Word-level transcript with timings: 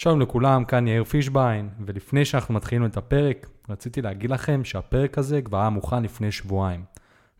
שלום 0.00 0.20
לכולם, 0.20 0.64
כאן 0.64 0.88
יאיר 0.88 1.04
פישביין, 1.04 1.68
ולפני 1.86 2.24
שאנחנו 2.24 2.54
מתחילים 2.54 2.84
את 2.84 2.96
הפרק, 2.96 3.48
רציתי 3.68 4.02
להגיד 4.02 4.30
לכם 4.30 4.64
שהפרק 4.64 5.18
הזה 5.18 5.42
כבר 5.42 5.58
היה 5.58 5.70
מוכן 5.70 6.02
לפני 6.02 6.32
שבועיים. 6.32 6.84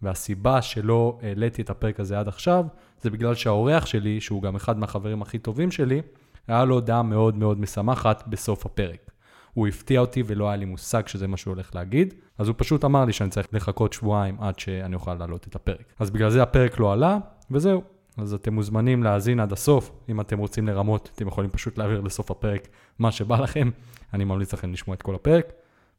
והסיבה 0.03 0.63
שלא 0.63 1.19
העליתי 1.23 1.63
את 1.63 1.71
הפרק 1.71 2.01
הזה 2.01 2.19
עד 2.19 2.29
עכשיו, 2.29 2.65
זה 3.01 3.11
בגלל 3.11 3.35
שהאורח 3.35 3.87
שלי, 3.87 4.21
שהוא 4.21 4.43
גם 4.43 4.57
אחד 4.57 4.79
מהחברים 4.79 5.23
הכי 5.23 5.39
טובים 5.39 5.71
שלי, 5.71 6.03
היה 6.49 6.65
לו 6.65 6.75
הודעה 6.75 7.03
מאוד 7.03 7.37
מאוד 7.37 7.61
משמחת 7.61 8.25
בסוף 8.27 8.67
הפרק. 8.67 9.11
הוא 9.55 9.69
הפתיע 9.69 10.01
אותי 10.01 10.23
ולא 10.27 10.49
היה 10.49 10.57
לי 10.57 10.65
מושג 10.65 11.07
שזה 11.07 11.27
מה 11.27 11.37
שהוא 11.37 11.55
הולך 11.55 11.75
להגיד, 11.75 12.15
אז 12.39 12.49
הוא 12.49 12.55
פשוט 12.59 12.85
אמר 12.85 13.05
לי 13.05 13.13
שאני 13.13 13.31
צריך 13.31 13.49
לחכות 13.53 13.93
שבועיים 13.93 14.37
עד 14.41 14.59
שאני 14.59 14.95
אוכל 14.95 15.15
להעלות 15.15 15.47
את 15.49 15.55
הפרק. 15.55 15.93
אז 15.99 16.11
בגלל 16.11 16.31
זה 16.31 16.43
הפרק 16.43 16.79
לא 16.79 16.93
עלה, 16.93 17.19
וזהו. 17.51 17.98
אז 18.19 18.35
אתם 18.35 18.55
מוזמנים 18.55 19.03
להאזין 19.03 19.41
עד 19.41 19.53
הסוף, 19.53 19.93
אם 20.09 20.21
אתם 20.21 20.39
רוצים 20.39 20.67
לרמות, 20.67 21.11
אתם 21.15 21.29
יכולים 21.29 21.51
פשוט 21.51 21.79
להעביר 21.79 22.01
לסוף 22.01 22.31
הפרק 22.31 22.69
מה 22.99 23.13
שבא 23.13 23.41
לכם, 23.41 23.71
אני 24.15 24.25
ממליץ 24.25 24.55
לכם 24.55 24.73
לשמוע 24.73 24.95
את 24.95 25.03
כל 25.03 25.15
הפרק, 25.15 25.53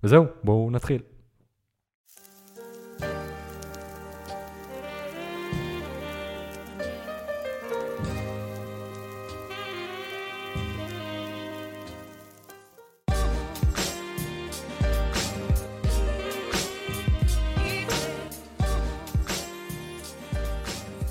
וזהו, 0.03 0.25
בואו 0.43 0.71
נתחיל. 0.71 1.01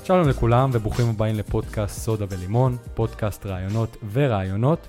שלום 0.09 0.29
לכולם 0.29 0.71
וברוכים 0.73 1.07
הבאים 1.09 1.37
לפודקאסט 1.37 2.01
סודה 2.01 2.25
ולימון, 2.31 2.77
פודקאסט 2.95 3.47
רעיונות 3.47 3.97
ורעיונות. 4.13 4.89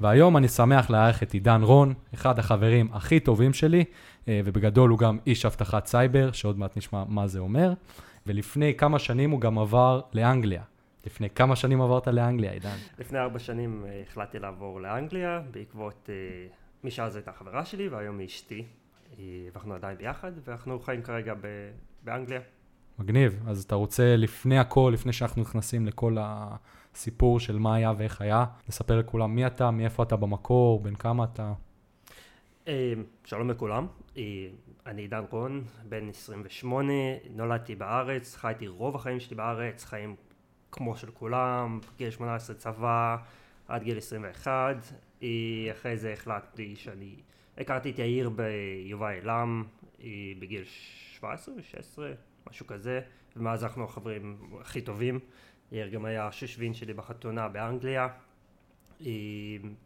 והיום 0.00 0.36
אני 0.36 0.48
שמח 0.48 0.90
לארח 0.90 1.22
את 1.22 1.32
עידן 1.32 1.62
רון, 1.62 1.94
אחד 2.14 2.38
החברים 2.38 2.88
הכי 2.92 3.20
טובים 3.20 3.52
שלי, 3.52 3.84
אה, 4.28 4.40
ובגדול 4.44 4.90
הוא 4.90 4.98
גם 4.98 5.18
איש 5.26 5.46
אבטחת 5.46 5.86
סייבר, 5.86 6.32
שעוד 6.32 6.58
מעט 6.58 6.76
נשמע 6.76 7.04
מה 7.08 7.26
זה 7.26 7.38
אומר. 7.38 7.72
ולפני 8.26 8.74
כמה 8.74 8.98
שנים 8.98 9.30
הוא 9.30 9.40
גם 9.40 9.58
עבר 9.58 10.00
לאנגליה. 10.12 10.62
לפני 11.06 11.30
כמה 11.30 11.56
שנים 11.56 11.80
עברת 11.80 12.08
לאנגליה, 12.08 12.52
עידן? 12.52 12.76
לפני 12.98 13.18
ארבע 13.18 13.38
שנים 13.38 13.84
אה, 13.88 14.02
החלטתי 14.08 14.38
לעבור 14.38 14.80
לאנגליה, 14.80 15.40
בעקבות, 15.50 16.10
אה, 16.12 16.46
מי 16.84 16.90
שאז 16.90 17.16
הייתה 17.16 17.32
חברה 17.32 17.64
שלי 17.64 17.88
והיום 17.88 18.18
היא 18.18 18.26
אשתי. 18.26 18.64
אנחנו 19.56 19.74
עדיין 19.74 19.98
ביחד, 19.98 20.32
ואנחנו 20.44 20.80
חיים 20.80 21.02
כרגע 21.02 21.34
באנגליה. 22.04 22.40
מגניב. 22.98 23.42
אז 23.46 23.64
אתה 23.64 23.74
רוצה 23.74 24.16
לפני 24.16 24.58
הכל, 24.58 24.90
לפני 24.94 25.12
שאנחנו 25.12 25.42
נכנסים 25.42 25.86
לכל 25.86 26.16
הסיפור 26.20 27.40
של 27.40 27.58
מה 27.58 27.74
היה 27.74 27.92
ואיך 27.96 28.20
היה, 28.20 28.44
לספר 28.68 28.98
לכולם 28.98 29.34
מי 29.34 29.46
אתה, 29.46 29.70
מאיפה 29.70 30.02
אתה 30.02 30.16
במקור, 30.16 30.80
בין 30.80 30.94
כמה 30.94 31.24
אתה. 31.24 31.52
אה, 32.68 32.92
שלום 33.24 33.50
לכולם, 33.50 33.86
אה, 34.16 34.22
אני 34.86 35.02
עידן 35.02 35.24
רון, 35.30 35.64
בן 35.88 36.08
28, 36.08 36.92
נולדתי 37.30 37.74
בארץ, 37.74 38.36
חייתי 38.36 38.66
רוב 38.66 38.96
החיים 38.96 39.20
שלי 39.20 39.36
בארץ, 39.36 39.84
חיים 39.84 40.16
כמו 40.72 40.96
של 40.96 41.10
כולם, 41.10 41.80
גיל 41.98 42.10
18 42.10 42.56
צבא, 42.56 43.16
עד 43.68 43.82
גיל 43.82 43.98
21, 43.98 44.76
אה, 45.22 45.28
אחרי 45.72 45.96
זה 45.96 46.12
החלטתי 46.12 46.76
שאני, 46.76 47.14
הכרתי 47.58 47.90
את 47.90 47.98
יאיר 47.98 48.30
ביובל 48.30 49.12
אילם 49.12 49.64
בגיל 50.38 50.62
17 50.64 51.54
16 51.62 52.12
משהו 52.50 52.66
כזה, 52.66 53.00
ומאז 53.36 53.64
אנחנו 53.64 53.84
החברים 53.84 54.38
הכי 54.60 54.80
טובים. 54.80 55.18
יאיר 55.72 55.88
גם 55.88 56.04
היה 56.04 56.26
השושבין 56.26 56.74
שלי 56.74 56.94
בחתונה 56.94 57.48
באנגליה, 57.48 58.08
אה, 59.00 59.06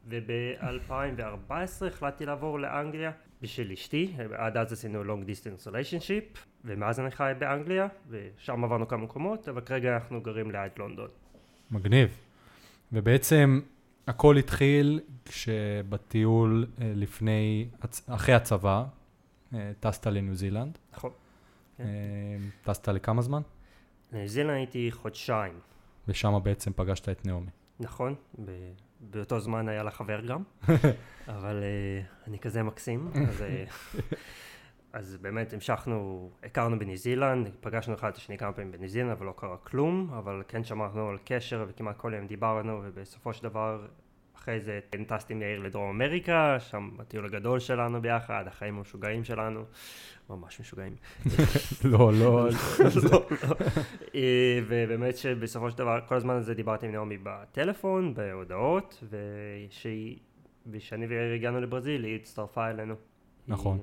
וב-2014 0.08 1.86
החלטתי 1.86 2.26
לעבור 2.26 2.60
לאנגליה 2.60 3.10
בשביל 3.42 3.72
אשתי, 3.72 4.14
עד 4.36 4.56
אז 4.56 4.72
עשינו 4.72 5.02
long 5.04 5.26
distance 5.26 5.66
relationship, 5.66 6.38
ומאז 6.64 7.00
אני 7.00 7.10
חי 7.10 7.32
באנגליה, 7.38 7.88
ושם 8.08 8.64
עברנו 8.64 8.88
כמה 8.88 9.04
מקומות, 9.04 9.48
אבל 9.48 9.60
כרגע 9.60 9.94
אנחנו 9.94 10.20
גרים 10.20 10.50
ליד 10.50 10.72
לונדון. 10.78 11.08
מגניב. 11.70 12.18
ובעצם 12.92 13.60
הכל 14.06 14.36
התחיל 14.36 15.00
כשבטיול 15.24 16.66
אה, 16.80 16.92
לפני, 16.96 17.68
אחרי 18.06 18.34
הצבא, 18.34 18.84
אה, 19.54 19.72
טסת 19.80 20.06
לניו 20.06 20.34
זילנד. 20.34 20.78
נכון. 20.92 21.10
כן. 21.80 21.86
אה, 21.86 22.72
טסת 22.72 22.88
לכמה 22.88 23.22
זמן? 23.22 23.42
ניו 24.12 24.28
זילנד 24.28 24.56
הייתי 24.56 24.92
חודשיים. 24.92 25.60
ושם 26.08 26.38
בעצם 26.42 26.72
פגשת 26.72 27.08
את 27.08 27.26
נעמי. 27.26 27.50
נכון, 27.80 28.14
ב- 28.44 28.72
באותו 29.00 29.40
זמן 29.40 29.68
היה 29.68 29.82
לה 29.82 29.90
חבר 29.90 30.20
גם, 30.20 30.42
אבל 31.28 31.62
uh, 31.62 32.28
אני 32.28 32.38
כזה 32.38 32.62
מקסים, 32.62 33.10
אז, 33.28 33.40
uh, 33.40 33.98
אז 34.98 35.16
באמת 35.16 35.52
המשכנו, 35.52 36.30
הכרנו 36.42 36.78
בניו 36.78 36.96
זילנד, 36.96 37.50
פגשנו 37.60 37.94
אחד 37.94 38.08
את 38.08 38.16
השני 38.16 38.38
כמה 38.38 38.52
פעמים 38.52 38.72
בניו 38.72 38.88
זילנד, 38.88 39.10
אבל 39.10 39.26
לא 39.26 39.34
קרה 39.36 39.56
כלום, 39.56 40.10
אבל 40.18 40.42
כן 40.48 40.64
שמרנו 40.64 41.08
על 41.08 41.18
קשר 41.24 41.64
וכמעט 41.68 41.96
כל 41.96 42.12
יום 42.16 42.26
דיברנו, 42.26 42.80
ובסופו 42.84 43.32
של 43.32 43.42
דבר 43.42 43.86
אחרי 44.42 44.60
זה 44.60 44.80
טסתי 45.06 45.32
עם 45.32 45.42
יאיר 45.42 45.60
לדרום 45.60 45.88
אמריקה, 45.88 46.56
שם 46.60 46.90
הטיול 46.98 47.24
הגדול 47.24 47.60
שלנו 47.60 48.02
ביחד, 48.02 48.44
החיים 48.46 48.78
המשוגעים 48.78 49.24
שלנו, 49.24 49.64
ממש 50.30 50.60
משוגעים. 50.60 50.94
לא, 51.84 52.12
לא. 52.20 52.48
לא, 53.02 53.10
לא. 53.12 53.26
אה, 54.14 54.60
ובאמת 54.68 55.16
שבסופו 55.16 55.70
של 55.70 55.78
דבר, 55.78 55.98
כל 56.08 56.14
הזמן 56.14 56.34
הזה 56.34 56.54
דיברתי 56.54 56.86
עם 56.86 56.92
נעמי 56.92 57.18
בטלפון, 57.22 58.14
בהודעות, 58.14 59.04
ושאני 60.70 61.06
ויאיר 61.06 61.34
הגענו 61.34 61.60
לברזיל, 61.60 62.04
היא 62.04 62.16
הצטרפה 62.16 62.70
אלינו. 62.70 62.94
נכון. 63.48 63.78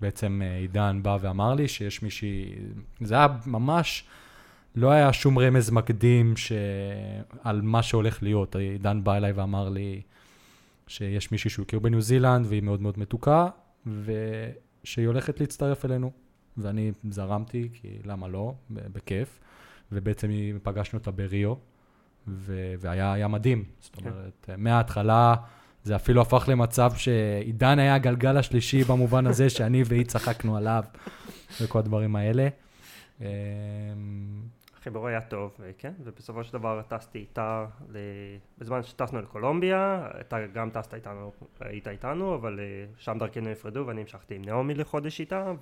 בעצם 0.00 0.42
אה, 0.44 0.56
עידן 0.56 1.00
בא 1.02 1.18
ואמר 1.20 1.54
לי 1.54 1.68
שיש 1.68 2.02
מישהי, 2.02 2.54
זה 3.00 3.14
היה 3.14 3.26
ממש... 3.46 4.04
לא 4.74 4.90
היה 4.90 5.12
שום 5.12 5.38
רמז 5.38 5.70
מקדים 5.70 6.36
ש... 6.36 6.52
על 7.42 7.62
מה 7.62 7.82
שהולך 7.82 8.22
להיות. 8.22 8.56
עידן 8.56 9.04
בא 9.04 9.16
אליי 9.16 9.32
ואמר 9.32 9.68
לי 9.68 10.02
שיש 10.86 11.32
מישהי 11.32 11.50
שהוא 11.50 11.64
הכיר 11.64 11.78
בניו 11.78 12.00
זילנד 12.00 12.46
והיא 12.46 12.62
מאוד 12.62 12.82
מאוד 12.82 12.98
מתוקה, 12.98 13.48
ושהיא 13.86 15.06
הולכת 15.06 15.40
להצטרף 15.40 15.84
אלינו. 15.84 16.10
ואני 16.56 16.92
זרמתי, 17.10 17.68
כי 17.72 17.88
למה 18.04 18.28
לא, 18.28 18.54
בכיף. 18.70 19.40
ובעצם 19.92 20.30
פגשנו 20.62 20.98
אותה 20.98 21.10
בריו, 21.10 21.54
ו... 22.28 22.74
והיה 22.78 23.28
מדהים. 23.28 23.64
זאת 23.80 23.96
כן. 23.96 24.10
אומרת, 24.10 24.50
מההתחלה 24.58 25.34
זה 25.84 25.96
אפילו 25.96 26.20
הפך 26.20 26.48
למצב 26.48 26.92
שעידן 26.96 27.78
היה 27.78 27.94
הגלגל 27.94 28.36
השלישי 28.36 28.84
במובן 28.84 29.26
הזה 29.26 29.50
שאני 29.50 29.82
והיא 29.86 30.04
צחקנו 30.04 30.56
עליו, 30.56 30.84
וכל 31.60 31.78
הדברים 31.78 32.16
האלה. 32.16 32.48
החיבור 34.84 35.06
היה 35.06 35.20
טוב, 35.20 35.56
אה, 35.62 35.70
כן, 35.78 35.92
ובסופו 36.04 36.44
של 36.44 36.52
דבר 36.52 36.82
טסתי 36.88 37.18
איתה, 37.18 37.66
בזמן 38.58 38.82
שטסנו 38.82 39.22
לקולומביה, 39.22 40.08
אתה 40.20 40.46
גם 40.46 40.70
טסת 40.70 40.94
איתנו, 40.94 41.32
היית 41.60 41.88
איתנו, 41.88 42.34
אבל 42.34 42.60
אה, 42.60 42.64
שם 42.98 43.16
דרכנו 43.18 43.50
נפרדו 43.50 43.84
ואני 43.86 44.00
המשכתי 44.00 44.34
עם 44.34 44.44
נעמי 44.44 44.74
לחודש 44.74 45.20
איתה, 45.20 45.52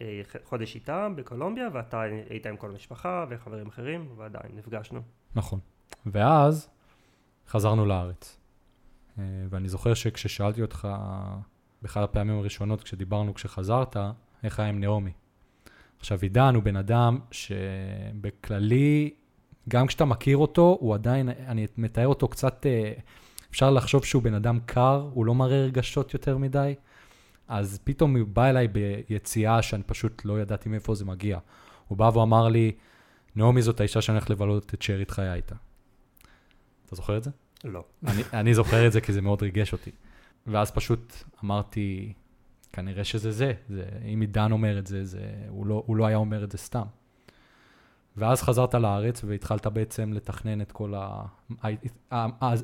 וחודש 0.00 0.74
אה, 0.76 0.80
איתה 0.80 1.08
בקולומביה, 1.16 1.68
ואתה 1.72 2.00
היית 2.00 2.46
עם 2.46 2.56
כל 2.56 2.70
המשפחה 2.70 3.26
וחברים 3.28 3.66
אחרים, 3.66 4.08
ועדיין 4.16 4.56
נפגשנו. 4.56 5.00
נכון. 5.34 5.58
ואז 6.06 6.70
חזרנו 7.48 7.86
לארץ. 7.86 8.40
ואני 9.50 9.68
זוכר 9.68 9.94
שכששאלתי 9.94 10.62
אותך, 10.62 10.88
באחד 11.82 12.02
הפעמים 12.02 12.38
הראשונות 12.38 12.82
כשדיברנו 12.82 13.34
כשחזרת, 13.34 13.96
איך 14.42 14.60
היה 14.60 14.68
עם 14.68 14.80
נעמי? 14.80 15.12
עכשיו, 16.04 16.18
עידן 16.22 16.54
הוא 16.54 16.62
בן 16.62 16.76
אדם 16.76 17.18
שבכללי, 17.30 19.10
גם 19.68 19.86
כשאתה 19.86 20.04
מכיר 20.04 20.36
אותו, 20.36 20.76
הוא 20.80 20.94
עדיין, 20.94 21.28
אני 21.28 21.66
מתאר 21.76 22.06
אותו 22.06 22.28
קצת, 22.28 22.66
אה, 22.66 22.92
אפשר 23.50 23.70
לחשוב 23.70 24.04
שהוא 24.04 24.22
בן 24.22 24.34
אדם 24.34 24.58
קר, 24.66 25.08
הוא 25.12 25.26
לא 25.26 25.34
מראה 25.34 25.64
רגשות 25.64 26.14
יותר 26.14 26.38
מדי. 26.38 26.74
אז 27.48 27.80
פתאום 27.84 28.16
הוא 28.16 28.26
בא 28.28 28.46
אליי 28.46 28.68
ביציאה 28.68 29.62
שאני 29.62 29.82
פשוט 29.82 30.24
לא 30.24 30.40
ידעתי 30.40 30.68
מאיפה 30.68 30.94
זה 30.94 31.04
מגיע. 31.04 31.38
הוא 31.88 31.98
בא 31.98 32.10
ואמר 32.14 32.48
לי, 32.48 32.72
נעמי 33.36 33.62
זאת 33.62 33.80
האישה 33.80 34.00
שאני 34.00 34.18
הולך 34.18 34.30
לבלות 34.30 34.74
את 34.74 34.82
שארית 34.82 35.10
חיי 35.10 35.32
איתה. 35.32 35.54
אתה 36.86 36.96
זוכר 36.96 37.16
את 37.16 37.22
זה? 37.22 37.30
לא. 37.64 37.84
אני, 38.06 38.22
אני 38.32 38.54
זוכר 38.54 38.86
את 38.86 38.92
זה 38.92 39.00
כי 39.00 39.12
זה 39.12 39.20
מאוד 39.20 39.42
ריגש 39.42 39.72
אותי. 39.72 39.90
ואז 40.46 40.70
פשוט 40.70 41.14
אמרתי, 41.44 42.12
כנראה 42.74 43.04
שזה 43.04 43.30
זה. 43.30 43.52
זה 43.68 43.84
אם 44.14 44.20
עידן 44.20 44.52
אומר 44.52 44.78
את 44.78 44.86
זה, 44.86 45.04
זה 45.04 45.20
הוא, 45.48 45.66
לא, 45.66 45.82
הוא 45.86 45.96
לא 45.96 46.06
היה 46.06 46.16
אומר 46.16 46.44
את 46.44 46.50
זה 46.50 46.58
סתם. 46.58 46.86
ואז 48.16 48.42
חזרת 48.42 48.74
לארץ 48.74 49.24
והתחלת 49.24 49.66
בעצם 49.66 50.12
לתכנן 50.12 50.60
את 50.60 50.72
כל 50.72 50.94
ה... 50.96 51.24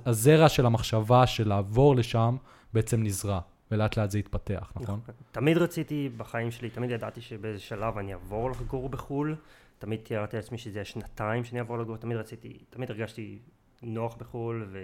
הזרע 0.06 0.48
של 0.48 0.66
המחשבה 0.66 1.26
של 1.26 1.48
לעבור 1.48 1.96
לשם 1.96 2.36
בעצם 2.72 3.02
נזרע, 3.02 3.40
ולאט 3.70 3.96
לאט 3.96 4.10
זה 4.10 4.18
התפתח, 4.18 4.72
נכון? 4.76 4.82
נכון? 4.82 5.14
תמיד 5.32 5.58
רציתי 5.58 6.08
בחיים 6.16 6.50
שלי, 6.50 6.70
תמיד 6.70 6.90
ידעתי 6.90 7.20
שבאיזה 7.20 7.58
שלב 7.58 7.98
אני 7.98 8.12
אעבור 8.12 8.50
לגור 8.50 8.88
בחו"ל, 8.88 9.36
תמיד 9.78 10.00
תיארתי 10.00 10.36
לעצמי 10.36 10.58
שזה 10.58 10.78
יהיה 10.78 10.84
שנתיים 10.84 11.44
שאני 11.44 11.58
אעבור 11.58 11.78
לגור, 11.78 11.96
תמיד 11.96 12.16
רציתי, 12.16 12.58
תמיד 12.70 12.90
הרגשתי 12.90 13.38
נוח 13.82 14.16
בחו"ל 14.16 14.76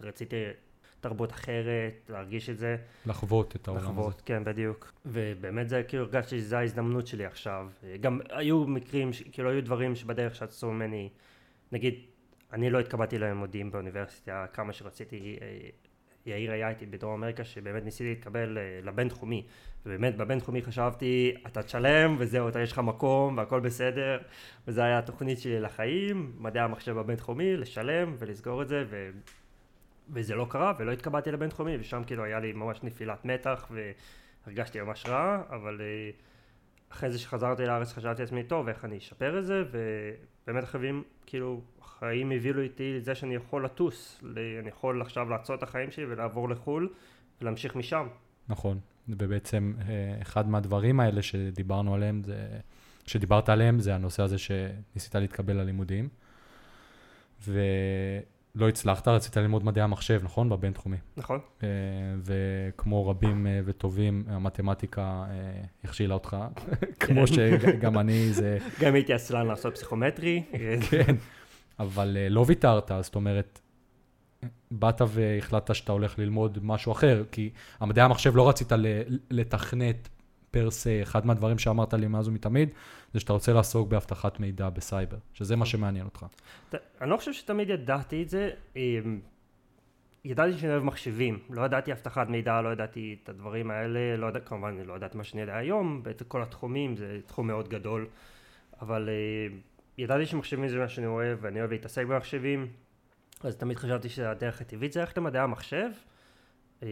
ורציתי 0.00 0.36
תרבות 1.00 1.32
אחרת, 1.32 2.10
להרגיש 2.12 2.50
את 2.50 2.58
זה. 2.58 2.76
לחוות 3.06 3.56
את 3.56 3.68
העולם 3.68 3.82
הזה. 3.82 3.90
לחוות, 3.92 4.22
כן, 4.26 4.44
בדיוק. 4.44 4.92
ובאמת 5.06 5.68
זה, 5.68 5.82
כאילו, 5.88 6.04
הרגשתי 6.04 6.38
שזו 6.38 6.56
ההזדמנות 6.56 7.06
שלי 7.06 7.26
עכשיו. 7.26 7.68
גם 8.00 8.20
היו 8.30 8.64
מקרים, 8.66 9.12
ש- 9.12 9.22
כאילו, 9.32 9.50
היו 9.50 9.64
דברים 9.64 9.94
שבדרך 9.94 10.34
שעשו 10.34 10.72
ממני, 10.72 11.08
נגיד, 11.72 11.94
אני 12.52 12.70
לא 12.70 12.80
התקבלתי 12.80 13.18
ללימודים 13.18 13.70
באוניברסיטה 13.70 14.46
כמה 14.52 14.72
שרציתי. 14.72 15.38
אה, 15.42 15.68
יאיר 16.26 16.52
היה 16.52 16.68
איתי 16.68 16.86
בדרום 16.86 17.12
אמריקה, 17.14 17.44
שבאמת 17.44 17.84
ניסיתי 17.84 18.10
להתקבל 18.10 18.58
אה, 18.58 18.80
לבינתחומי. 18.82 19.46
ובאמת, 19.86 20.16
בבינתחומי 20.16 20.62
חשבתי, 20.62 21.34
אתה 21.46 21.62
תשלם, 21.62 22.16
וזהו, 22.18 22.48
אתה 22.48 22.60
יש 22.60 22.72
לך 22.72 22.78
מקום, 22.78 23.38
והכל 23.38 23.60
בסדר. 23.60 24.18
וזו 24.68 24.82
הייתה 24.82 24.98
התוכנית 24.98 25.38
שלי 25.38 25.60
לחיים, 25.60 26.32
מדעי 26.38 26.62
המחשב 26.62 26.92
בבינתחומי, 26.92 27.56
לשלם 27.56 28.14
ולסגור 28.18 28.62
את 28.62 28.68
זה, 28.68 28.84
ו... 28.90 29.10
וזה 30.12 30.34
לא 30.34 30.46
קרה, 30.50 30.72
ולא 30.78 30.92
התקבלתי 30.92 31.32
לבינתחומי, 31.32 31.76
ושם 31.80 32.02
כאילו 32.06 32.24
היה 32.24 32.40
לי 32.40 32.52
ממש 32.52 32.82
נפילת 32.82 33.24
מתח, 33.24 33.70
והרגשתי 34.46 34.80
ממש 34.80 35.06
רע, 35.06 35.42
אבל 35.50 35.80
אה, 35.80 36.10
אחרי 36.92 37.10
זה 37.10 37.18
שחזרתי 37.18 37.66
לארץ 37.66 37.92
חשבתי 37.92 38.22
לעצמי, 38.22 38.42
טוב, 38.42 38.68
איך 38.68 38.84
אני 38.84 38.98
אשפר 38.98 39.38
את 39.38 39.46
זה, 39.46 39.62
ובאמת 39.70 40.62
החיים, 40.64 41.02
כאילו, 41.26 41.60
החיים 41.82 42.30
הביאו 42.30 42.60
איתי 42.60 42.96
לזה 42.96 43.14
שאני 43.14 43.34
יכול 43.34 43.64
לטוס, 43.64 44.20
אני 44.60 44.68
יכול 44.68 45.02
עכשיו 45.02 45.30
לעצור 45.30 45.56
את 45.56 45.62
החיים 45.62 45.90
שלי 45.90 46.04
ולעבור 46.04 46.48
לחו"ל, 46.48 46.88
ולהמשיך 47.40 47.76
משם. 47.76 48.06
נכון, 48.48 48.78
ובעצם 49.08 49.74
אה, 49.88 50.18
אחד 50.22 50.48
מהדברים 50.48 51.00
האלה 51.00 51.22
שדיברנו 51.22 51.94
עליהם, 51.94 52.22
זה, 52.22 52.48
שדיברת 53.06 53.48
עליהם, 53.48 53.80
זה 53.80 53.94
הנושא 53.94 54.22
הזה 54.22 54.38
שניסית 54.38 55.14
להתקבל 55.14 55.56
ללימודים, 55.56 56.08
ולא 58.56 58.68
הצלחת, 58.68 59.08
רצית 59.08 59.36
ללמוד 59.36 59.64
מדעי 59.64 59.82
המחשב, 59.84 60.20
נכון? 60.24 60.48
בבינתחומי. 60.48 60.96
נכון? 61.16 61.38
אה, 61.62 61.68
וכמו 62.24 63.08
רבים 63.08 63.46
אה, 63.46 63.60
וטובים, 63.64 64.24
המתמטיקה 64.28 65.02
אה, 65.02 65.62
הכשילה 65.84 66.14
אותך, 66.14 66.36
כמו 67.00 67.26
שגם 67.26 67.98
אני, 67.98 68.32
זה... 68.32 68.58
גם 68.80 68.94
הייתי 68.94 69.12
עצלן 69.12 69.46
לעשות 69.46 69.74
פסיכומטרי. 69.74 70.42
כן, 70.90 71.14
אבל 71.78 72.16
לא 72.30 72.44
ויתרת, 72.46 72.90
זאת 73.00 73.14
אומרת, 73.14 73.60
באת 74.70 75.02
והחלטת 75.08 75.74
שאתה 75.74 75.92
הולך 75.92 76.18
ללמוד 76.18 76.58
משהו 76.62 76.92
אחר, 76.92 77.24
כי 77.32 77.50
המדעי 77.80 78.04
המחשב 78.04 78.36
לא 78.36 78.48
רצית 78.48 78.72
לתכנת 79.30 80.08
פר 80.50 80.70
סה, 80.70 80.98
אחד 81.02 81.26
מהדברים 81.26 81.58
שאמרת 81.58 81.94
לי 81.94 82.06
מאז 82.06 82.28
ומתמיד, 82.28 82.68
זה 83.14 83.20
שאתה 83.20 83.32
רוצה 83.32 83.52
לעסוק 83.52 83.88
באבטחת 83.88 84.40
מידע 84.40 84.68
בסייבר, 84.68 85.16
שזה 85.34 85.56
מה 85.56 85.66
שמעניין 85.66 86.04
אותך. 86.04 86.26
אני 87.00 87.10
לא 87.10 87.16
חושב 87.16 87.32
שתמיד 87.32 87.70
ידעתי 87.70 88.22
את 88.22 88.28
זה. 88.28 88.50
אמ, 88.76 89.20
ידעתי 90.24 90.58
שאני 90.58 90.72
אוהב 90.72 90.82
מחשבים, 90.82 91.38
לא 91.50 91.62
ידעתי 91.62 91.92
אבטחת 91.92 92.28
מידע, 92.28 92.60
לא 92.60 92.68
ידעתי 92.68 93.16
את 93.22 93.28
הדברים 93.28 93.70
האלה, 93.70 94.16
לא 94.16 94.26
יודע, 94.26 94.40
כמובן 94.40 94.76
לא 94.86 94.94
ידעתי 94.94 95.16
מה 95.16 95.24
שאני 95.24 95.40
יודע 95.40 95.56
היום, 95.56 96.02
את 96.10 96.22
כל 96.28 96.42
התחומים, 96.42 96.96
זה 96.96 97.20
תחום 97.26 97.46
מאוד 97.46 97.68
גדול, 97.68 98.08
אבל 98.80 99.08
אה, 99.08 99.56
ידעתי 99.98 100.26
שמחשבים 100.26 100.68
זה 100.68 100.78
מה 100.78 100.88
שאני 100.88 101.06
אוהב, 101.06 101.38
ואני 101.40 101.58
אוהב 101.60 101.70
להתעסק 101.70 102.06
במחשבים, 102.06 102.66
אז 103.44 103.56
תמיד 103.56 103.76
חשבתי 103.76 104.08
שהדרך 104.08 104.60
הטבעית 104.60 104.92
זה 104.92 105.00
ללכת 105.00 105.18
למדעי 105.18 105.42
המחשב. 105.42 105.90
אמ, 106.82 106.88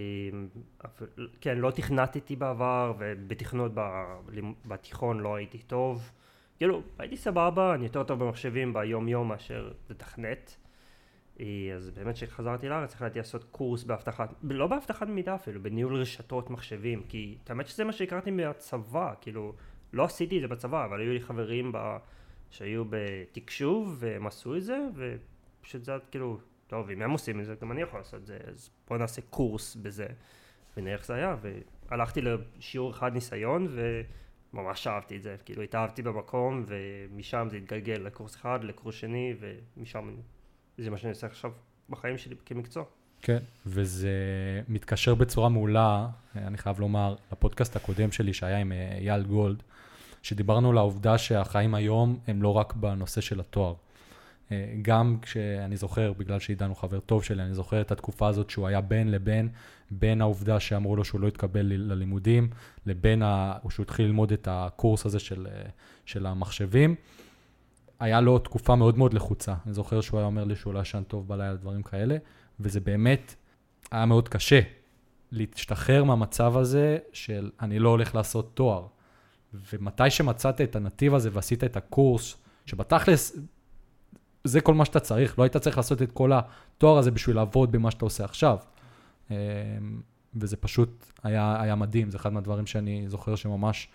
כן, 1.40 1.58
לא 1.58 1.70
תכנתתי 1.70 2.36
בעבר, 2.36 2.94
ובתכנות 2.98 3.72
בתיכון 4.66 5.20
לא 5.20 5.34
הייתי 5.34 5.58
טוב. 5.58 6.10
כאילו, 6.58 6.82
הייתי 6.98 7.16
סבבה, 7.16 7.74
אני 7.74 7.84
יותר 7.84 8.04
טוב 8.04 8.24
במחשבים 8.24 8.72
ביום 8.72 9.08
יום 9.08 9.28
מאשר 9.28 9.72
לתכנת. 9.90 10.56
אה, 11.40 11.46
אז 11.76 11.90
באמת 11.90 12.14
כשחזרתי 12.14 12.68
לארץ 12.68 12.94
החלטתי 12.94 13.18
לעשות 13.18 13.44
קורס 13.44 13.84
באבטחת, 13.84 14.34
לא 14.42 14.66
באבטחת 14.66 15.06
מידע 15.08 15.34
אפילו, 15.34 15.62
בניהול 15.62 15.96
רשתות 15.96 16.50
מחשבים, 16.50 17.02
כי 17.08 17.36
האמת 17.48 17.66
שזה 17.66 17.84
מה 17.84 17.92
שהכרתי 17.92 18.30
מהצבא, 18.30 19.14
כאילו, 19.20 19.52
לא 19.92 20.04
עשיתי 20.04 20.36
את 20.36 20.42
זה 20.42 20.48
בצבא, 20.48 20.84
אבל 20.84 21.00
היו 21.00 21.12
לי 21.12 21.20
חברים 21.20 21.72
ב... 21.72 21.96
שהיו 22.50 22.84
בתקשוב 22.90 23.96
והם 23.98 24.26
עשו 24.26 24.56
את 24.56 24.62
זה, 24.62 24.78
ופשוט 24.94 25.84
זה 25.84 25.92
כאילו, 26.10 26.38
טוב, 26.68 26.90
אם 26.90 27.02
הם 27.02 27.10
עושים 27.10 27.40
את 27.40 27.46
זה, 27.46 27.54
גם 27.62 27.72
אני 27.72 27.82
יכול 27.82 28.00
לעשות 28.00 28.20
את 28.20 28.26
זה, 28.26 28.38
אז 28.52 28.70
בוא 28.88 28.98
נעשה 28.98 29.22
קורס 29.30 29.76
בזה, 29.76 30.06
ונראה 30.76 30.94
איך 30.94 31.06
זה 31.06 31.14
היה, 31.14 31.36
והלכתי 31.90 32.20
לשיעור 32.20 32.90
אחד 32.90 33.14
ניסיון, 33.14 33.76
וממש 34.52 34.86
אהבתי 34.86 35.16
את 35.16 35.22
זה, 35.22 35.36
כאילו 35.44 35.62
התאהבתי 35.62 36.02
במקום, 36.02 36.64
ומשם 36.66 37.48
זה 37.50 37.56
התגלגל 37.56 37.92
לקורס 38.04 38.36
אחד, 38.36 38.58
לקורס 38.64 38.94
שני, 38.94 39.34
ומשם 39.76 40.16
זה 40.78 40.90
מה 40.90 40.98
שאני 40.98 41.10
עושה 41.10 41.26
עכשיו 41.26 41.52
בחיים 41.90 42.18
שלי 42.18 42.34
כמקצוע. 42.46 42.84
כן, 43.22 43.38
וזה 43.66 44.10
מתקשר 44.68 45.14
בצורה 45.14 45.48
מעולה, 45.48 46.08
אני 46.36 46.58
חייב 46.58 46.80
לומר, 46.80 47.14
לפודקאסט 47.32 47.76
הקודם 47.76 48.12
שלי 48.12 48.32
שהיה 48.32 48.58
עם 48.58 48.72
אה, 48.72 48.98
אייל 49.00 49.22
גולד, 49.22 49.62
שדיברנו 50.22 50.70
על 50.70 50.78
העובדה 50.78 51.18
שהחיים 51.18 51.74
היום 51.74 52.18
הם 52.26 52.42
לא 52.42 52.54
רק 52.54 52.72
בנושא 52.72 53.20
של 53.20 53.40
התואר. 53.40 53.74
אה, 54.52 54.74
גם 54.82 55.16
כשאני 55.22 55.76
זוכר, 55.76 56.12
בגלל 56.12 56.38
שעידן 56.38 56.68
הוא 56.68 56.76
חבר 56.76 57.00
טוב 57.00 57.24
שלי, 57.24 57.42
אני 57.42 57.54
זוכר 57.54 57.80
את 57.80 57.92
התקופה 57.92 58.28
הזאת 58.28 58.50
שהוא 58.50 58.66
היה 58.66 58.80
בין 58.80 59.10
לבין, 59.10 59.48
בין 59.90 60.20
העובדה 60.20 60.60
שאמרו 60.60 60.96
לו 60.96 61.04
שהוא 61.04 61.20
לא 61.20 61.26
יתקבל 61.26 61.60
ל- 61.60 61.92
ללימודים, 61.92 62.50
לבין 62.86 63.22
ה... 63.22 63.54
שהוא 63.70 63.84
התחיל 63.84 64.06
ללמוד 64.06 64.32
את 64.32 64.48
הקורס 64.50 65.06
הזה 65.06 65.18
של, 65.18 65.46
אה, 65.50 65.62
של 66.06 66.26
המחשבים. 66.26 66.94
היה 68.00 68.20
לו 68.20 68.38
תקופה 68.38 68.76
מאוד 68.76 68.98
מאוד 68.98 69.14
לחוצה. 69.14 69.54
אני 69.66 69.74
זוכר 69.74 70.00
שהוא 70.00 70.18
היה 70.18 70.26
אומר 70.26 70.44
לי 70.44 70.56
שהוא 70.56 70.74
לא 70.74 70.78
ישן 70.78 71.02
טוב 71.02 71.28
בלילה, 71.28 71.54
דברים 71.54 71.82
כאלה, 71.82 72.16
וזה 72.60 72.80
באמת 72.80 73.34
היה 73.90 74.06
מאוד 74.06 74.28
קשה 74.28 74.60
להשתחרר 75.32 76.04
מהמצב 76.04 76.56
הזה 76.56 76.98
של 77.12 77.50
אני 77.60 77.78
לא 77.78 77.88
הולך 77.88 78.14
לעשות 78.14 78.50
תואר. 78.54 78.86
ומתי 79.72 80.10
שמצאת 80.10 80.60
את 80.60 80.76
הנתיב 80.76 81.14
הזה 81.14 81.30
ועשית 81.32 81.64
את 81.64 81.76
הקורס, 81.76 82.36
שבתכלס 82.66 83.36
זה 84.44 84.60
כל 84.60 84.74
מה 84.74 84.84
שאתה 84.84 85.00
צריך, 85.00 85.38
לא 85.38 85.44
היית 85.44 85.56
צריך 85.56 85.76
לעשות 85.76 86.02
את 86.02 86.12
כל 86.12 86.32
התואר 86.34 86.98
הזה 86.98 87.10
בשביל 87.10 87.36
לעבוד 87.36 87.72
במה 87.72 87.90
שאתה 87.90 88.04
עושה 88.04 88.24
עכשיו. 88.24 88.58
אמ, 89.30 89.36
וזה 90.34 90.56
פשוט 90.56 91.06
היה, 91.22 91.62
היה 91.62 91.74
מדהים, 91.74 92.10
זה 92.10 92.16
אחד 92.16 92.32
מהדברים 92.32 92.66
שאני 92.66 93.04
זוכר 93.08 93.34
שממש 93.34 93.88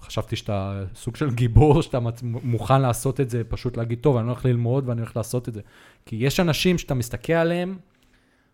חשבתי 0.00 0.36
שאתה 0.36 0.84
סוג 0.94 1.16
של 1.16 1.30
גיבור, 1.30 1.80
שאתה 1.82 1.98
מוכן 2.22 2.80
לעשות 2.82 3.20
את 3.20 3.30
זה, 3.30 3.42
פשוט 3.44 3.76
להגיד, 3.76 3.98
טוב, 4.00 4.16
אני 4.16 4.26
הולך 4.26 4.44
ללמוד 4.44 4.88
ואני 4.88 5.00
הולך 5.00 5.16
לעשות 5.16 5.48
את 5.48 5.54
זה. 5.54 5.60
כי 6.06 6.16
יש 6.16 6.40
אנשים 6.40 6.78
שאתה 6.78 6.94
מסתכל 6.94 7.32
עליהם, 7.32 7.78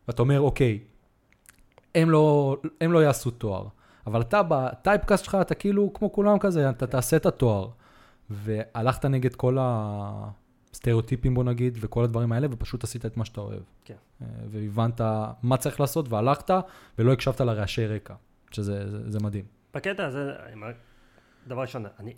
ואתה 0.08 0.22
אומר, 0.22 0.40
אוקיי, 0.40 0.78
הם 1.94 2.10
לא, 2.10 2.56
הם 2.80 2.92
לא 2.92 2.98
יעשו 2.98 3.30
תואר, 3.30 3.66
אבל 4.06 4.20
אתה 4.20 4.42
בטייפקאסט 4.48 5.24
שלך, 5.24 5.38
אתה 5.40 5.54
כאילו 5.54 5.90
כמו 5.94 6.12
כולם 6.12 6.38
כזה, 6.38 6.70
אתה 6.70 6.86
תעשה 6.86 7.16
את 7.16 7.26
התואר. 7.26 7.68
והלכת 8.30 9.04
נגד 9.04 9.34
כל 9.34 9.58
הסטריאוטיפים, 10.74 11.34
בוא 11.34 11.44
נגיד, 11.44 11.78
וכל 11.80 12.04
הדברים 12.04 12.32
האלה, 12.32 12.46
ופשוט 12.50 12.84
עשית 12.84 13.06
את 13.06 13.16
מה 13.16 13.24
שאתה 13.24 13.40
אוהב. 13.40 13.62
כן. 13.84 13.94
והבנת 14.50 15.00
מה 15.42 15.56
צריך 15.56 15.80
לעשות, 15.80 16.12
והלכת, 16.12 16.50
ולא 16.98 17.12
הקשבת 17.12 17.40
לרעשי 17.40 17.86
רקע, 17.86 18.14
שזה 18.50 18.90
זה, 18.90 19.10
זה 19.10 19.18
מדהים. 19.22 19.44
בקטע 19.74 20.06
הזה, 20.06 20.32
דבר 21.46 21.60
ראשון, 21.60 21.84
אני 21.98 22.14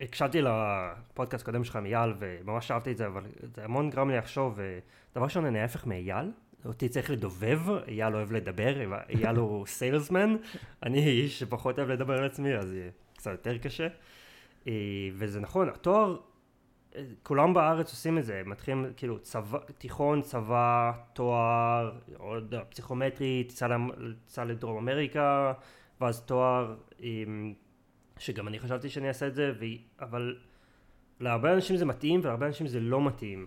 הקשבתי 0.00 0.42
לפודקאסט 0.42 1.42
הקודם 1.42 1.64
שלך 1.64 1.76
עם 1.76 1.86
אייל, 1.86 2.14
וממש 2.18 2.70
אהבתי 2.70 2.92
את 2.92 2.96
זה, 2.96 3.06
אבל 3.06 3.22
זה 3.54 3.64
המון 3.64 3.90
גרם 3.90 4.10
לי 4.10 4.16
לחשוב, 4.16 4.60
אה, 4.60 4.78
דבר 5.14 5.24
ראשון, 5.24 5.44
אני 5.44 5.60
ההפך 5.60 5.86
מאייל, 5.86 6.30
אותי 6.64 6.88
צריך 6.88 7.10
לדובב, 7.10 7.60
אייל 7.88 8.14
אוהב 8.14 8.32
לדבר, 8.32 8.74
אייל 9.08 9.36
הוא 9.36 9.66
סיילסמן, 9.66 10.36
אני 10.82 11.06
איש 11.06 11.38
שפחות 11.38 11.78
אוהב 11.78 11.90
לדבר 11.90 12.18
על 12.18 12.24
עצמי, 12.24 12.56
אז 12.56 12.72
יהיה 12.72 12.90
קצת 13.16 13.30
יותר 13.30 13.58
קשה. 13.58 13.88
אה, 14.68 14.72
וזה 15.14 15.40
נכון, 15.40 15.68
התואר, 15.68 16.16
כולם 17.22 17.54
בארץ 17.54 17.90
עושים 17.90 18.18
את 18.18 18.24
זה, 18.24 18.42
מתחילים 18.46 18.86
כאילו 18.96 19.18
צבא, 19.18 19.58
תיכון, 19.78 20.22
צבא, 20.22 20.92
תואר, 21.12 21.92
עוד 22.18 22.54
פסיכומטרי, 22.68 23.44
טיסה 23.48 24.44
לדרום 24.44 24.76
אמריקה, 24.76 25.52
ואז 26.00 26.22
תואר, 26.22 26.76
עם- 26.98 27.54
שגם 28.18 28.48
אני 28.48 28.58
חשבתי 28.58 28.88
שאני 28.88 29.08
אעשה 29.08 29.26
את 29.26 29.34
זה, 29.34 29.52
ו... 29.60 29.64
אבל 30.00 30.36
להרבה 31.20 31.52
אנשים 31.52 31.76
זה 31.76 31.84
מתאים 31.84 32.20
ולהרבה 32.22 32.46
אנשים 32.46 32.66
זה 32.66 32.80
לא 32.80 33.00
מתאים. 33.00 33.46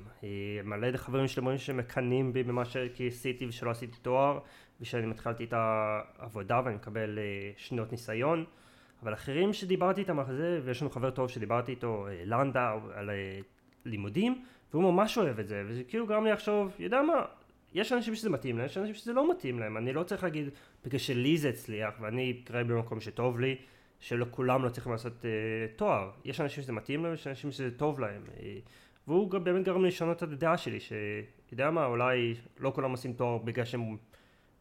מלא 0.63 0.97
חברים 0.97 1.27
שלי 1.27 1.39
אומרים 1.39 1.57
שמקנאים 1.57 2.33
בי 2.33 2.43
במה 2.43 2.63
כי 2.93 3.07
עשיתי 3.07 3.45
ושלא 3.45 3.69
עשיתי 3.69 3.97
תואר, 4.01 4.39
ושאני 4.81 5.11
התחלתי 5.11 5.43
את 5.43 5.53
העבודה 5.53 6.61
ואני 6.65 6.75
מקבל 6.75 7.19
אה, 7.19 7.51
שנות 7.57 7.91
ניסיון. 7.91 8.45
אבל 9.03 9.13
אחרים 9.13 9.53
שדיברתי 9.53 10.01
איתם 10.01 10.19
על 10.19 10.25
זה, 10.35 10.59
ויש 10.63 10.81
לנו 10.81 10.91
חבר 10.91 11.09
טוב 11.09 11.29
שדיברתי 11.29 11.71
איתו, 11.71 12.07
אה, 12.07 12.21
לנדאו, 12.25 12.79
על 12.93 13.09
אה, 13.09 13.39
לימודים, 13.85 14.43
והוא 14.73 14.93
ממש 14.93 15.17
אוהב 15.17 15.39
את 15.39 15.47
זה, 15.47 15.63
וזה 15.67 15.83
כאילו 15.83 16.07
גרם 16.07 16.23
לי 16.25 16.31
לחשוב, 16.31 16.71
יודע 16.79 17.01
מה, 17.01 17.25
יש 17.73 17.93
אנשים 17.93 18.15
שזה 18.15 18.29
מתאים 18.29 18.57
להם, 18.57 18.65
יש 18.65 18.77
אנשים 18.77 18.93
שזה 18.93 19.13
לא 19.13 19.31
מתאים 19.31 19.59
להם, 19.59 19.77
אני 19.77 19.93
לא 19.93 20.03
צריך 20.03 20.23
להגיד, 20.23 20.49
בגלל 20.85 20.99
שלי 20.99 21.37
זה 21.37 21.49
הצליח, 21.49 21.93
ואני 21.99 22.41
כרגע 22.45 22.73
במקום 22.73 22.99
שטוב 22.99 23.39
לי, 23.39 23.55
שלא 23.99 24.25
כולם 24.31 24.63
לא 24.63 24.69
צריכים 24.69 24.91
לעשות 24.91 25.25
אה, 25.25 25.29
תואר, 25.75 26.11
יש 26.25 26.41
אנשים 26.41 26.63
שזה 26.63 26.73
מתאים 26.73 27.03
להם, 27.03 27.13
יש 27.13 27.27
אנשים 27.27 27.51
שזה 27.51 27.71
טוב 27.77 27.99
להם, 27.99 28.21
אה, 28.39 28.57
והוא 29.07 29.31
גם 29.31 29.43
באמת 29.43 29.65
גרם 29.65 29.81
לי 29.81 29.87
לשנות 29.87 30.17
את 30.17 30.21
הדעה 30.23 30.57
שלי, 30.57 30.79
שיודע 30.79 31.71
מה, 31.71 31.85
אולי 31.85 32.35
לא 32.59 32.71
כולם 32.75 32.91
עושים 32.91 33.13
תואר 33.13 33.37
בגלל 33.37 33.65
שהם 33.65 33.97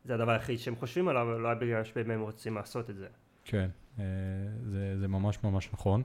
זה 0.05 0.15
הדבר 0.15 0.33
היחיד 0.33 0.59
שהם 0.59 0.77
חושבים 0.77 1.09
עליו, 1.09 1.47
היה 1.47 1.55
בגלל 1.55 1.85
שבאמת 1.85 2.15
הם 2.15 2.21
רוצים 2.21 2.55
לעשות 2.55 2.91
את 2.91 2.97
זה. 2.97 3.07
כן, 3.51 3.69
אה, 3.99 4.05
זה, 4.65 4.99
זה 5.01 5.09
ממש 5.09 5.39
ממש 5.45 5.69
נכון. 5.73 6.03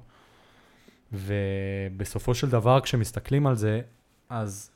ובסופו 1.11 2.35
של 2.35 2.49
דבר, 2.49 2.81
כשמסתכלים 2.81 3.47
על 3.47 3.55
זה, 3.55 3.81
אז 4.29 4.71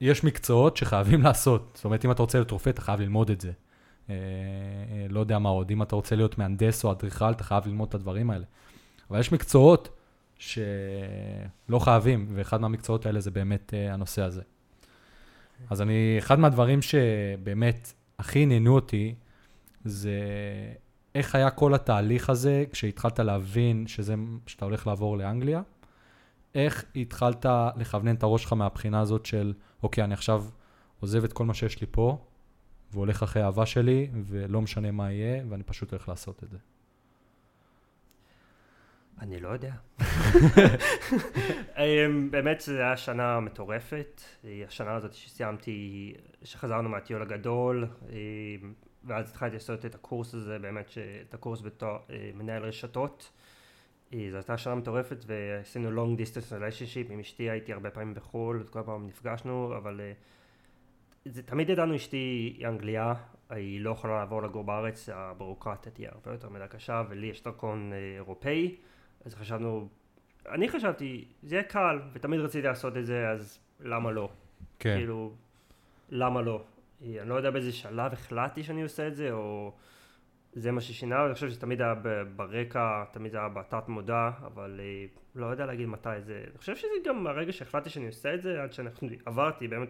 יש 0.00 0.24
מקצועות 0.24 0.76
שחייבים 0.76 1.22
לעשות. 1.26 1.72
זאת 1.74 1.84
אומרת, 1.84 2.04
אם 2.04 2.10
אתה 2.10 2.22
רוצה 2.22 2.38
להיות 2.38 2.50
רופא, 2.50 2.70
אתה 2.70 2.80
חייב 2.80 3.00
ללמוד 3.00 3.30
את 3.30 3.40
זה. 3.40 3.52
אה, 4.10 4.14
אה, 4.14 5.06
לא 5.08 5.20
יודע 5.20 5.38
מה 5.38 5.48
עוד, 5.48 5.70
אם 5.70 5.82
אתה 5.82 5.96
רוצה 5.96 6.16
להיות 6.16 6.38
מהנדס 6.38 6.84
או 6.84 6.92
אדריכל, 6.92 7.30
אתה 7.30 7.44
חייב 7.44 7.66
ללמוד 7.66 7.88
את 7.88 7.94
הדברים 7.94 8.30
האלה. 8.30 8.44
אבל 9.10 9.20
יש 9.20 9.32
מקצועות 9.32 9.96
שלא 10.38 11.78
חייבים, 11.78 12.26
ואחד 12.34 12.60
מהמקצועות 12.60 13.06
האלה 13.06 13.20
זה 13.20 13.30
באמת 13.30 13.74
הנושא 13.90 14.22
הזה. 14.22 14.42
אז 15.70 15.82
אני, 15.82 16.16
אחד 16.18 16.38
מהדברים 16.38 16.82
שבאמת 16.82 17.92
הכי 18.18 18.42
עניינו 18.42 18.74
אותי, 18.74 19.14
זה 19.84 20.20
איך 21.14 21.34
היה 21.34 21.50
כל 21.50 21.74
התהליך 21.74 22.30
הזה 22.30 22.64
כשהתחלת 22.72 23.18
להבין 23.18 23.86
שזה, 23.86 24.14
שאתה 24.46 24.64
הולך 24.64 24.86
לעבור 24.86 25.18
לאנגליה, 25.18 25.62
איך 26.54 26.84
התחלת 26.96 27.46
לכוונן 27.76 28.14
את 28.14 28.22
הראש 28.22 28.42
שלך 28.42 28.52
מהבחינה 28.52 29.00
הזאת 29.00 29.26
של, 29.26 29.54
אוקיי, 29.82 30.04
אני 30.04 30.14
עכשיו 30.14 30.44
עוזב 31.00 31.24
את 31.24 31.32
כל 31.32 31.44
מה 31.44 31.54
שיש 31.54 31.80
לי 31.80 31.86
פה, 31.90 32.18
והולך 32.92 33.22
אחרי 33.22 33.42
האהבה 33.42 33.66
שלי, 33.66 34.10
ולא 34.24 34.60
משנה 34.60 34.90
מה 34.90 35.12
יהיה, 35.12 35.42
ואני 35.48 35.62
פשוט 35.62 35.90
הולך 35.90 36.08
לעשות 36.08 36.44
את 36.44 36.50
זה. 36.50 36.58
אני 39.20 39.40
לא 39.40 39.48
יודע. 39.48 39.74
אמ, 41.78 42.30
באמת 42.30 42.60
זו 42.60 42.72
הייתה 42.72 42.96
שנה 42.96 43.40
מטורפת, 43.40 44.20
השנה 44.66 44.94
הזאת 44.94 45.12
שסיימתי, 45.12 46.14
שחזרנו 46.42 46.88
מהטיול 46.88 47.22
הגדול, 47.22 47.86
אמ, 48.08 48.72
ואז 49.04 49.30
התחלתי 49.30 49.54
לעשות 49.54 49.86
את 49.86 49.94
הקורס 49.94 50.34
הזה, 50.34 50.58
באמת, 50.58 50.90
את 51.28 51.34
הקורס 51.34 51.60
בתור 51.60 51.98
אה, 52.10 52.30
מנהל 52.34 52.62
רשתות. 52.62 53.32
אה, 54.14 54.28
זו 54.30 54.36
הייתה 54.36 54.58
שנה 54.58 54.74
מטורפת 54.74 55.24
ועשינו 55.26 56.04
long 56.04 56.18
distance 56.18 56.52
relationship 56.52 57.12
עם 57.12 57.20
אשתי, 57.20 57.50
הייתי 57.50 57.72
הרבה 57.72 57.90
פעמים 57.90 58.14
בחו"ל, 58.14 58.64
כל 58.70 58.82
פעם 58.86 59.06
נפגשנו, 59.06 59.76
אבל 59.76 60.00
אה, 60.00 60.12
זה, 61.24 61.42
תמיד 61.42 61.70
ידענו 61.70 61.96
אשתי 61.96 62.16
היא 62.56 62.66
אנגליה, 62.66 63.14
היא 63.50 63.80
לא 63.80 63.90
יכולה 63.90 64.18
לעבור 64.18 64.42
לגור 64.42 64.64
בארץ, 64.64 65.08
הבירוקרטיה 65.12 65.92
תהיה 65.92 66.10
הרבה 66.12 66.32
יותר 66.32 66.48
מדי 66.48 66.64
קשה, 66.70 67.02
ולי 67.08 67.26
יש 67.26 67.42
דרכון 67.42 67.92
אירופאי, 68.16 68.76
אז 69.24 69.34
חשבנו, 69.34 69.88
אני 70.48 70.68
חשבתי, 70.68 71.24
זה 71.42 71.54
יהיה 71.54 71.64
קל, 71.64 71.98
ותמיד 72.12 72.40
רציתי 72.40 72.66
לעשות 72.66 72.96
את 72.96 73.06
זה, 73.06 73.28
אז 73.28 73.58
למה 73.80 74.10
לא? 74.10 74.28
כן. 74.78 74.96
כאילו, 74.96 75.32
למה 76.10 76.42
לא? 76.42 76.62
אני 77.02 77.28
לא 77.28 77.34
יודע 77.34 77.50
באיזה 77.50 77.72
שלב 77.72 78.12
החלטתי 78.12 78.62
שאני 78.62 78.82
עושה 78.82 79.08
את 79.08 79.16
זה, 79.16 79.32
או 79.32 79.72
זה 80.52 80.70
מה 80.70 80.80
ששינה, 80.80 81.26
אני 81.26 81.34
חושב 81.34 81.50
שתמיד 81.50 81.80
היה 81.82 81.94
ברקע, 82.36 83.04
תמיד 83.12 83.36
היה 83.36 83.48
בתת 83.48 83.88
מודע, 83.88 84.30
אבל 84.46 84.80
אה, 84.82 85.04
לא 85.34 85.46
יודע 85.46 85.66
להגיד 85.66 85.86
מתי 85.86 86.20
זה, 86.20 86.44
אני 86.50 86.58
חושב 86.58 86.76
שזה 86.76 86.88
גם 87.04 87.26
הרגע 87.26 87.52
שהחלטתי 87.52 87.90
שאני 87.90 88.06
עושה 88.06 88.34
את 88.34 88.42
זה, 88.42 88.62
עד 88.62 88.72
שאנחנו 88.72 89.08
עברתי, 89.26 89.68
באמת, 89.68 89.88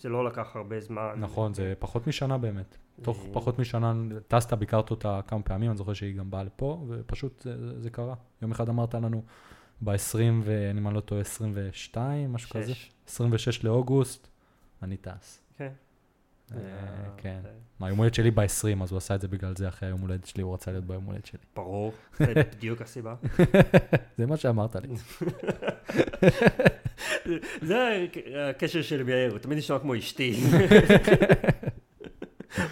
זה 0.00 0.08
לא 0.08 0.24
לקח 0.24 0.56
הרבה 0.56 0.80
זמן. 0.80 1.14
נכון, 1.16 1.54
זה 1.54 1.74
פחות 1.78 2.06
משנה 2.06 2.38
באמת. 2.38 2.76
תוך 3.02 3.26
פחות 3.32 3.58
משנה 3.58 3.94
טסת, 4.28 4.52
ביקרת 4.52 4.90
אותה 4.90 5.20
כמה 5.26 5.42
פעמים, 5.42 5.70
אני 5.70 5.76
זוכר 5.76 5.92
שהיא 5.92 6.16
גם 6.16 6.30
באה 6.30 6.42
לפה, 6.42 6.84
ופשוט 6.88 7.40
זה, 7.40 7.80
זה 7.80 7.90
קרה. 7.90 8.14
יום 8.42 8.50
אחד 8.50 8.68
אמרת 8.68 8.94
לנו, 8.94 9.22
ב-20, 9.80 10.18
ואם 10.42 10.86
אני 10.86 10.94
לא 10.94 11.00
טועה, 11.00 11.20
22, 11.20 12.32
משהו 12.32 12.50
כזה. 12.50 12.72
26 13.08 13.64
לאוגוסט, 13.64 14.28
אני 14.82 14.96
טס. 14.96 15.42
כן. 15.56 15.64
אה, 15.64 15.70
כן. 17.16 17.40
מה, 17.80 17.88
יום 17.88 17.98
הולדת 17.98 18.14
שלי 18.14 18.30
ב-20, 18.30 18.82
אז 18.82 18.90
הוא 18.90 18.98
עשה 18.98 19.14
את 19.14 19.20
זה 19.20 19.28
בגלל 19.28 19.56
זה 19.56 19.68
אחרי 19.68 19.88
היום 19.88 20.00
הולדת 20.00 20.26
שלי, 20.26 20.42
הוא 20.42 20.54
רצה 20.54 20.70
להיות 20.70 20.84
ביום 20.84 21.04
הולדת 21.04 21.26
שלי. 21.26 21.40
ברור, 21.56 21.92
זה 22.18 22.34
בדיוק 22.34 22.82
הסיבה. 22.82 23.14
זה 24.18 24.26
מה 24.26 24.36
שאמרת 24.36 24.76
לי. 24.76 24.88
זה 27.68 28.06
הקשר 28.50 28.82
שלי 28.82 29.04
ביאיר, 29.04 29.30
הוא 29.30 29.38
תמיד 29.38 29.58
נשמע 29.58 29.78
כמו 29.78 29.98
אשתי. 29.98 30.40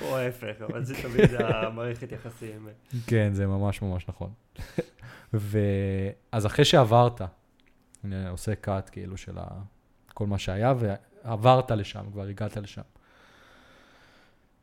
או 0.03 0.17
ההפך, 0.17 0.63
אבל 0.63 0.85
זה 0.85 0.95
תמיד 1.03 1.31
המערכת 1.35 2.13
יחסים. 2.13 2.69
כן, 3.07 3.31
זה 3.33 3.47
ממש 3.47 3.83
ממש 3.83 4.09
נכון. 4.09 4.33
ואז 5.33 6.47
אחרי 6.47 6.65
שעברת, 6.65 7.21
אני 8.05 8.29
עושה 8.29 8.55
קאט 8.55 8.91
כאילו 8.93 9.17
של 9.17 9.39
כל 10.15 10.27
מה 10.27 10.39
שהיה, 10.39 10.75
ועברת 10.79 11.71
לשם, 11.71 12.05
כבר 12.13 12.23
הגעת 12.23 12.57
לשם. 12.57 12.83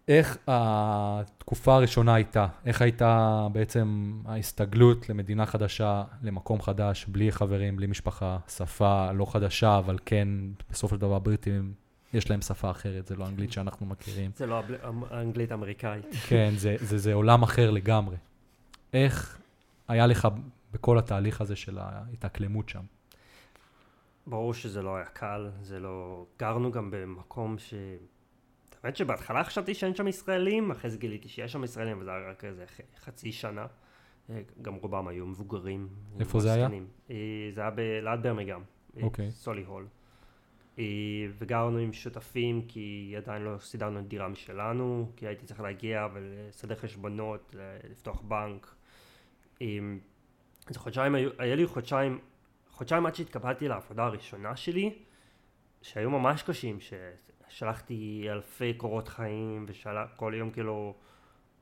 איך 0.08 0.38
התקופה 0.48 1.76
הראשונה 1.76 2.16
הייתה? 2.16 2.48
איך 2.66 2.82
הייתה 2.82 3.48
בעצם 3.52 4.14
ההסתגלות 4.26 5.10
למדינה 5.10 5.46
חדשה, 5.46 6.04
למקום 6.22 6.62
חדש, 6.62 7.06
בלי 7.06 7.32
חברים, 7.32 7.76
בלי 7.76 7.88
משפחה, 7.88 8.38
שפה 8.48 9.12
לא 9.12 9.26
חדשה, 9.26 9.78
אבל 9.78 9.98
כן, 10.06 10.28
בסופו 10.70 10.96
של 10.96 11.02
דבר 11.02 11.20
בריטים, 11.20 11.74
יש 12.14 12.30
להם 12.30 12.42
שפה 12.42 12.72
אחרת, 12.72 13.08
זה 13.08 13.16
לא 13.16 13.28
אנגלית 13.28 13.52
שאנחנו 13.52 13.86
מכירים. 13.86 14.32
זה 14.36 14.46
לא 14.46 14.64
אנגלית 15.12 15.52
אמריקאית. 15.52 16.06
כן, 16.28 16.54
זה, 16.58 16.76
זה, 16.80 16.98
זה 16.98 17.14
עולם 17.14 17.44
אחר 17.44 17.72
לגמרי. 17.72 18.16
איך 18.94 19.38
היה 19.88 20.08
לך 20.08 20.28
בכל 20.74 20.98
התהליך 20.98 21.42
הזה 21.42 21.56
של 21.56 21.78
ההתאקלמות 21.78 22.70
שם? 22.70 22.84
ברור 24.28 24.54
שזה 24.54 24.82
לא 24.82 24.96
היה 24.96 25.06
קל, 25.06 25.50
זה 25.62 25.80
לא... 25.80 26.26
גרנו 26.40 26.72
גם 26.72 26.92
במקום 26.92 27.58
ש... 27.58 27.74
האמת 28.88 28.98
שבהתחלה 28.98 29.44
חשבתי 29.44 29.74
שאין 29.74 29.96
שם 29.96 30.08
ישראלים, 30.08 30.72
אחרי 30.72 30.90
זה 30.90 30.98
גיליתי 30.98 31.30
שיש 31.30 31.52
שם 31.52 31.64
ישראלים, 31.64 32.02
וזה 32.02 32.12
היה 32.12 32.30
רק 32.30 32.46
איזה 32.46 32.66
חצי 33.00 33.32
שנה. 33.32 33.66
אה, 34.30 34.42
גם 34.62 34.76
רובם 34.76 35.08
היו 35.08 35.26
מבוגרים. 35.26 35.88
איפה 36.20 36.40
זה 36.40 36.54
היה? 36.54 36.70
אה, 37.10 37.16
זה 37.54 37.62
היה 37.62 38.02
ליד 38.02 38.24
ברמיגם. 38.24 38.62
אה, 38.98 39.04
אוקיי. 39.04 39.32
סולי 39.32 39.64
הול. 39.64 39.88
וגרנו 41.38 41.78
עם 41.78 41.94
שותפים 41.94 42.62
כי 42.68 43.14
עדיין 43.18 43.42
לא 43.42 43.58
סידרנו 43.60 44.02
דירה 44.02 44.28
משלנו, 44.28 45.12
כי 45.16 45.28
הייתי 45.28 45.46
צריך 45.46 45.60
להגיע 45.60 46.08
ולסדר 46.14 46.76
חשבונות, 46.76 47.56
לפתוח 47.90 48.22
בנק. 48.22 48.76
אז 50.68 50.78
חודשיים, 50.78 51.16
היה 51.16 51.56
לי 51.56 51.68
חודשיים, 51.68 52.20
חודשיים 52.70 53.06
עד 53.06 53.16
שהתקבלתי 53.16 53.68
לעבודה 53.68 54.06
הראשונה 54.06 54.56
שלי, 54.56 54.96
שהיו 55.82 56.10
ממש 56.10 56.44
קשים, 56.44 56.80
שלחתי 57.50 58.28
אלפי 58.30 58.74
קורות 58.74 59.08
חיים, 59.08 59.66
וכל 59.68 60.34
יום 60.36 60.52
כאילו 60.52 60.94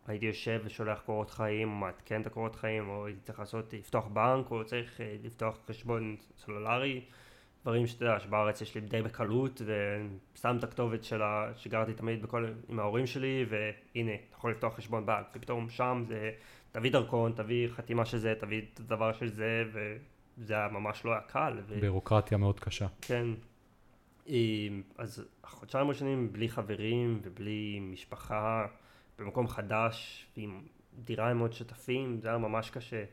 הייתי 0.07 0.25
יושב 0.25 0.61
ושולח 0.65 1.01
קורות 1.05 1.29
חיים, 1.29 1.79
מעדכן 1.79 2.21
את 2.21 2.27
הקורות 2.27 2.55
חיים, 2.55 2.89
או 2.89 3.05
הייתי 3.05 3.21
צריך 3.21 3.39
לעשות, 3.39 3.73
לפתוח 3.73 4.07
בנק, 4.07 4.51
או 4.51 4.65
צריך 4.65 5.01
אה, 5.01 5.15
לפתוח 5.23 5.57
חשבון 5.67 6.15
סלולרי, 6.37 7.01
דברים 7.61 7.87
שאתה 7.87 8.05
יודע, 8.05 8.19
שבארץ 8.19 8.61
יש 8.61 8.75
לי 8.75 8.81
די 8.81 9.01
בקלות, 9.01 9.61
ושם 9.61 10.57
את 10.59 10.63
הכתובת 10.63 11.03
שלה, 11.03 11.51
שגרתי 11.55 11.93
תמיד 11.93 12.21
בכל, 12.21 12.45
עם 12.69 12.79
ההורים 12.79 13.07
שלי, 13.07 13.45
והנה, 13.49 14.11
אתה 14.13 14.35
יכול 14.37 14.51
לפתוח 14.51 14.75
חשבון 14.75 15.05
בנק, 15.05 15.25
ופתאום 15.35 15.69
שם 15.69 16.03
זה, 16.07 16.31
תביא 16.71 16.91
דרכון, 16.91 17.33
תביא 17.35 17.67
חתימה 17.67 18.05
של 18.05 18.17
זה, 18.17 18.33
תביא 18.39 18.61
את 18.73 18.79
הדבר 18.79 19.13
של 19.13 19.27
זה, 19.27 19.63
וזה 19.73 20.53
היה 20.53 20.67
ממש 20.67 21.05
לא 21.05 21.11
היה 21.11 21.21
קל. 21.21 21.57
ו... 21.67 21.79
בירוקרטיה 21.81 22.37
מאוד 22.37 22.59
קשה. 22.59 22.87
כן, 23.01 23.27
אז 24.97 25.25
החודשיים 25.43 25.85
הראשונים 25.85 26.33
בלי 26.33 26.49
חברים 26.49 27.19
ובלי 27.23 27.79
משפחה, 27.79 28.67
במקום 29.19 29.47
חדש, 29.47 30.27
ועם 30.37 30.61
דירה 31.03 31.31
עם 31.31 31.39
עוד 31.39 31.53
שותפים, 31.53 32.19
זה 32.21 32.27
היה 32.27 32.37
ממש 32.37 32.69
קשה. 32.69 33.03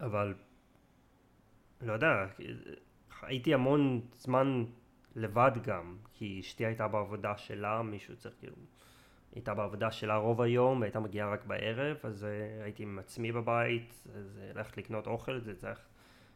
אבל, 0.00 0.34
לא 1.80 1.92
יודע, 1.92 2.26
הייתי 3.22 3.54
המון 3.54 4.00
זמן 4.18 4.64
לבד 5.16 5.52
גם, 5.62 5.96
כי 6.12 6.40
אשתי 6.40 6.66
הייתה 6.66 6.88
בעבודה 6.88 7.36
שלה, 7.36 7.82
מישהו 7.82 8.16
צריך 8.16 8.34
כאילו... 8.38 8.56
הייתה 9.34 9.54
בעבודה 9.54 9.90
שלה 9.90 10.16
רוב 10.16 10.40
היום, 10.40 10.80
והייתה 10.80 11.00
מגיעה 11.00 11.32
רק 11.32 11.44
בערב, 11.44 11.96
אז 12.02 12.22
uh, 12.22 12.64
הייתי 12.64 12.82
עם 12.82 12.98
עצמי 12.98 13.32
בבית, 13.32 14.04
אז 14.16 14.40
uh, 14.42 14.56
ללכת 14.56 14.76
לקנות 14.76 15.06
אוכל, 15.06 15.40
זה 15.40 15.54
צריך... 15.54 15.78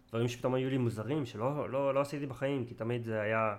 דברים 0.08 0.28
שפתאום 0.28 0.54
היו 0.54 0.70
לי 0.70 0.78
מוזרים, 0.78 1.26
שלא 1.26 1.70
לא, 1.70 1.94
לא 1.94 2.00
עשיתי 2.00 2.26
בחיים, 2.26 2.64
כי 2.66 2.74
תמיד 2.74 3.04
זה 3.04 3.20
היה 3.20 3.56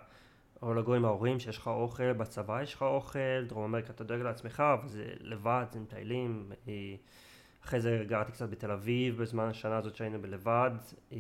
או 0.62 0.74
לגור 0.74 0.96
עם 0.96 1.06
ההורים 1.06 1.40
שיש 1.40 1.58
לך 1.58 1.68
אוכל, 1.68 2.14
בצבא 2.14 2.62
יש 2.62 2.74
לך 2.74 2.82
אוכל, 2.82 3.46
דרום 3.48 3.64
אמריקה 3.64 3.94
אתה 3.94 4.04
דואג 4.04 4.22
לעצמך, 4.22 4.60
אבל 4.60 4.88
זה 4.88 5.06
לבד, 5.22 5.66
זה 5.72 5.80
מטיילים. 5.80 6.52
אה, 6.68 6.96
אחרי 7.66 7.80
זה 7.80 8.04
גרתי 8.08 8.32
קצת 8.32 8.50
בתל 8.50 8.72
אביב 8.72 9.22
בזמן 9.22 9.48
השנה 9.48 9.78
הזאת 9.78 9.96
שהיינו 9.96 10.22
בלבד. 10.22 10.72
אה, 11.14 11.18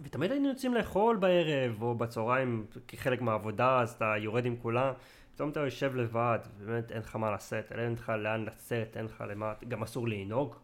ותמיד 0.00 0.30
היינו 0.30 0.48
יוצאים 0.48 0.74
לאכול 0.74 1.16
בערב 1.16 1.82
או 1.82 1.94
בצהריים 1.94 2.66
כחלק 2.88 3.20
מהעבודה, 3.20 3.80
אז 3.80 3.90
אתה 3.90 4.14
יורד 4.18 4.46
עם 4.46 4.56
כולם. 4.56 4.92
פתאום 5.34 5.50
אתה 5.50 5.60
יושב 5.60 5.96
לבד, 5.96 6.38
ובאמת 6.58 6.92
אין 6.92 6.98
לך 6.98 7.16
מה 7.16 7.34
לשאת, 7.34 7.72
אין 7.72 7.92
לך 7.92 8.08
לאן 8.08 8.44
לצאת, 8.44 8.96
אין 8.96 9.04
לך 9.04 9.24
למה, 9.28 9.52
גם 9.68 9.82
אסור 9.82 10.08
לנהוג. 10.08 10.54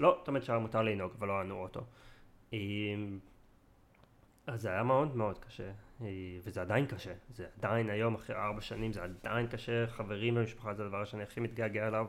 לא, 0.00 0.20
תמיד 0.24 0.42
שהיה 0.42 0.58
מותר 0.58 0.82
לנהוג, 0.82 1.12
אבל 1.18 1.28
לא 1.28 1.32
היה 1.32 1.42
לנו 1.42 1.54
אוטו. 1.54 1.80
אה, 2.52 2.58
אז 4.46 4.60
זה 4.60 4.70
היה 4.70 4.82
מאוד 4.82 5.16
מאוד 5.16 5.38
קשה, 5.38 5.70
אה, 6.02 6.08
וזה 6.44 6.60
עדיין 6.60 6.86
קשה. 6.86 7.12
זה 7.34 7.44
עדיין 7.58 7.90
היום, 7.90 8.14
אחרי 8.14 8.36
ארבע 8.36 8.60
שנים, 8.60 8.92
זה 8.92 9.00
עדיין 9.02 9.46
קשה. 9.46 9.86
חברים 9.86 10.34
במשפחה 10.34 10.74
זה 10.74 10.84
הדבר 10.84 11.04
שאני 11.04 11.22
הכי 11.22 11.40
מתגעגע 11.40 11.88
אליו. 11.88 12.06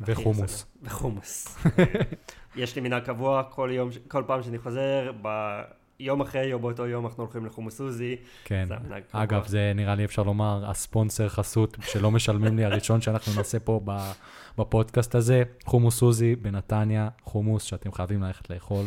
וחומוס. 0.00 0.66
וחומוס. 0.82 1.66
אה, 1.66 1.84
יש 2.62 2.76
לי 2.76 2.82
מנהג 2.82 3.02
קבוע, 3.02 3.42
כל 3.42 3.70
יום, 3.72 3.90
כל 4.08 4.22
פעם 4.26 4.42
שאני 4.42 4.58
חוזר, 4.58 5.12
ביום 5.22 6.20
אחרי 6.20 6.52
או 6.52 6.58
באותו 6.58 6.86
יום 6.86 7.06
אנחנו 7.06 7.22
הולכים 7.22 7.46
לחומוס 7.46 7.80
עוזי. 7.80 8.16
כן. 8.44 8.68
זה. 8.68 8.94
אגב, 9.12 9.46
זה 9.46 9.72
נראה 9.74 9.94
לי 9.94 10.04
אפשר 10.04 10.22
לומר, 10.22 10.70
הספונסר 10.70 11.28
חסות 11.28 11.76
שלא 11.82 12.10
משלמים 12.10 12.56
לי, 12.56 12.64
הראשון 12.64 13.00
שאנחנו 13.00 13.32
נעשה 13.36 13.60
פה 13.60 13.80
בפודקאסט 14.58 15.14
הזה, 15.14 15.42
חומוס 15.64 16.02
עוזי 16.02 16.36
בנתניה, 16.36 17.08
חומוס 17.22 17.62
שאתם 17.62 17.92
חייבים 17.92 18.22
ללכת 18.22 18.50
לאכול. 18.50 18.86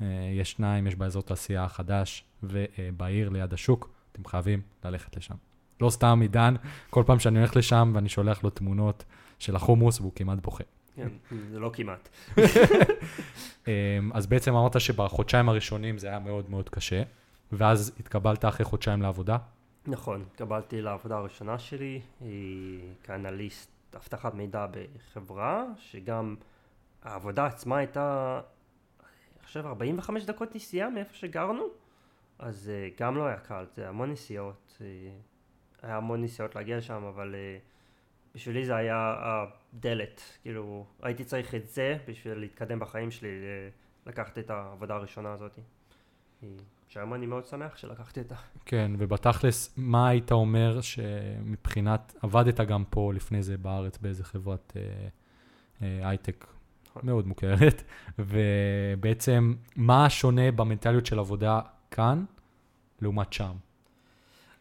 אה, 0.00 0.06
יש 0.40 0.50
שניים, 0.50 0.86
יש 0.86 0.96
באזור 0.96 1.22
תעשייה 1.22 1.64
החדש 1.64 2.24
ובעיר 2.42 3.28
ליד 3.28 3.52
השוק, 3.52 3.90
אתם 4.12 4.24
חייבים 4.24 4.60
ללכת 4.84 5.16
לשם. 5.16 5.34
לא 5.80 5.90
סתם 5.90 6.20
עידן, 6.20 6.54
כל 6.90 7.02
פעם 7.06 7.18
שאני 7.18 7.38
הולך 7.38 7.56
לשם 7.56 7.92
ואני 7.94 8.08
שולח 8.08 8.44
לו 8.44 8.50
תמונות 8.50 9.04
של 9.38 9.56
החומוס 9.56 10.00
והוא 10.00 10.12
כמעט 10.14 10.38
בוכה. 10.38 10.64
כן, 10.94 11.08
זה 11.50 11.58
לא 11.58 11.70
כמעט. 11.72 12.08
אמ, 13.66 14.10
אז 14.14 14.26
בעצם 14.26 14.54
אמרת 14.54 14.80
שבחודשיים 14.80 15.48
הראשונים 15.48 15.98
זה 15.98 16.08
היה 16.08 16.18
מאוד 16.18 16.50
מאוד 16.50 16.68
קשה, 16.68 17.02
ואז 17.52 17.92
התקבלת 18.00 18.44
אחרי 18.44 18.64
חודשיים 18.64 19.02
לעבודה. 19.02 19.36
נכון, 19.86 20.24
התקבלתי 20.32 20.82
לעבודה 20.82 21.16
הראשונה 21.16 21.58
שלי 21.58 22.00
כאנליסט 23.02 23.70
אבטחת 23.96 24.34
מידע 24.34 24.66
בחברה, 24.70 25.64
שגם 25.78 26.36
העבודה 27.02 27.46
עצמה 27.46 27.76
הייתה, 27.76 28.40
חושב, 29.50 29.66
45 29.66 30.24
דקות 30.24 30.54
נסיעה 30.54 30.90
מאיפה 30.90 31.14
שגרנו, 31.14 31.64
אז 32.38 32.70
אה, 32.74 32.88
גם 33.00 33.16
לא 33.16 33.26
היה 33.26 33.36
קל, 33.36 33.64
זה 33.74 33.88
המון 33.88 34.10
נסיעות, 34.10 34.78
אה, 34.80 34.86
היה 35.82 35.96
המון 35.96 36.22
נסיעות 36.24 36.54
להגיע 36.54 36.76
לשם, 36.78 37.04
אבל 37.04 37.34
אה, 37.34 37.58
בשבילי 38.34 38.66
זה 38.66 38.76
היה 38.76 39.14
הדלת, 39.18 40.22
כאילו, 40.42 40.86
הייתי 41.02 41.24
צריך 41.24 41.54
את 41.54 41.68
זה 41.68 41.96
בשביל 42.08 42.38
להתקדם 42.38 42.78
בחיים 42.78 43.10
שלי, 43.10 43.28
אה, 43.28 43.68
לקחת 44.06 44.38
את 44.38 44.50
העבודה 44.50 44.94
הראשונה 44.94 45.32
הזאת. 45.32 45.58
שהיום 46.88 47.14
אני 47.14 47.26
מאוד 47.26 47.46
שמח 47.46 47.76
שלקחתי 47.76 48.20
אותה. 48.20 48.34
כן, 48.66 48.92
ובתכלס, 48.98 49.74
מה 49.76 50.08
היית 50.08 50.32
אומר 50.32 50.80
שמבחינת, 50.80 52.14
עבדת 52.22 52.60
גם 52.60 52.84
פה 52.90 53.12
לפני 53.14 53.42
זה 53.42 53.58
בארץ 53.58 53.98
באיזה 53.98 54.24
חברת 54.24 54.76
הייטק. 55.80 56.46
מאוד 57.02 57.26
מוכרת, 57.26 57.82
ובעצם, 58.18 59.54
מה 59.76 60.06
השונה 60.06 60.52
במנטליות 60.52 61.06
של 61.06 61.18
עבודה 61.18 61.60
כאן 61.90 62.24
לעומת 63.00 63.32
שם? 63.32 63.52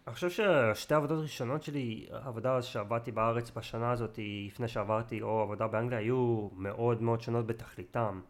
אני 0.07 0.13
חושב 0.15 0.29
ששתי 0.29 0.93
העבודות 0.93 1.19
הראשונות 1.19 1.63
שלי, 1.63 2.05
העבודה 2.12 2.62
שעבדתי 2.62 3.12
בארץ 3.12 3.51
בשנה 3.57 3.91
הזאת 3.91 4.19
לפני 4.48 4.67
שעברתי, 4.67 5.21
או 5.21 5.41
עבודה 5.41 5.67
באנגליה, 5.67 6.00
היו 6.00 6.50
מאוד 6.55 7.01
מאוד 7.01 7.21
שונות 7.21 7.48
בתכליתם. 7.48 8.21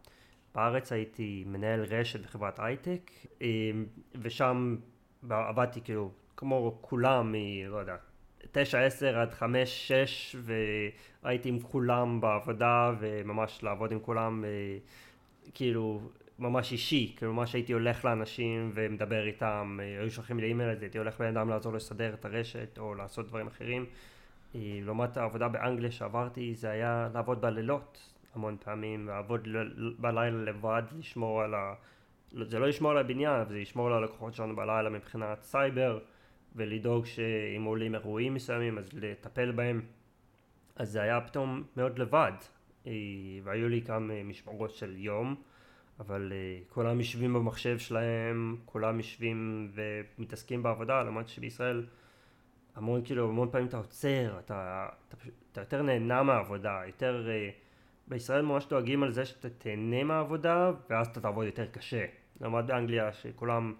בארץ 0.56 0.92
הייתי 0.92 1.44
מנהל 1.48 1.84
רשת 1.84 2.20
בחברת 2.22 2.60
הייטק, 2.60 3.12
אה, 3.42 3.48
ושם 4.22 4.76
עבדתי 5.30 5.82
כאילו 5.82 6.12
כמו 6.38 6.78
כולם, 6.82 7.32
מ... 7.32 7.36
לא 7.68 7.78
יודע, 7.78 7.96
9, 8.52 8.86
10 8.86 9.20
עד 9.20 9.34
5, 9.34 9.88
6, 9.88 10.36
והייתי 11.24 11.50
עם 11.50 11.60
כולם 11.60 12.22
בעבודה, 12.22 12.94
וממש 13.00 13.64
לעבוד 13.64 13.92
עם 13.92 14.00
כולם, 14.00 14.46
אה, 14.46 14.78
כאילו, 15.54 16.02
ממש 16.40 16.72
אישי, 16.72 17.14
כאילו 17.18 17.34
ממש 17.34 17.54
הייתי 17.54 17.74
הולך 17.74 18.06
לאנשים 18.06 18.72
ומדבר 18.74 19.28
איתם, 19.28 19.80
אה, 19.82 20.02
היו 20.02 20.12
שולחים 20.12 20.40
לי 20.40 20.48
אימייל, 20.48 20.70
אז 20.70 20.82
הייתי 20.82 20.98
הולך 20.98 21.20
בן 21.20 21.38
אדם 21.38 21.50
לעזור 21.50 21.74
לסדר 21.74 22.14
את 22.14 22.26
הרשת 22.26 22.78
או 22.78 22.96
לעשות 22.96 23.28
דברים 23.28 23.48
אחרים. 23.48 23.86
אה, 24.56 24.80
לעומת 24.84 25.18
העבודה 25.18 25.48
באנגליה 25.48 25.92
שעברתי, 25.92 26.56
זה 26.56 26.70
היה 26.70 27.10
לעבוד 27.14 27.42
בלילות 27.42 28.14
המון 28.36 28.58
פעמים, 28.64 29.08
לעבוד 29.08 29.48
בלילה 30.00 30.38
לבד, 30.38 30.84
לשמור 31.00 31.42
על 31.42 31.54
ה... 31.54 31.74
זה 32.32 32.60
לא 32.60 32.68
לשמור 32.68 32.92
על 32.92 32.98
הבניין, 32.98 33.34
אבל 33.34 33.50
זה 33.50 33.60
לשמור 33.60 33.88
על 33.88 33.94
הלקוחות 33.94 34.34
שלנו 34.34 34.56
בלילה 34.56 34.90
מבחינת 34.90 35.42
סייבר, 35.42 36.00
ולדאוג 36.56 37.06
שאם 37.06 37.64
עולים 37.64 37.96
אירועים 37.96 38.34
מסוימים, 38.34 38.78
אז 38.78 38.90
לטפל 38.94 39.52
בהם. 39.52 39.82
אז 40.76 40.92
זה 40.92 41.02
היה 41.02 41.22
פתאום 41.22 41.64
מאוד 41.78 42.00
לבד, 42.00 42.32
אה, 42.88 42.92
והיו 43.44 43.70
לי 43.70 43.80
גם 43.80 44.12
אה, 44.12 44.24
משמרות 44.24 44.72
של 44.72 44.98
יום. 44.98 45.36
אבל 46.00 46.32
uh, 46.32 46.74
כולם 46.74 47.00
יושבים 47.00 47.34
במחשב 47.34 47.78
שלהם, 47.78 48.58
כולם 48.66 48.98
יושבים 48.98 49.72
ומתעסקים 49.74 50.64
בעבודה, 50.64 51.04
למרות 51.04 51.28
שבישראל 51.28 51.86
המון 52.76 53.02
כאילו, 53.06 53.30
המון 53.30 53.50
פעמים 53.52 53.68
אתה 53.68 53.78
עוצר, 53.78 54.40
אתה, 54.40 54.88
אתה, 55.08 55.18
אתה 55.52 55.62
יותר 55.62 55.82
נהנה 55.82 56.24
מהעבודה, 56.24 56.82
יותר, 56.88 57.28
בישראל 58.08 58.42
ממש 58.42 58.66
דואגים 58.66 59.04
על 59.04 59.12
זה 59.12 59.26
שאתה 59.26 59.50
תהנה 59.50 60.04
מהעבודה 60.04 60.72
ואז 60.90 61.08
אתה 61.08 61.22
תעבוד 61.22 61.46
יותר 61.46 61.66
קשה. 61.66 62.06
לעומת 62.42 62.66
באנגליה 62.66 63.14
שכולם 63.14 63.74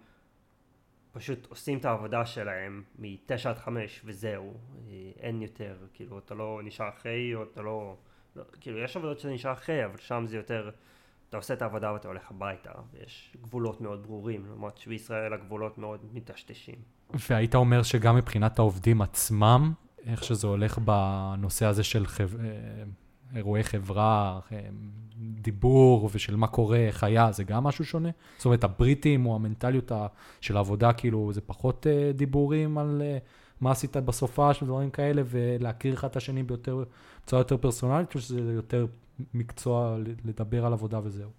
פשוט 1.12 1.48
עושים 1.50 1.78
את 1.78 1.86
העבודה 1.86 2.26
שלהם 2.26 2.84
מ-9 3.00 3.50
עד 3.50 3.58
5 3.58 4.02
וזהו, 4.06 4.54
אה, 4.88 5.12
אין 5.20 5.42
יותר, 5.42 5.78
כאילו 5.94 6.20
אתה 6.20 6.36
לא 6.36 6.62
נשאר 6.64 6.90
אחרי 6.90 7.36
או 7.36 7.44
אתה 7.44 7.62
לא, 7.62 7.96
לא 8.36 8.44
כאילו 8.62 8.80
יש 8.80 8.98
עבודות 8.98 9.20
שאתה 9.20 9.34
נשאר 9.34 9.54
אחרי, 9.54 9.86
אבל 9.86 9.98
שם 9.98 10.26
זה 10.28 10.38
יותר 10.38 10.70
אתה 11.30 11.38
עושה 11.38 11.54
את 11.54 11.62
העבודה 11.62 11.94
ואתה 11.94 12.08
הולך 12.08 12.32
הביתה, 12.32 12.72
ויש 12.92 13.36
גבולות 13.42 13.82
מאוד 13.82 14.04
ברורים, 14.04 14.46
למרות 14.46 14.78
שבישראל 14.78 15.34
הגבולות 15.34 15.78
מאוד 15.78 16.06
מטשטשים. 16.14 16.76
והיית 17.30 17.56
אומר 17.56 17.84
שגם 17.84 18.16
מבחינת 18.16 18.60
העובדים 18.60 19.02
עצמם, 19.02 19.74
איך 20.06 20.24
שזה 20.24 20.48
הולך 20.48 20.78
בנושא 20.78 21.66
הזה 21.66 21.84
של 21.84 22.06
חב... 22.06 22.30
אירועי 23.36 23.64
חברה, 23.64 24.40
דיבור 25.20 26.10
ושל 26.14 26.36
מה 26.36 26.48
קורה, 26.48 26.90
היה, 27.02 27.32
זה 27.32 27.44
גם 27.44 27.64
משהו 27.64 27.86
שונה? 27.86 28.10
זאת 28.38 28.46
אומרת, 28.46 28.64
הבריטים 28.64 29.26
או 29.26 29.36
המנטליות 29.36 29.92
של 30.42 30.58
העבודה, 30.58 30.94
כאילו, 30.94 31.34
זה 31.34 31.42
פחות 31.42 31.88
אה, 31.88 32.12
דיבורים 32.16 32.78
על 32.78 33.02
אה, 33.06 33.18
מה 33.62 33.72
עשית 33.72 33.98
בסופה 33.98 34.54
של 34.54 34.66
דברים 34.66 34.90
כאלה, 34.90 35.22
ולהכיר 35.26 35.94
אחד 35.94 36.08
את 36.10 36.16
השני 36.16 36.44
ביותר, 36.44 36.84
בצורה 37.24 37.40
יותר 37.40 37.58
פרסונלית, 37.58 38.16
או 38.16 38.22
שזה 38.22 38.54
יותר 38.54 38.86
מקצוע 39.34 39.98
לדבר 40.26 40.66
על 40.66 40.74
עבודה 40.74 41.00
וזהו? 41.04 41.30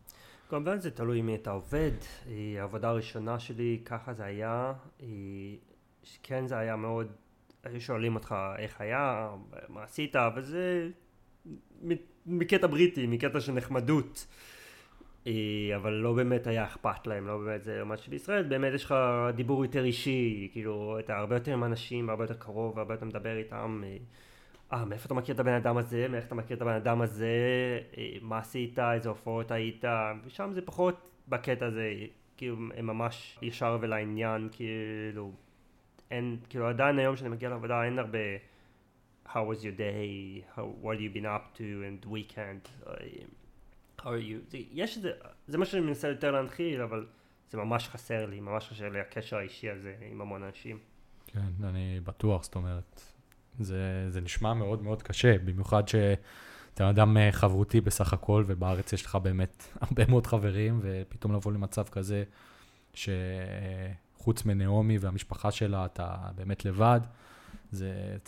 כמובן 0.49 0.79
זה 0.79 0.91
תלוי 0.91 1.23
מי 1.23 1.35
אתה 1.35 1.51
עובד, 1.51 1.93
אה, 2.29 2.61
העבודה 2.61 2.89
הראשונה 2.89 3.39
שלי 3.39 3.81
ככה 3.85 4.15
זה 4.15 4.25
היה, 4.25 4.73
כן 6.23 6.47
זה 6.47 6.59
היה 6.59 6.77
מאוד, 6.77 7.07
היו 7.65 7.81
שואלים 7.81 8.15
אותך 8.15 8.35
איך 8.59 8.81
היה, 8.81 9.31
מה 9.69 9.83
עשית, 9.83 10.17
אבל 10.17 10.43
זה 10.43 10.89
מ- 10.89 10.91
מקטע 12.27 12.67
בריטי, 12.67 13.07
מקטע 13.07 13.41
של 13.41 13.53
נחמדות. 13.53 14.27
אה, 15.27 15.33
אבל 15.77 15.93
לא 15.93 16.13
באמת 16.13 16.47
היה 16.47 16.65
אכפת 16.65 17.07
להם, 17.07 17.27
לא 17.27 17.39
באמת 17.39 17.65
זה 17.65 17.85
מה 17.85 17.97
שבישראל, 17.97 18.43
באמת 18.43 18.73
יש 18.75 18.85
לך 18.85 18.95
דיבור 19.35 19.65
יותר 19.65 19.85
אישי, 19.85 20.49
כאילו 20.53 20.99
אתה 20.99 21.19
הרבה 21.19 21.37
יותר 21.37 21.53
עם 21.53 21.65
אנשים, 21.65 22.11
הרבה 22.11 22.25
יותר 22.25 22.35
קרוב, 22.35 22.79
הרבה 22.79 22.95
יותר 22.95 23.07
מדבר 23.07 23.37
איתם. 23.37 23.83
אה, 23.85 23.97
אה, 24.73 24.85
מאיפה 24.85 25.07
אתה 25.07 25.15
מכיר 25.15 25.35
את 25.35 25.41
הבן 25.41 25.53
אדם 25.53 25.77
הזה, 25.77 26.09
מאיך 26.09 26.27
אתה 26.27 26.35
מכיר 26.35 26.57
את 26.57 26.63
הבן 26.63 26.73
אדם 26.73 27.01
הזה, 27.01 27.29
אה, 27.99 28.17
מה 28.21 28.39
עשית, 28.39 28.79
איזה 28.79 29.09
הופעות 29.09 29.51
היית, 29.51 29.85
ושם 30.25 30.51
זה 30.53 30.63
פחות 30.63 31.11
בקטע 31.29 31.67
הזה, 31.67 31.95
כאילו 32.37 32.57
הם 32.77 32.87
ממש 32.87 33.39
ישר 33.43 33.79
ולעניין, 33.81 34.49
כאילו, 34.53 35.33
אין, 36.11 36.37
כאילו 36.49 36.69
עדיין 36.69 36.99
היום 36.99 37.15
כשאני 37.15 37.29
מגיע 37.29 37.49
לעבודה 37.49 37.85
אין 37.85 37.99
הרבה 37.99 38.19
How 39.35 39.45
was 39.45 39.65
your 39.65 39.73
day, 39.73 40.45
How, 40.57 40.65
what 40.83 40.95
have 40.95 41.03
you 41.03 41.11
been 41.11 41.27
up 41.27 41.55
to, 41.59 41.85
and 41.87 42.05
weekend, 42.11 42.69
אה, 42.87 42.93
how 44.01 44.07
are 44.07 44.21
you, 44.21 44.51
זה, 44.51 44.59
יש 44.73 44.97
את 44.97 45.03
זה, 45.03 45.11
זה 45.47 45.59
מה 45.59 45.65
שאני 45.65 45.83
מנסה 45.83 46.09
יותר 46.09 46.31
להנחיל, 46.31 46.83
אבל 46.83 47.07
זה 47.51 47.59
ממש 47.59 47.89
חסר 47.89 48.27
לי, 48.27 48.41
ממש 48.41 48.69
חסר 48.69 48.89
לי 48.89 49.01
הקשר 49.01 49.37
האישי 49.37 49.71
הזה 49.71 49.95
עם 50.11 50.21
המון 50.21 50.43
אנשים. 50.43 50.79
כן, 51.27 51.65
אני 51.65 52.01
בטוח, 52.05 52.45
זאת 52.45 52.55
אומרת, 52.55 53.03
זה, 53.59 54.11
זה 54.11 54.21
נשמע 54.21 54.55
מאוד 54.55 54.83
מאוד 54.83 55.03
קשה, 55.03 55.39
במיוחד 55.39 55.89
שאתה 55.89 56.91
אדם 56.91 57.17
אה, 57.17 57.33
חברותי 57.33 57.81
בסך 57.81 58.13
הכל, 58.13 58.45
ובארץ 58.47 58.93
יש 58.93 59.07
לך 59.07 59.17
באמת 59.17 59.65
הרבה 59.81 60.07
מאוד 60.07 60.27
חברים, 60.27 60.81
ופתאום 60.83 61.35
לבוא 61.35 61.53
למצב 61.53 61.89
כזה, 61.89 62.25
שחוץ 62.95 64.45
מנעמי 64.45 64.99
והמשפחה 64.99 65.51
שלה, 65.51 65.85
אתה 65.85 66.17
באמת 66.35 66.65
לבד, 66.65 67.01
זה, 67.71 68.19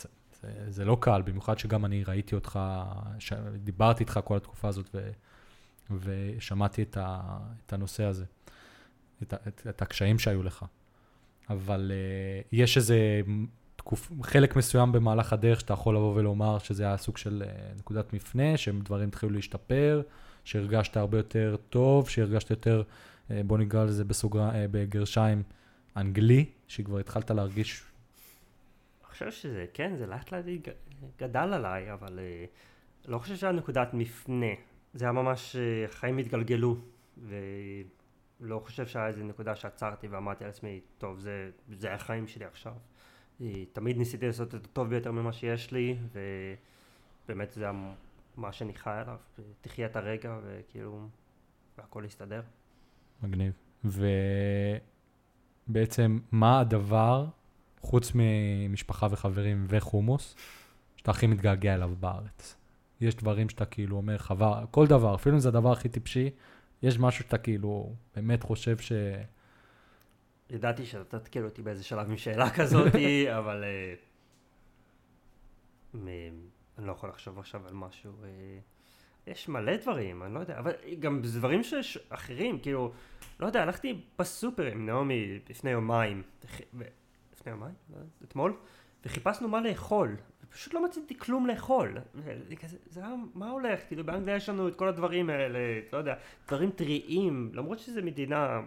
זה, 0.67 0.85
לא 0.85 0.97
קל, 0.99 1.21
במיוחד 1.21 1.59
שגם 1.59 1.85
אני 1.85 2.03
ראיתי 2.03 2.35
אותך, 2.35 2.59
ש... 3.19 3.33
דיברתי 3.63 4.03
איתך 4.03 4.19
כל 4.23 4.37
התקופה 4.37 4.67
הזאת, 4.67 4.89
ו, 4.93 5.09
ושמעתי 5.99 6.83
את, 6.83 6.97
ה, 6.97 7.37
את 7.65 7.73
הנושא 7.73 8.03
הזה, 8.03 8.25
את, 9.23 9.33
ה- 9.33 9.37
את, 9.47 9.67
את 9.69 9.81
הקשיים 9.81 10.19
שהיו 10.19 10.43
לך. 10.43 10.65
אבל 11.49 11.91
uh, 11.91 12.47
יש 12.51 12.77
איזה 12.77 13.21
תקופ... 13.75 14.11
חלק 14.23 14.55
מסוים 14.55 14.91
במהלך 14.91 15.33
הדרך 15.33 15.59
שאתה 15.59 15.73
יכול 15.73 15.95
לבוא 15.95 16.15
ולומר 16.15 16.59
שזה 16.59 16.83
היה 16.83 16.97
סוג 16.97 17.17
של 17.17 17.43
uh, 17.45 17.79
נקודת 17.79 18.13
מפנה, 18.13 18.57
שדברים 18.57 19.07
התחילו 19.07 19.31
להשתפר, 19.31 20.01
שהרגשת 20.43 20.97
הרבה 20.97 21.17
יותר 21.17 21.55
טוב, 21.69 22.09
שהרגשת 22.09 22.49
יותר, 22.49 22.83
uh, 23.27 23.31
בוא 23.45 23.57
נקרא 23.57 23.83
לזה 23.83 24.03
בסוגר... 24.03 24.49
uh, 24.49 24.53
בגרשיים, 24.71 25.43
אנגלי, 25.97 26.45
שכבר 26.67 26.99
התחלת 26.99 27.31
להרגיש... 27.31 27.83
חושב 29.13 29.31
שזה, 29.31 29.65
כן, 29.73 29.95
זה 29.95 30.05
לאט 30.07 30.31
לאט 30.31 30.45
גדל 31.17 31.53
עליי, 31.53 31.93
אבל 31.93 32.19
אה, 32.19 32.45
לא 33.05 33.19
חושב 33.19 33.35
שהיה 33.35 33.53
נקודת 33.53 33.93
מפנה. 33.93 34.53
זה 34.93 35.05
היה 35.05 35.11
ממש, 35.11 35.55
אה, 35.55 35.85
החיים 35.85 36.17
התגלגלו, 36.17 36.75
ולא 37.17 38.59
חושב 38.59 38.87
שהיה 38.87 39.07
איזה 39.07 39.23
נקודה 39.23 39.55
שעצרתי 39.55 40.07
ואמרתי 40.07 40.43
לעצמי, 40.43 40.81
טוב, 40.97 41.19
זה, 41.19 41.49
זה 41.71 41.93
החיים 41.93 42.27
שלי 42.27 42.45
עכשיו. 42.45 42.73
אה, 43.41 43.63
תמיד 43.73 43.97
ניסיתי 43.97 44.27
לעשות 44.27 44.55
את 44.55 44.65
הטוב 44.65 44.89
ביותר 44.89 45.11
ממה 45.11 45.33
שיש 45.33 45.71
לי, 45.71 45.97
ובאמת 47.25 47.51
זה 47.51 47.65
מה 48.37 48.51
שאני 48.51 48.73
חי 48.73 48.89
עליו, 48.89 49.17
תחיה 49.61 49.85
את 49.85 49.95
הרגע, 49.95 50.39
וכאילו, 50.43 51.07
והכל 51.77 52.03
יסתדר. 52.05 52.41
מגניב. 53.23 53.53
ובעצם, 55.69 56.19
מה 56.31 56.59
הדבר, 56.59 57.25
חוץ 57.83 58.11
ממשפחה 58.15 59.07
וחברים 59.11 59.65
וחומוס, 59.69 60.35
שאתה 60.95 61.11
הכי 61.11 61.27
מתגעגע 61.27 61.73
אליו 61.73 61.91
בארץ? 61.99 62.55
יש 63.01 63.15
דברים 63.15 63.49
שאתה 63.49 63.65
כאילו 63.65 63.97
אומר, 63.97 64.17
חבל, 64.17 64.53
כל 64.71 64.87
דבר, 64.87 65.15
אפילו 65.15 65.35
אם 65.35 65.39
זה 65.39 65.49
הדבר 65.49 65.71
הכי 65.71 65.89
טיפשי, 65.89 66.29
יש 66.83 66.99
משהו 66.99 67.23
שאתה 67.23 67.37
כאילו 67.37 67.93
באמת 68.15 68.43
חושב 68.43 68.77
ש... 68.77 68.91
ידעתי 70.49 70.85
שאתה 70.85 71.19
תתקיל 71.19 71.45
אותי 71.45 71.61
באיזה 71.61 71.83
שלב 71.83 72.09
עם 72.09 72.17
שאלה 72.17 72.49
כזאת, 72.49 72.95
אבל 73.39 73.63
אה, 73.63 73.93
אני 76.77 76.87
לא 76.87 76.91
יכול 76.91 77.09
לחשוב 77.09 77.39
עכשיו 77.39 77.67
על 77.67 77.73
משהו. 77.73 78.11
אה, 78.23 78.29
יש 79.27 79.49
מלא 79.49 79.77
דברים, 79.77 80.23
אני 80.23 80.33
לא 80.33 80.39
יודע, 80.39 80.59
אבל 80.59 80.71
גם 80.99 81.21
דברים 81.21 81.63
שיש 81.63 81.97
אחרים, 82.09 82.59
כאילו, 82.59 82.91
לא 83.39 83.45
יודע, 83.45 83.61
הלכתי 83.61 84.01
בסופר 84.19 84.65
עם 84.65 84.85
נעמי 84.85 85.39
לפני 85.49 85.69
יומיים, 85.69 86.23
לפני 87.43 87.51
יומיים? 87.51 87.75
לא 87.89 87.97
אתמול, 88.23 88.53
וחיפשנו 89.05 89.47
מה 89.47 89.61
לאכול, 89.61 90.15
ופשוט 90.43 90.73
לא 90.73 90.85
מצאתי 90.85 91.19
כלום 91.19 91.47
לאכול. 91.47 91.97
זה 92.85 92.99
היה, 92.99 93.15
מה 93.33 93.49
הולך? 93.49 93.79
כאילו, 93.87 94.03
באנגליה 94.03 94.35
יש 94.35 94.49
לנו 94.49 94.67
את 94.67 94.75
כל 94.75 94.87
הדברים 94.87 95.29
האלה, 95.29 95.59
לא 95.93 95.97
יודע, 95.97 96.15
דברים 96.47 96.71
טריים, 96.71 97.51
למרות 97.53 97.79
שזו 97.79 98.01
מדינה 98.03 98.61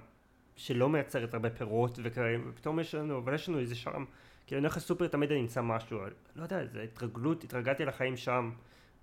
שלא 0.57 0.89
מייצרת 0.89 1.35
הרבה 1.35 1.51
פירות 1.51 1.99
וכאלה, 2.03 2.39
ופתאום 2.49 2.81
יש 2.81 2.95
לנו, 2.95 3.19
אבל 3.19 3.35
יש 3.35 3.49
לנו 3.49 3.59
איזה 3.59 3.75
שם, 3.75 4.05
כאילו 4.47 4.59
אני 4.59 4.67
הולך 4.67 4.77
לסופר 4.77 5.07
תמיד 5.07 5.33
אני 5.33 5.41
אמצא 5.41 5.62
משהו, 5.62 5.99
לא 6.37 6.43
יודע, 6.43 6.67
זה 6.67 6.83
התרגלות, 6.83 7.45
התרגלתי 7.45 7.85
לחיים 7.85 8.17
שם, 8.17 8.51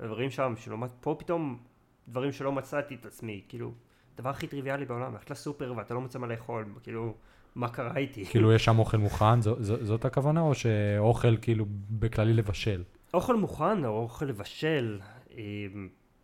דברים 0.01 0.29
שם, 0.29 0.53
שלעומת 0.57 0.91
פה 1.01 1.15
פתאום 1.19 1.63
דברים 2.07 2.31
שלא 2.31 2.51
מצאתי 2.51 2.95
את 2.95 3.05
עצמי, 3.05 3.41
כאילו, 3.49 3.73
הדבר 4.15 4.29
הכי 4.29 4.47
טריוויאלי 4.47 4.85
בעולם, 4.85 5.13
ללכת 5.13 5.31
לסופר 5.31 5.73
ואתה 5.77 5.93
לא 5.93 6.01
מוצא 6.01 6.19
מה 6.19 6.27
לאכול, 6.27 6.65
כאילו, 6.83 7.15
מה 7.55 7.69
קרה 7.69 7.97
איתי? 7.97 8.25
כאילו 8.25 8.53
יש 8.53 8.65
שם 8.65 8.79
אוכל 8.79 8.97
מוכן, 8.97 9.41
זו, 9.41 9.55
זו, 9.59 9.85
זאת 9.85 10.05
הכוונה, 10.05 10.41
או 10.41 10.55
שאוכל 10.55 11.37
כאילו 11.37 11.65
בכללי 11.89 12.33
לבשל? 12.33 12.83
אוכל 13.13 13.35
מוכן 13.35 13.85
או 13.85 14.01
אוכל 14.01 14.25
לבשל, 14.25 14.99
אה, 15.37 15.43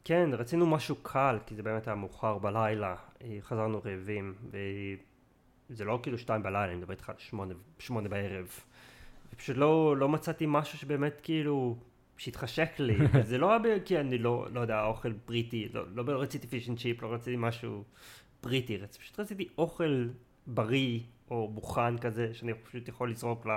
כן, 0.06 0.30
רצינו 0.34 0.68
משהו 0.68 0.96
קל, 1.02 1.38
כי 1.46 1.56
זה 1.56 1.64
באמת 1.64 1.88
היה 1.88 1.96
מאוחר 1.96 2.38
בלילה, 2.38 2.96
אה, 3.22 3.38
חזרנו 3.42 3.82
רעבים, 3.86 4.34
וזה 5.70 5.86
לא 5.86 6.00
כאילו 6.04 6.18
שתיים 6.18 6.44
בלילה, 6.44 6.66
אני 6.66 6.76
מדבר 6.76 6.92
איתך 6.92 7.10
על 7.10 7.16
שמונה, 7.18 7.54
שמונה 7.80 8.10
בערב. 8.10 8.48
ופשוט 9.34 9.58
לא, 9.58 9.98
לא 9.98 10.10
מצאתי 10.10 10.46
משהו 10.48 10.78
שבאמת 10.78 11.22
כאילו, 11.24 11.78
שהתחשק 12.18 12.80
לי, 12.80 12.98
זה 13.30 13.38
לא 13.38 13.52
היה 13.64 13.80
כי 13.80 14.00
אני 14.00 14.18
לא, 14.18 14.48
לא 14.54 14.60
יודע, 14.60 14.86
אוכל 14.86 15.12
בריטי, 15.28 15.70
לא, 15.74 15.84
לא 15.96 16.22
רציתי 16.22 16.48
fish 16.48 16.70
and 16.70 16.80
chip, 16.80 17.02
לא 17.02 17.14
רציתי 17.14 17.38
משהו 17.40 17.84
בריטי, 18.44 18.78
פשוט 19.00 19.20
רציתי 19.20 19.48
אוכל 19.58 20.08
בריא 20.48 21.00
או 21.30 21.52
מוכן 21.54 21.98
כזה, 21.98 22.34
שאני 22.34 22.54
פשוט 22.54 22.88
יכול 22.88 23.12
לזרוק 23.12 23.48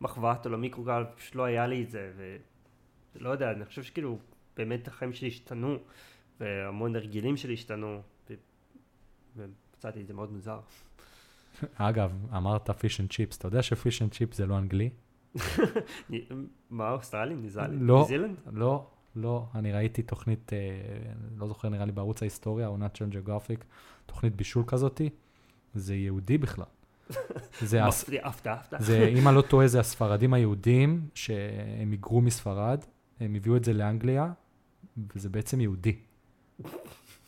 למחבת 0.00 0.46
או 0.46 0.50
למיקרוגל, 0.50 1.04
פשוט 1.16 1.34
לא 1.34 1.44
היה 1.44 1.66
לי 1.66 1.82
את 1.82 1.90
זה, 1.90 2.12
ולא 3.16 3.30
יודע, 3.30 3.50
אני 3.50 3.64
חושב 3.64 3.82
שכאילו, 3.82 4.18
באמת 4.56 4.88
החיים 4.88 5.12
שלי 5.12 5.28
השתנו, 5.28 5.76
והמון 6.40 6.96
הרגלים 6.96 7.36
שלי 7.36 7.54
השתנו, 7.54 8.00
ו... 8.30 8.34
ומצאתי 9.36 10.00
את 10.00 10.06
זה 10.06 10.14
מאוד 10.14 10.32
מוזר. 10.32 10.60
אגב, 11.74 12.12
אמרת 12.36 12.70
fish 12.70 13.00
and 13.00 13.12
chips, 13.12 13.38
אתה 13.38 13.46
יודע 13.48 13.62
ש 13.62 13.75
fish 13.75 14.02
and 14.02 14.12
chips 14.12 14.36
זה 14.36 14.46
לא 14.46 14.58
אנגלי? 14.58 14.90
מה, 16.70 16.92
אוסטרלי? 16.92 17.34
ניו 17.34 17.50
זילנד? 18.04 18.36
לא. 18.46 18.50
לא, 18.52 18.86
לא, 19.16 19.46
אני 19.54 19.72
ראיתי 19.72 20.02
תוכנית, 20.02 20.52
אה, 20.52 20.58
לא 21.36 21.48
זוכר, 21.48 21.68
נראה 21.68 21.84
לי 21.84 21.92
בערוץ 21.92 22.22
ההיסטוריה, 22.22 22.68
או 22.68 22.76
נשיונל 22.76 23.08
ג'יאוגרפיק, 23.12 23.64
תוכנית 24.06 24.36
בישול 24.36 24.64
כזאתי, 24.66 25.10
זה 25.74 25.94
יהודי 25.94 26.38
בכלל. 26.38 26.64
זה. 27.60 27.84
מפתיע, 27.84 28.26
הפתעה, 28.26 28.54
הפתעה. 28.54 28.82
זה, 28.82 29.12
אם 29.16 29.28
אני 29.28 29.36
לא 29.36 29.42
טועה, 29.42 29.66
זה 29.66 29.80
הספרדים 29.80 30.34
היהודים, 30.34 31.08
שהם 31.14 31.90
היגרו 31.90 32.20
מספרד, 32.20 32.84
הם 33.20 33.34
הביאו 33.34 33.56
את 33.56 33.64
זה 33.64 33.72
לאנגליה, 33.72 34.32
וזה 35.14 35.28
בעצם 35.28 35.60
יהודי. 35.60 35.96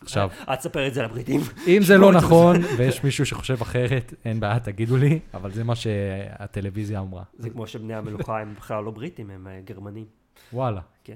עכשיו, 0.01 0.31
אל 0.49 0.57
תספר 0.57 0.87
את 0.87 0.95
זה 0.95 1.03
לבריטים. 1.03 1.41
אם 1.67 1.83
זה 1.83 1.99
לא 1.99 2.13
נכון, 2.13 2.57
ויש 2.79 3.05
מישהו 3.05 3.27
שחושב 3.27 3.63
אחרת, 3.63 4.15
אין 4.25 4.41
בעיה, 4.41 4.61
תגידו 4.61 4.97
לי, 4.97 5.19
אבל 5.35 5.53
זה 5.53 5.65
מה 5.65 5.75
שהטלוויזיה 5.75 7.01
אמרה. 7.01 7.23
זה 7.39 7.51
כמו 7.51 7.67
שבני 7.67 7.95
המלוכה 7.95 8.41
הם 8.41 8.55
בכלל 8.55 8.85
לא 8.85 8.91
בריטים, 8.91 9.31
הם 9.31 9.47
אה, 9.47 9.61
גרמנים. 9.65 10.05
וואלה. 10.53 10.81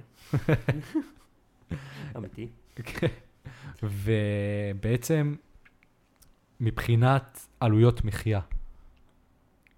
אמיתי. 2.16 2.48
ובעצם, 3.83 5.35
מבחינת 6.64 7.46
עלויות 7.61 8.05
מחיה, 8.05 8.40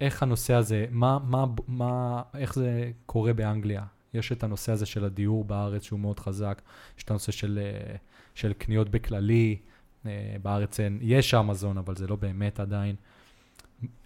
איך 0.01 0.23
הנושא 0.23 0.53
הזה, 0.53 0.85
מה, 0.91 1.19
מה, 1.27 1.45
מה, 1.67 2.21
איך 2.37 2.53
זה 2.55 2.91
קורה 3.05 3.33
באנגליה? 3.33 3.83
יש 4.13 4.31
את 4.31 4.43
הנושא 4.43 4.71
הזה 4.71 4.85
של 4.85 5.05
הדיור 5.05 5.43
בארץ 5.43 5.83
שהוא 5.83 5.99
מאוד 5.99 6.19
חזק, 6.19 6.61
יש 6.97 7.03
את 7.03 7.09
הנושא 7.09 7.31
של, 7.31 7.59
אה, 7.61 7.95
של 8.35 8.53
קניות 8.53 8.89
בכללי, 8.89 9.57
אה, 10.05 10.35
בארץ 10.41 10.79
אין, 10.79 10.99
יש 11.01 11.33
אמזון, 11.33 11.77
אבל 11.77 11.95
זה 11.95 12.07
לא 12.07 12.15
באמת 12.15 12.59
עדיין. 12.59 12.95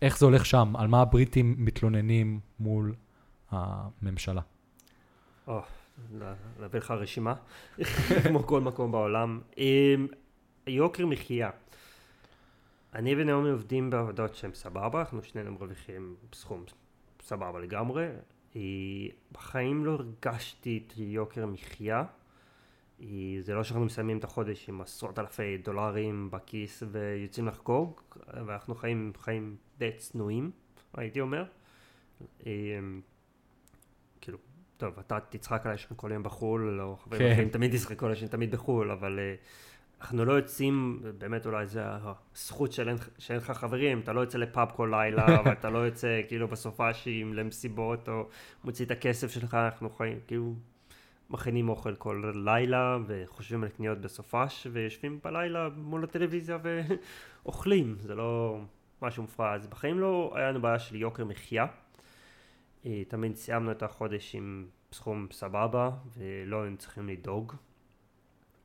איך 0.01 0.17
זה 0.17 0.25
הולך 0.25 0.45
שם? 0.45 0.73
על 0.75 0.87
מה 0.87 1.01
הבריטים 1.01 1.55
מתלוננים 1.57 2.39
מול 2.59 2.93
הממשלה? 3.51 4.41
או, 5.47 5.61
להביא 6.59 6.79
לך 6.79 6.91
רשימה, 6.91 7.33
כמו 8.27 8.43
כל 8.43 8.61
מקום 8.61 8.91
בעולם. 8.91 9.41
אמ, 9.57 10.07
יוקר 10.67 11.05
מחיה. 11.05 11.49
אני 12.93 13.15
ונעמי 13.15 13.49
עובדים 13.49 13.89
בעבודות 13.89 14.35
שהן 14.35 14.53
סבבה, 14.53 14.99
אנחנו 14.99 15.23
שנינו 15.23 15.51
מרוויחים 15.51 16.15
סכום 16.33 16.63
סבבה 17.21 17.59
לגמרי. 17.59 18.07
אה, 18.55 18.61
בחיים 19.31 19.85
לא 19.85 19.91
הרגשתי 19.91 20.83
את 20.87 20.93
יוקר 20.97 21.45
מחיה. 21.45 22.03
אה, 23.01 23.07
זה 23.39 23.53
לא 23.53 23.63
שאנחנו 23.63 23.85
מסיימים 23.85 24.17
את 24.17 24.23
החודש 24.23 24.69
עם 24.69 24.81
עשרות 24.81 25.19
אלפי 25.19 25.57
דולרים 25.57 26.31
בכיס 26.31 26.83
ויוצאים 26.91 27.47
לחגוג, 27.47 28.01
ואנחנו 28.27 28.75
חיים 28.75 29.11
חיים 29.17 29.55
די 29.77 29.91
צנועים, 29.97 30.51
הייתי 30.93 31.21
אומר. 31.21 31.43
אה, 32.45 32.51
כאילו, 34.21 34.37
טוב, 34.77 34.99
אתה 34.99 35.19
תצחק 35.29 35.65
עליי 35.65 35.77
שאני 35.77 35.93
כל 35.95 36.11
יום 36.13 36.23
בחו"ל, 36.23 36.81
או 36.81 36.97
חברים 36.97 37.21
כן. 37.21 37.31
אחרים 37.31 37.49
תמיד 37.49 37.73
יצחקו 37.73 38.05
עליי 38.05 38.17
שאני 38.17 38.29
תמיד 38.29 38.51
בחו"ל, 38.51 38.91
אבל 38.91 39.19
אה, 39.19 39.35
אנחנו 40.01 40.25
לא 40.25 40.33
יוצאים, 40.33 41.01
באמת 41.17 41.45
אולי 41.45 41.67
זה 41.67 41.81
הזכות 42.33 42.71
שאין 42.71 42.97
שאין 43.17 43.37
לך 43.37 43.51
חברים, 43.51 43.99
אתה 43.99 44.13
לא 44.13 44.21
יוצא 44.21 44.37
לפאב 44.37 44.71
כל 44.75 44.91
לילה, 44.91 45.25
ואתה 45.45 45.69
לא 45.69 45.77
יוצא 45.77 46.21
כאילו 46.27 46.47
בסופאשים 46.47 47.33
למסיבות, 47.33 48.09
או 48.09 48.27
מוציא 48.63 48.85
את 48.85 48.91
הכסף 48.91 49.31
שלך, 49.31 49.53
אנחנו 49.53 49.89
חיים, 49.89 50.19
כאילו, 50.27 50.53
מכינים 51.29 51.69
אוכל 51.69 51.95
כל 51.95 52.33
לילה, 52.35 52.97
וחושבים 53.07 53.63
על 53.63 53.69
קניות 53.69 54.01
בסופש, 54.01 54.67
ויושבים 54.71 55.19
בלילה 55.23 55.69
מול 55.77 56.03
הטלוויזיה 56.03 56.57
ואוכלים, 57.43 57.95
זה 57.99 58.15
לא 58.15 58.59
משהו 59.01 59.23
מופרע, 59.23 59.53
אז 59.53 59.67
בחיים 59.67 59.99
לא 59.99 60.33
היה 60.35 60.49
לנו 60.49 60.61
בעיה 60.61 60.79
של 60.79 60.95
יוקר 60.95 61.25
מחיה. 61.25 61.65
אה, 62.85 63.03
תמיד 63.07 63.35
סיימנו 63.35 63.71
את 63.71 63.83
החודש 63.83 64.35
עם 64.35 64.65
סכום 64.91 65.27
סבבה, 65.31 65.89
ולא 66.17 66.61
היינו 66.61 66.77
צריכים 66.77 67.09
לדאוג. 67.09 67.53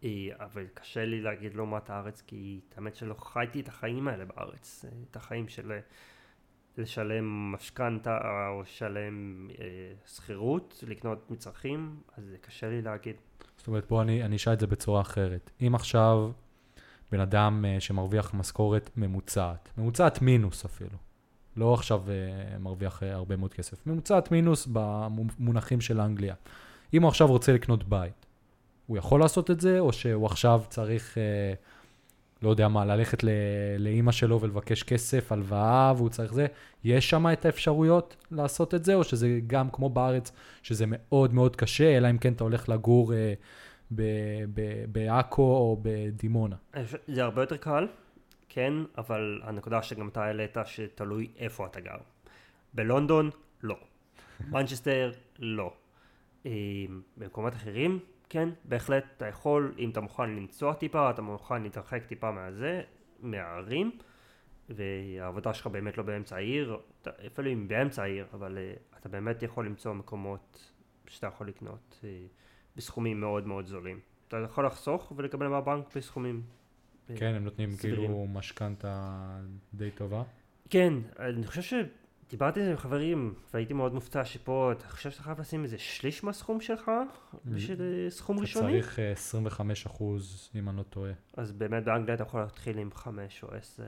אה, 0.04 0.08
אבל 0.38 0.66
קשה 0.74 1.04
לי 1.04 1.20
להגיד 1.20 1.54
לעומת 1.54 1.90
הארץ, 1.90 2.22
כי 2.26 2.60
את 2.68 2.78
האמת 2.78 2.96
שלא 2.96 3.14
חייתי 3.14 3.60
את 3.60 3.68
החיים 3.68 4.08
האלה 4.08 4.24
בארץ. 4.24 4.84
אה, 4.84 4.90
את 5.10 5.16
החיים 5.16 5.48
של 5.48 5.72
אה, 5.72 5.78
לשלם 6.78 7.52
משכנתה 7.52 8.18
או 8.48 8.62
לשלם 8.62 9.48
אה, 9.58 9.64
שכירות, 10.06 10.84
לקנות 10.86 11.30
מצרכים, 11.30 11.96
אז 12.16 12.24
זה 12.24 12.38
קשה 12.38 12.68
לי 12.68 12.82
להגיד. 12.82 13.16
זאת 13.56 13.66
אומרת, 13.66 13.88
בוא 13.88 14.02
אני, 14.02 14.36
אשאל 14.36 14.52
את 14.52 14.60
זה 14.60 14.66
בצורה 14.66 15.00
אחרת. 15.00 15.50
אם 15.66 15.74
עכשיו 15.74 16.30
בן 17.12 17.20
אדם 17.20 17.64
uh, 17.64 17.80
שמרוויח 17.80 18.34
משכורת 18.34 18.90
ממוצעת, 18.96 19.68
ממוצעת 19.78 20.22
מינוס 20.22 20.64
אפילו, 20.64 20.98
לא 21.56 21.74
עכשיו 21.74 22.02
uh, 22.06 22.58
מרוויח 22.58 23.02
uh, 23.02 23.06
הרבה 23.06 23.36
מאוד 23.36 23.54
כסף, 23.54 23.86
ממוצעת 23.86 24.30
מינוס 24.30 24.68
במונחים 24.72 25.80
של 25.80 26.00
אנגליה. 26.00 26.34
אם 26.94 27.02
הוא 27.02 27.08
עכשיו 27.08 27.26
רוצה 27.26 27.52
לקנות 27.52 27.84
בית, 27.84 28.25
הוא 28.86 28.98
יכול 28.98 29.20
לעשות 29.20 29.50
את 29.50 29.60
זה, 29.60 29.78
או 29.78 29.92
שהוא 29.92 30.26
עכשיו 30.26 30.62
צריך 30.68 31.14
uh, 31.14 31.66
לא 32.42 32.50
יודע 32.50 32.68
מה, 32.68 32.84
ללכת 32.84 33.24
ל- 33.24 33.28
לאימא 33.78 34.12
שלו 34.12 34.40
ולבקש 34.40 34.82
כסף, 34.82 35.32
הלוואה, 35.32 35.92
והוא 35.96 36.08
צריך 36.08 36.32
זה, 36.34 36.46
יש 36.84 37.10
שם 37.10 37.26
את 37.32 37.44
האפשרויות 37.44 38.16
לעשות 38.30 38.74
את 38.74 38.84
זה, 38.84 38.94
או 38.94 39.04
שזה 39.04 39.40
גם 39.46 39.70
כמו 39.70 39.88
בארץ, 39.90 40.32
שזה 40.62 40.84
מאוד 40.88 41.34
מאוד 41.34 41.56
קשה, 41.56 41.96
אלא 41.96 42.10
אם 42.10 42.18
כן 42.18 42.32
אתה 42.32 42.44
הולך 42.44 42.68
לגור 42.68 43.12
אה, 43.14 43.34
בעכו 44.92 45.42
או 45.42 45.80
בדימונה. 45.82 46.56
זה 47.08 47.24
הרבה 47.24 47.42
יותר 47.42 47.56
קל, 47.56 47.86
כן, 48.48 48.72
אבל 48.98 49.40
הנקודה 49.44 49.82
שגם 49.82 50.08
אתה 50.08 50.24
העלית, 50.24 50.56
שתלוי 50.64 51.28
איפה 51.38 51.66
אתה 51.66 51.80
גר. 51.80 51.98
בלונדון, 52.74 53.30
לא. 53.62 53.76
מנצ'סטר, 54.50 55.12
לא. 55.38 55.72
אה, 56.46 56.52
במקומות 57.16 57.54
אחרים, 57.54 57.98
כן, 58.28 58.48
בהחלט 58.64 59.04
אתה 59.16 59.26
יכול, 59.26 59.74
אם 59.78 59.90
אתה 59.90 60.00
מוכן 60.00 60.30
לנסוע 60.30 60.74
טיפה, 60.74 61.10
אתה 61.10 61.22
מוכן 61.22 61.62
להתרחק 61.62 62.04
טיפה 62.06 62.30
מהזה, 62.30 62.82
מהערים, 63.20 63.90
והעבודה 64.68 65.54
שלך 65.54 65.66
באמת 65.66 65.98
לא 65.98 66.02
באמצע 66.04 66.36
העיר, 66.36 66.78
אתה- 67.02 67.10
אפילו 67.26 67.52
אם 67.52 67.68
באמצע 67.68 68.02
העיר, 68.02 68.26
אבל 68.32 68.58
אה, 68.58 68.72
אתה 69.00 69.08
באמת 69.08 69.42
יכול 69.42 69.66
למצוא 69.66 69.92
מקומות 69.92 70.72
שאתה 71.06 71.26
יכול 71.26 71.48
לקנות 71.48 72.00
אה, 72.04 72.08
בסכומים 72.76 73.20
מאוד 73.20 73.46
מאוד 73.46 73.66
זולים. 73.66 74.00
אתה 74.28 74.36
יכול 74.36 74.66
לחסוך 74.66 75.12
ולקבל 75.16 75.46
מהבנק 75.48 75.96
בסכומים. 75.96 76.42
אה, 77.10 77.14
כן, 77.16 77.34
הם 77.34 77.44
נותנים 77.44 77.70
סבירים. 77.70 77.98
כאילו 78.00 78.26
משכנתה 78.26 79.26
די 79.74 79.90
טובה. 79.90 80.22
כן, 80.70 80.92
אני 81.18 81.46
חושב 81.46 81.62
על 82.40 82.64
זה 82.64 82.70
עם 82.70 82.76
חברים, 82.76 83.34
והייתי 83.54 83.72
מאוד 83.74 83.94
מופתע 83.94 84.24
שפה, 84.24 84.72
אתה 84.72 84.88
חושב 84.88 85.10
שאתה 85.10 85.22
חייב 85.22 85.40
לשים 85.40 85.64
איזה 85.64 85.78
שליש 85.78 86.24
מהסכום 86.24 86.60
שלך 86.60 86.90
בשביל 87.44 87.78
אה, 87.82 88.10
סכום 88.10 88.36
אתה 88.36 88.42
ראשוני? 88.42 88.72
צריך 88.72 88.98
אה, 88.98 89.12
25 89.12 89.86
אחוז, 89.86 90.50
אם 90.54 90.68
אני 90.68 90.76
לא 90.76 90.82
טועה. 90.82 91.12
אז 91.36 91.52
באמת 91.52 91.84
באנגליה 91.84 92.14
אתה 92.14 92.22
יכול 92.22 92.40
להתחיל 92.40 92.78
עם 92.78 92.90
חמש 92.94 93.42
או 93.42 93.48
עשר, 93.54 93.84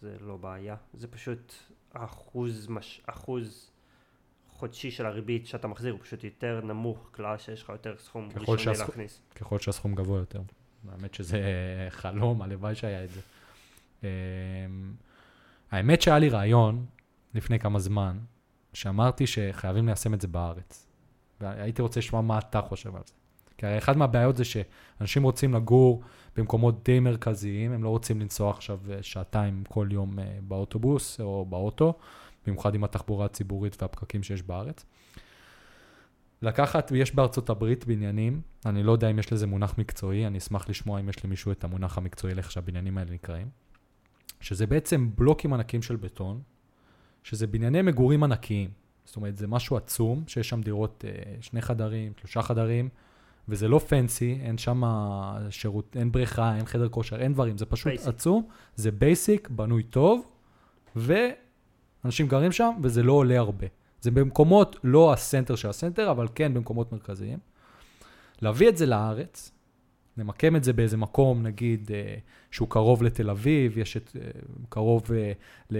זה 0.00 0.16
לא 0.20 0.36
בעיה. 0.36 0.76
זה 0.94 1.08
פשוט 1.08 1.54
אחוז, 1.92 2.66
מש... 2.68 3.00
אחוז 3.06 3.70
חודשי 4.50 4.90
של 4.90 5.06
הריבית 5.06 5.46
שאתה 5.46 5.68
מחזיר 5.68 5.92
הוא 5.92 6.00
פשוט 6.02 6.24
יותר 6.24 6.60
נמוך, 6.64 7.08
כלל 7.12 7.38
שיש 7.38 7.62
לך 7.62 7.68
יותר 7.68 7.94
סכום 7.98 8.28
ראשוני 8.36 8.58
שהסכום- 8.58 8.86
להכניס. 8.88 9.22
ככל 9.34 9.58
שהסכום 9.58 9.94
גבוה 9.94 10.18
יותר. 10.18 10.40
האמת 10.92 11.14
שזה 11.14 11.40
חלום, 11.90 12.42
הלוואי 12.42 12.74
שהיה 12.74 13.04
את 13.04 13.10
זה. 13.10 13.20
אמ, 14.02 14.08
האמת 15.70 16.02
שהיה 16.02 16.18
לי 16.18 16.28
רעיון 16.28 16.86
לפני 17.34 17.58
כמה 17.58 17.78
זמן, 17.78 18.18
שאמרתי 18.72 19.26
שחייבים 19.26 19.86
ליישם 19.86 20.14
את 20.14 20.20
זה 20.20 20.28
בארץ. 20.28 20.86
והייתי 21.40 21.82
רוצה 21.82 22.00
לשמוע 22.00 22.22
מה 22.22 22.38
אתה 22.38 22.60
חושב 22.60 22.96
על 22.96 23.02
זה. 23.06 23.12
כי 23.58 23.66
הרי 23.66 23.78
אחת 23.78 23.96
מהבעיות 23.96 24.36
זה 24.36 24.44
שאנשים 24.44 25.22
רוצים 25.22 25.54
לגור 25.54 26.02
במקומות 26.36 26.84
די 26.84 27.00
מרכזיים, 27.00 27.72
הם 27.72 27.84
לא 27.84 27.88
רוצים 27.88 28.20
לנסוע 28.20 28.50
עכשיו 28.50 28.78
אה, 28.90 29.02
שעתיים 29.02 29.64
כל 29.68 29.88
יום 29.90 30.18
אה, 30.18 30.38
באוטובוס 30.42 31.20
או 31.20 31.46
באוטו, 31.48 31.94
במיוחד 32.46 32.74
עם 32.74 32.84
התחבורה 32.84 33.26
הציבורית 33.26 33.82
והפקקים 33.82 34.22
שיש 34.22 34.42
בארץ. 34.42 34.84
לקחת, 36.42 36.92
יש 36.94 37.14
בארצות 37.14 37.50
הברית 37.50 37.86
בניינים, 37.86 38.40
אני 38.66 38.82
לא 38.82 38.92
יודע 38.92 39.10
אם 39.10 39.18
יש 39.18 39.32
לזה 39.32 39.46
מונח 39.46 39.74
מקצועי, 39.78 40.26
אני 40.26 40.38
אשמח 40.38 40.68
לשמוע 40.68 41.00
אם 41.00 41.08
יש 41.08 41.24
למישהו 41.24 41.52
את 41.52 41.64
המונח 41.64 41.98
המקצועי 41.98 42.34
לאיך 42.34 42.50
שהבניינים 42.50 42.98
האלה 42.98 43.10
נקראים, 43.10 43.48
שזה 44.40 44.66
בעצם 44.66 45.10
בלוקים 45.14 45.52
ענקיים 45.52 45.82
של 45.82 45.96
בטון, 45.96 46.42
שזה 47.22 47.46
בנייני 47.46 47.82
מגורים 47.82 48.24
ענקיים. 48.24 48.70
זאת 49.04 49.16
אומרת, 49.16 49.36
זה 49.36 49.46
משהו 49.46 49.76
עצום, 49.76 50.24
שיש 50.26 50.48
שם 50.48 50.60
דירות 50.60 51.04
אה, 51.08 51.34
שני 51.40 51.62
חדרים, 51.62 52.12
שלושה 52.20 52.42
חדרים, 52.42 52.88
וזה 53.48 53.68
לא 53.68 53.78
fancy, 53.78 54.38
אין 54.42 54.58
שם 54.58 54.82
שירות, 55.50 55.96
אין 55.98 56.12
בריכה, 56.12 56.56
אין 56.56 56.66
חדר 56.66 56.88
כושר, 56.88 57.20
אין 57.20 57.32
דברים, 57.32 57.58
זה 57.58 57.66
פשוט 57.66 57.92
basic. 57.92 58.08
עצום, 58.08 58.48
זה 58.76 58.90
basic, 58.90 59.48
בנוי 59.48 59.82
טוב, 59.82 60.32
ואנשים 60.96 62.28
גרים 62.28 62.52
שם, 62.52 62.70
וזה 62.82 63.02
לא 63.02 63.12
עולה 63.12 63.38
הרבה. 63.38 63.66
זה 64.00 64.10
במקומות, 64.10 64.76
לא 64.84 65.12
הסנטר 65.12 65.54
של 65.54 65.68
הסנטר, 65.68 66.10
אבל 66.10 66.28
כן 66.34 66.54
במקומות 66.54 66.92
מרכזיים. 66.92 67.38
להביא 68.42 68.68
את 68.68 68.76
זה 68.76 68.86
לארץ, 68.86 69.52
נמקם 70.16 70.56
את 70.56 70.64
זה 70.64 70.72
באיזה 70.72 70.96
מקום, 70.96 71.42
נגיד, 71.42 71.90
אה, 71.94 72.14
שהוא 72.50 72.68
קרוב 72.68 73.02
לתל 73.02 73.30
אביב, 73.30 73.78
יש 73.78 73.96
את, 73.96 74.16
אה, 74.20 74.30
קרוב 74.68 75.12
אה, 75.12 75.32
ל, 75.70 75.78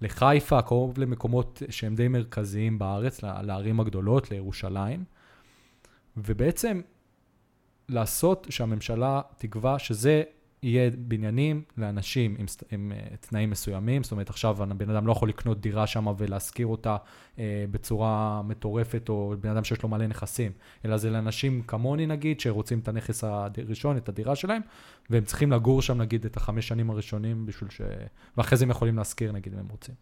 לחיפה, 0.00 0.62
קרוב 0.62 0.98
למקומות 0.98 1.62
שהם 1.70 1.94
די 1.94 2.08
מרכזיים 2.08 2.78
בארץ, 2.78 3.22
לערים 3.22 3.80
הגדולות, 3.80 4.30
לירושלים, 4.30 5.04
ובעצם 6.16 6.80
לעשות 7.88 8.46
שהממשלה 8.50 9.20
תקבע 9.38 9.78
שזה 9.78 10.22
יהיה 10.62 10.90
בניינים 10.98 11.62
לאנשים 11.76 12.36
עם, 12.38 12.46
עם 12.70 12.92
uh, 12.94 13.16
תנאים 13.16 13.50
מסוימים, 13.50 14.02
זאת 14.02 14.12
אומרת 14.12 14.30
עכשיו 14.30 14.62
הבן 14.62 14.90
אדם 14.90 15.06
לא 15.06 15.12
יכול 15.12 15.28
לקנות 15.28 15.60
דירה 15.60 15.86
שם 15.86 16.06
ולהשכיר 16.18 16.66
אותה 16.66 16.96
uh, 17.36 17.38
בצורה 17.70 18.42
מטורפת, 18.44 19.08
או 19.08 19.34
בן 19.40 19.50
אדם 19.50 19.64
שיש 19.64 19.82
לו 19.82 19.88
מלא 19.88 20.06
נכסים, 20.06 20.52
אלא 20.84 20.96
זה 20.96 21.10
לאנשים 21.10 21.62
כמוני 21.62 22.06
נגיד, 22.06 22.40
שרוצים 22.40 22.78
את 22.78 22.88
הנכס 22.88 23.24
הראשון, 23.24 23.96
את 23.96 24.08
הדירה 24.08 24.36
שלהם, 24.36 24.62
והם 25.10 25.24
צריכים 25.24 25.52
לגור 25.52 25.82
שם 25.82 25.98
נגיד 25.98 26.24
את 26.24 26.36
החמש 26.36 26.68
שנים 26.68 26.90
הראשונים 26.90 27.46
בשביל 27.46 27.70
ש... 27.70 27.80
ואחרי 28.36 28.58
זה 28.58 28.64
הם 28.64 28.70
יכולים 28.70 28.96
להשכיר 28.96 29.32
נגיד 29.32 29.52
אם 29.52 29.58
הם 29.58 29.68
רוצים. 29.70 29.94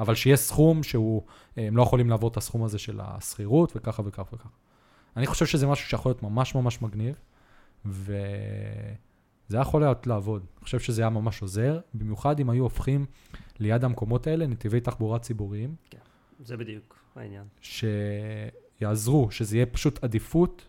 אבל 0.00 0.14
שיהיה 0.14 0.36
סכום 0.36 0.82
שהוא, 0.82 1.22
אה, 1.58 1.66
הם 1.66 1.76
לא 1.76 1.82
יכולים 1.82 2.10
לעבור 2.10 2.30
את 2.30 2.36
הסכום 2.36 2.64
הזה 2.64 2.78
של 2.78 3.00
השכירות 3.02 3.72
וככה 3.76 4.02
וככה 4.06 4.34
וככה. 4.34 4.48
אני 5.16 5.26
חושב 5.26 5.46
שזה 5.46 5.66
משהו 5.66 5.88
שיכול 5.88 6.10
להיות 6.10 6.22
ממש 6.22 6.54
ממש 6.54 6.82
מגניב, 6.82 7.14
וזה 9.48 9.58
יכול 9.58 9.80
להיות 9.80 10.06
לעבוד. 10.06 10.42
אני 10.56 10.64
חושב 10.64 10.80
שזה 10.80 11.02
היה 11.02 11.10
ממש 11.10 11.42
עוזר, 11.42 11.80
במיוחד 11.94 12.40
אם 12.40 12.50
היו 12.50 12.62
הופכים 12.62 13.06
ליד 13.58 13.84
המקומות 13.84 14.26
האלה 14.26 14.46
נתיבי 14.46 14.80
תחבורה 14.80 15.18
ציבוריים, 15.18 15.74
זה 16.44 16.56
בדיוק 16.56 16.98
העניין. 17.16 17.44
שיעזרו, 17.60 19.30
שזה 19.30 19.56
יהיה 19.56 19.66
פשוט 19.66 20.04
עדיפות. 20.04 20.64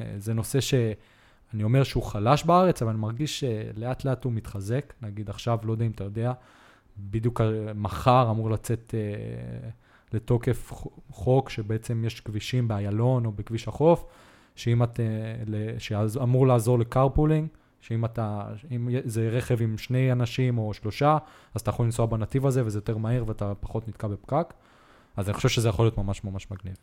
אה, 0.00 0.14
זה 0.18 0.34
נושא 0.34 0.60
שאני 0.60 1.62
אומר 1.62 1.84
שהוא 1.84 2.02
חלש 2.02 2.44
בארץ, 2.44 2.82
אבל 2.82 2.90
אני 2.90 3.00
מרגיש 3.00 3.40
שלאט 3.40 4.04
לאט 4.04 4.24
הוא 4.24 4.32
מתחזק. 4.32 4.94
נגיד 5.02 5.30
עכשיו, 5.30 5.58
לא 5.64 5.72
יודע 5.72 5.84
אם 5.84 5.90
אתה 5.90 6.04
יודע, 6.04 6.32
בדיוק 6.98 7.40
מחר 7.74 8.30
אמור 8.30 8.50
לצאת 8.50 8.94
אה, 8.94 9.70
לתוקף 10.12 10.72
חוק 11.10 11.50
שבעצם 11.50 12.04
יש 12.04 12.20
כבישים 12.20 12.68
באיילון 12.68 13.26
או 13.26 13.32
בכביש 13.32 13.68
החוף, 13.68 14.04
שאם 14.56 14.82
את, 14.82 15.00
אה, 15.00 15.78
שאמור 15.78 16.46
לעזור 16.46 16.78
לקרפולינג, 16.78 17.48
שאם 17.82 18.04
אתה, 18.04 18.48
אם 18.70 18.88
זה 19.04 19.28
רכב 19.28 19.62
עם 19.62 19.78
שני 19.78 20.12
אנשים 20.12 20.58
או 20.58 20.74
שלושה, 20.74 21.18
אז 21.54 21.60
אתה 21.60 21.70
יכול 21.70 21.86
לנסוע 21.86 22.06
בנתיב 22.06 22.46
הזה 22.46 22.66
וזה 22.66 22.78
יותר 22.78 22.96
מהיר 22.96 23.24
ואתה 23.28 23.54
פחות 23.54 23.88
נתקע 23.88 24.08
בפקק. 24.08 24.54
אז 25.16 25.28
אני 25.28 25.34
חושב 25.34 25.48
שזה 25.48 25.68
יכול 25.68 25.84
להיות 25.84 25.98
ממש 25.98 26.24
ממש 26.24 26.50
מגניב. 26.50 26.76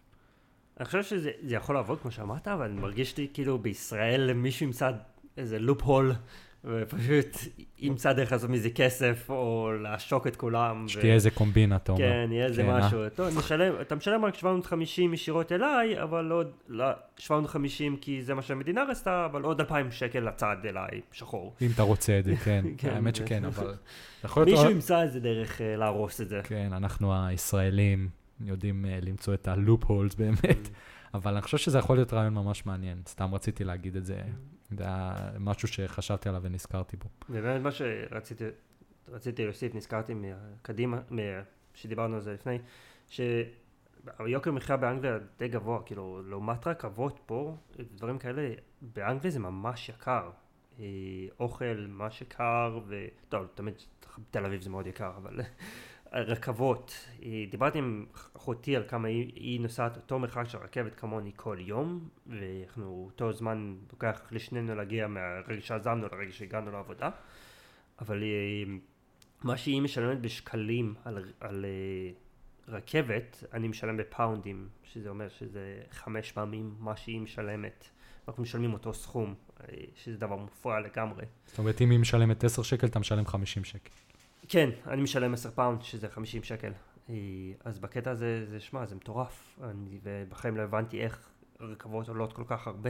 אני 0.78 0.86
חושב 0.86 1.04
שזה 1.04 1.32
זה 1.42 1.56
יכול 1.56 1.76
לעבוד 1.76 2.00
כמו 2.02 2.12
שאמרת, 2.12 2.48
אבל 2.48 2.66
אני 2.66 2.82
מרגיש 2.82 3.18
לי 3.18 3.28
כאילו 3.34 3.58
בישראל 3.60 4.34
מישהו 4.34 4.66
ימצא 4.66 4.92
איזה 5.38 5.60
לופ 5.60 5.84
הול, 5.84 6.14
ופשוט 6.64 7.38
ימצא 7.80 8.14
דרך 8.14 8.32
לעשות 8.32 8.50
מזה 8.50 8.70
כסף, 8.70 9.26
או 9.30 9.72
לעשוק 9.82 10.28
את 10.28 10.36
כולם. 10.36 10.86
ו- 10.86 10.90
שתהיה 10.90 11.14
איזה 11.14 11.32
קומבינה, 11.32 11.76
אתה 11.76 11.92
אומר. 11.92 12.04
כן, 12.04 12.30
יהיה 12.32 12.46
איזה 12.46 12.64
כן, 12.64 12.70
אה? 12.70 12.80
משהו. 12.80 13.10
טוב, 13.10 13.38
נשלם, 13.38 13.74
אתה 13.82 13.96
משלם 13.96 14.26
רק 14.26 14.36
750 14.36 15.14
ישירות 15.14 15.52
אליי, 15.52 16.04
אבל 16.04 16.32
עוד, 16.32 16.52
לא, 16.68 16.86
750 17.18 17.98
כי 18.02 18.22
זה 18.22 18.34
מה 18.34 18.42
שהמדינה 18.42 18.84
רצתה, 18.84 19.26
אבל 19.26 19.42
עוד 19.42 19.60
2,000 19.60 19.92
שקל 19.92 20.20
לצד 20.20 20.56
אליי, 20.66 21.02
שחור. 21.12 21.56
אם 21.62 21.70
אתה 21.74 21.82
רוצה 21.82 22.20
את 22.20 22.24
זה, 22.24 22.36
כן. 22.46 22.66
כן, 22.78 22.90
האמת 22.90 23.16
שכן, 23.16 23.46
אבל... 23.46 23.74
מישהו 24.46 24.72
ימצא 24.72 25.02
איזה 25.02 25.20
דרך 25.20 25.62
אה, 25.62 25.76
להרוס 25.76 26.22
את 26.22 26.30
זה. 26.30 26.42
כן, 26.44 26.70
אנחנו 26.74 27.26
הישראלים 27.26 28.10
יודעים 28.42 28.86
אה, 28.86 29.00
למצוא 29.02 29.34
את 29.34 29.48
הלופ 29.48 29.84
הולס 29.84 30.16
באמת, 30.16 30.70
אבל 31.14 31.34
אני 31.34 31.42
חושב 31.42 31.58
שזה 31.58 31.78
יכול 31.78 31.98
להיות 31.98 32.14
רעיון 32.14 32.34
ממש 32.34 32.66
מעניין. 32.66 33.02
סתם 33.08 33.36
רציתי 33.36 33.64
להגיד 33.64 33.96
את 33.96 34.06
זה, 34.06 34.22
זה 34.78 34.84
היה 34.84 35.16
משהו 35.40 35.68
שחשבתי 35.68 36.30
עליו 36.30 36.42
ונזכרתי 36.44 36.98
בו. 36.98 37.06
ובאמת 37.30 37.62
מה 37.62 37.72
שרציתי 37.72 38.46
רציתי 39.12 39.44
להוסיף, 39.44 39.76
נזכרתי 39.76 40.14
מקדימה, 40.14 41.00
מה- 41.10 41.22
שדיברנו 41.74 42.16
על 42.16 42.22
זה 42.22 42.34
לפני, 42.34 42.60
שיוקר 43.08 44.52
מחיה 44.52 44.78
באנגליה 44.78 45.18
די 45.38 45.48
גבוה, 45.48 45.84
כאילו 45.86 46.22
לעומת 46.26 46.68
רכבות 46.68 47.20
פה, 47.26 47.58
דברים 47.96 48.18
כאלה, 48.18 48.54
באנגליה 48.82 49.32
זה 49.32 49.40
ממש 49.40 49.90
יקר. 49.90 50.30
אה, 50.80 50.86
אוכל 51.40 51.86
ממש 51.90 52.22
יקר, 52.22 52.80
ו... 52.88 53.06
טוב, 53.30 53.48
תמיד 53.56 53.74
תל 54.32 54.46
אביב 54.46 54.62
זה 54.62 54.70
מאוד 54.70 54.88
יקר, 54.88 55.12
אבל 55.18 55.40
רכבות, 56.14 57.08
אה, 57.24 57.46
דיברתי 57.52 57.78
עם 57.78 58.06
אחותי 58.38 58.76
על 58.76 58.84
כמה 58.88 59.08
היא, 59.08 59.32
היא 59.36 59.62
נוסעת 59.62 59.98
אותו 59.98 60.20
מרחק 60.20 60.44
של 60.48 60.58
רכבת 60.58 60.96
כמוני 60.96 61.32
כל 61.36 61.58
יום, 61.60 62.10
ואנחנו 62.28 63.10
אותו 63.12 63.34
זמן 63.34 63.76
לוקח 63.92 64.22
לשנינו 64.32 64.76
להגיע 64.76 65.08
מהרגע 65.08 65.62
שעזבנו 65.62 66.08
לרגע 66.12 66.32
שהגענו 66.32 66.72
לעבודה, 66.72 67.10
אבל 68.02 68.24
אה, 68.24 68.74
מה 69.44 69.58
שהיא 69.58 69.82
משלמת 69.82 70.22
בשקלים 70.22 70.96
על, 71.06 71.32
על 71.40 71.66
אה, 71.66 72.12
רכבת, 72.68 73.44
אני 73.54 73.68
משלם 73.68 73.98
בפאונדים, 73.98 74.68
שזה 74.84 75.10
אומר 75.10 75.30
שזה 75.30 75.82
חמש 75.92 76.32
פעמים 76.32 76.76
מה 76.80 76.98
שהיא 76.98 77.22
משלמת, 77.22 77.90
אנחנו 78.28 78.44
משלמים 78.44 78.74
אותו 78.74 78.94
סכום, 78.94 79.36
שזה 79.96 80.18
דבר 80.18 80.36
מופרע 80.36 80.80
לגמרי. 80.80 81.26
זאת 81.46 81.60
אומרת, 81.60 81.82
אם 81.82 81.90
היא 81.90 82.00
משלמת 82.00 82.44
10 82.44 82.64
שקל, 82.64 82.88
אתה 82.88 83.00
משלם 83.00 83.26
50 83.26 83.64
שקל. 83.64 83.90
כן, 84.50 84.70
אני 84.88 85.02
משלם 85.02 85.34
10 85.34 85.52
פאונד, 85.52 85.82
שזה 85.82 86.10
50 86.10 86.44
שקל. 86.44 86.72
אה, 87.10 87.16
אז 87.66 87.80
בקטע 87.80 88.12
הזה, 88.12 88.46
זה, 88.46 88.60
שמע, 88.60 88.86
זה 88.86 88.96
מטורף. 88.96 89.60
אני, 89.64 90.00
ובחיים 90.04 90.58
לא 90.58 90.62
הבנתי 90.62 91.02
איך 91.02 91.30
רכבות 91.60 92.10
עולות 92.10 92.34
כל 92.34 92.44
כך 92.48 92.68
הרבה. 92.68 92.90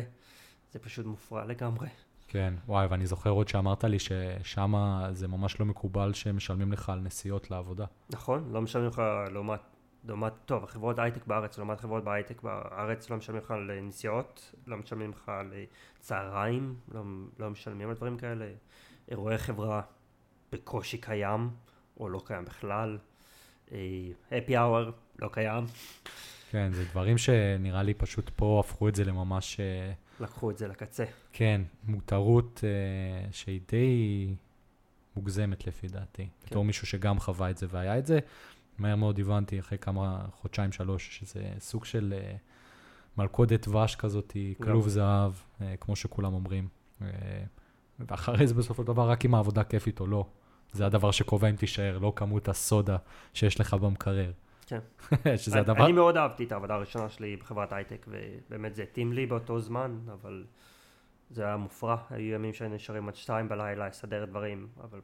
זה 0.71 0.79
פשוט 0.79 1.05
מופרע 1.05 1.45
לגמרי. 1.45 1.87
כן, 2.27 2.53
וואי, 2.67 2.87
ואני 2.87 3.05
זוכר 3.05 3.29
עוד 3.29 3.47
שאמרת 3.47 3.83
לי 3.83 3.97
ששם 3.99 4.73
זה 5.11 5.27
ממש 5.27 5.59
לא 5.59 5.65
מקובל 5.65 6.13
שמשלמים 6.13 6.71
לך 6.71 6.89
על 6.89 6.99
נסיעות 6.99 7.51
לעבודה. 7.51 7.85
נכון, 8.09 8.49
לא 8.51 8.61
משלמים 8.61 8.87
לך 8.87 9.01
לעומת, 9.31 9.59
לעומת, 10.03 10.33
טוב, 10.45 10.65
חברות 10.65 10.99
הייטק 10.99 11.27
בארץ, 11.27 11.57
לעומת 11.57 11.79
חברות 11.79 12.03
בהייטק 12.03 12.41
בארץ 12.41 13.09
לא 13.09 13.17
משלמים 13.17 13.41
לך 13.41 13.51
על 13.51 13.71
נסיעות, 13.81 14.55
לא 14.67 14.77
משלמים 14.77 15.11
לך 15.11 15.29
על 15.29 15.53
צהריים, 15.99 16.75
לא, 16.91 17.03
לא 17.39 17.49
משלמים 17.49 17.89
על 17.89 17.95
דברים 17.95 18.17
כאלה. 18.17 18.45
אירועי 19.11 19.37
חברה 19.37 19.81
בקושי 20.51 20.97
קיים, 20.97 21.49
או 21.99 22.09
לא 22.09 22.21
קיים 22.25 22.45
בכלל. 22.45 22.97
הפי 24.31 24.57
אה, 24.57 24.63
אאואר 24.63 24.91
לא 25.19 25.29
קיים. 25.31 25.65
כן, 26.51 26.71
זה 26.73 26.85
דברים 26.85 27.17
שנראה 27.17 27.83
לי 27.83 27.93
פשוט 27.93 28.29
פה 28.35 28.61
הפכו 28.65 28.89
את 28.89 28.95
זה 28.95 29.05
לממש... 29.05 29.59
אה, 29.59 29.91
לקחו 30.19 30.51
את 30.51 30.57
זה 30.57 30.67
לקצה. 30.67 31.03
כן, 31.33 31.61
מותרות 31.83 32.63
uh, 32.63 33.33
שהיא 33.33 33.61
די 33.67 34.35
מוגזמת 35.15 35.67
לפי 35.67 35.87
דעתי. 35.87 36.27
כן. 36.41 36.47
בתור 36.49 36.65
מישהו 36.65 36.87
שגם 36.87 37.19
חווה 37.19 37.49
את 37.49 37.57
זה 37.57 37.67
והיה 37.69 37.97
את 37.97 38.05
זה, 38.05 38.19
מהר 38.77 38.95
מאוד 38.95 39.19
הבנתי 39.19 39.59
אחרי 39.59 39.77
כמה 39.77 40.25
חודשיים, 40.31 40.71
שלוש, 40.71 41.19
שזה 41.19 41.49
סוג 41.59 41.85
של 41.85 42.13
uh, 42.17 42.37
מלכודת 43.17 43.67
דבש 43.67 43.95
כזאת, 43.95 44.37
כלוב 44.63 44.83
גם. 44.83 44.89
זהב, 44.89 45.31
uh, 45.33 45.63
כמו 45.79 45.95
שכולם 45.95 46.33
אומרים. 46.33 46.67
Uh, 46.99 47.03
ואחרי 47.99 48.47
זה 48.47 48.53
בסופו 48.53 48.81
של 48.83 48.87
דבר, 48.87 49.09
רק 49.09 49.25
אם 49.25 49.35
העבודה 49.35 49.63
כיפית 49.63 49.99
או 49.99 50.07
לא. 50.07 50.25
זה 50.71 50.85
הדבר 50.85 51.11
שקובע 51.11 51.49
אם 51.49 51.55
תישאר, 51.55 51.97
לא 51.97 52.13
כמות 52.15 52.47
הסודה 52.47 52.97
שיש 53.33 53.59
לך 53.59 53.73
במקרר. 53.73 54.31
כן. 54.67 54.79
שזה 55.37 55.53
אני, 55.53 55.61
הדבר... 55.61 55.85
אני 55.85 55.93
מאוד 55.93 56.17
אהבתי 56.17 56.43
את 56.43 56.51
העבודה 56.51 56.73
הראשונה 56.73 57.09
שלי 57.09 57.35
בחברת 57.35 57.73
הייטק, 57.73 58.05
ובאמת 58.07 58.75
זה 58.75 58.83
התאים 58.83 59.13
לי 59.13 59.25
באותו 59.25 59.59
זמן, 59.59 59.99
אבל 60.13 60.45
זה 61.29 61.45
היה 61.45 61.57
מופרע. 61.57 61.95
היו 62.09 62.35
ימים 62.35 62.53
שהיינו 62.53 62.75
נשארים 62.75 63.07
עד 63.07 63.15
שתיים 63.15 63.49
בלילה 63.49 63.87
לסדר 63.87 64.25
דברים, 64.25 64.67
אבל, 64.83 64.99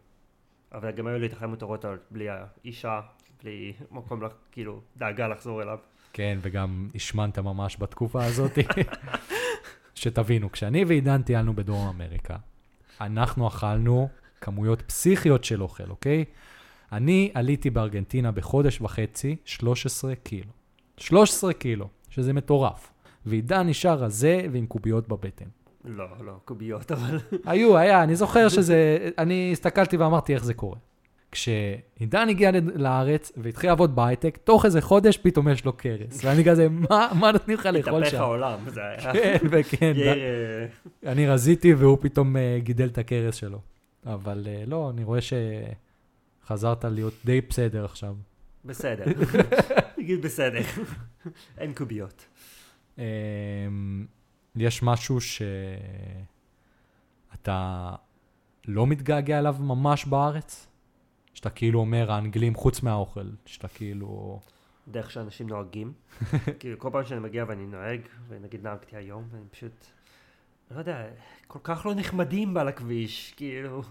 אבל 0.72 0.92
גם 0.92 1.08
היו 1.08 1.20
לי 1.20 1.28
את 1.28 1.34
החיים 1.34 1.50
מותרות 1.50 1.86
בלי 2.12 2.28
האישה, 2.30 3.02
בלי 3.44 3.74
מקום, 3.92 4.24
לך, 4.24 4.32
כאילו, 4.52 4.82
דאגה 4.98 5.28
לחזור 5.28 5.62
אליו. 5.62 5.80
כן, 6.14 6.38
וגם 6.42 6.90
השמנת 6.96 7.40
ממש 7.40 7.78
בתקופה 7.80 8.26
הזאת. 8.26 8.52
שתבינו, 9.96 10.52
כשאני 10.52 10.86
ועידן 10.86 11.22
טיילנו 11.22 11.54
בדרום 11.54 11.88
אמריקה, 11.88 12.36
אנחנו 13.02 13.48
אכלנו 13.48 14.10
כמויות 14.46 14.82
פסיכיות 14.82 15.44
של 15.44 15.64
אוכל, 15.64 15.90
אוקיי? 15.90 16.26
אני 16.92 17.32
עליתי 17.34 17.70
בארגנטינה 17.70 18.32
בחודש 18.32 18.82
וחצי 18.82 19.36
13 19.46 20.16
קילו. 20.16 20.52
13 20.98 21.54
קילו, 21.54 21.88
שזה 22.10 22.34
מטורף. 22.34 22.92
ועידן 23.26 23.68
נשאר 23.68 24.04
רזה 24.04 24.42
ועם 24.52 24.66
קוביות 24.66 25.08
בבטן. 25.08 25.46
לא, 25.86 26.06
לא, 26.26 26.34
קוביות, 26.46 26.92
אבל... 26.92 27.20
היו, 27.46 27.78
היה, 27.78 28.04
אני 28.04 28.16
זוכר 28.16 28.50
שזה... 28.50 29.10
אני 29.18 29.50
הסתכלתי 29.52 29.98
ואמרתי 29.98 30.34
איך 30.34 30.44
זה 30.44 30.54
קורה. 30.54 30.78
כשעידן 31.32 32.30
הגיע 32.30 32.52
לארץ 32.76 33.32
והתחיל 33.38 33.70
לעבוד 33.70 33.96
בהייטק, 33.96 34.38
תוך 34.44 34.66
איזה 34.66 34.82
חודש 34.82 35.18
פתאום 35.18 35.48
יש 35.48 35.66
לו 35.66 35.74
קרס. 35.74 36.22
ואני 36.24 36.46
כזה, 36.46 36.68
מה, 36.70 37.12
מה 37.20 37.32
נותנים 37.32 37.58
לך 37.58 37.66
לאכול 37.66 37.92
שם? 37.92 38.08
התהפך 38.08 38.22
העולם, 38.22 38.60
זה 38.68 38.82
היה... 38.82 39.14
כן, 39.14 39.38
וכן. 39.52 39.94
אני 41.06 41.28
רזיתי 41.28 41.74
והוא 41.74 41.98
פתאום 42.02 42.36
uh, 42.36 42.40
גידל 42.64 42.88
את 42.88 42.98
הקרס 42.98 43.36
שלו. 43.36 43.75
אבל 44.06 44.44
uh, 44.46 44.70
לא, 44.70 44.90
אני 44.90 45.04
רואה 45.04 45.20
שחזרת 45.22 46.86
להיות 46.86 47.14
די 47.26 47.42
בסדר 47.42 47.86
עכשיו. 47.86 48.16
בסדר. 48.66 49.06
נגיד 49.98 50.22
בסדר. 50.22 50.62
אין 51.58 51.74
קוביות. 51.74 52.26
Um, 52.98 53.00
יש 54.56 54.84
משהו 54.84 55.18
שאתה 57.32 57.96
לא 58.68 58.88
מתגעגע 58.88 59.40
אליו 59.40 59.56
ממש 59.60 60.06
בארץ? 60.06 60.68
שאתה 61.34 61.50
כאילו 61.50 61.80
אומר, 61.80 62.12
האנגלים 62.12 62.56
חוץ 62.56 62.84
מהאוכל, 62.84 63.30
שאתה 63.46 63.68
כאילו... 63.68 64.40
דרך 64.88 65.12
שאנשים 65.12 65.48
נוהגים. 65.48 65.94
כאילו, 66.60 66.80
כל 66.80 66.90
פעם 66.92 67.06
שאני 67.06 67.20
מגיע 67.20 67.46
ואני 67.48 67.66
נוהג, 67.66 68.02
ונגיד 68.28 68.64
נהגתי 68.64 68.96
היום, 68.96 69.28
ואני 69.32 69.46
פשוט, 69.52 69.86
לא 70.72 70.80
יודע, 70.80 71.06
כל 71.48 71.60
כך 71.64 71.86
לא 71.86 71.94
נחמדים 71.96 72.58
על 72.58 72.68
הכביש, 72.68 73.34
כאילו, 73.38 73.82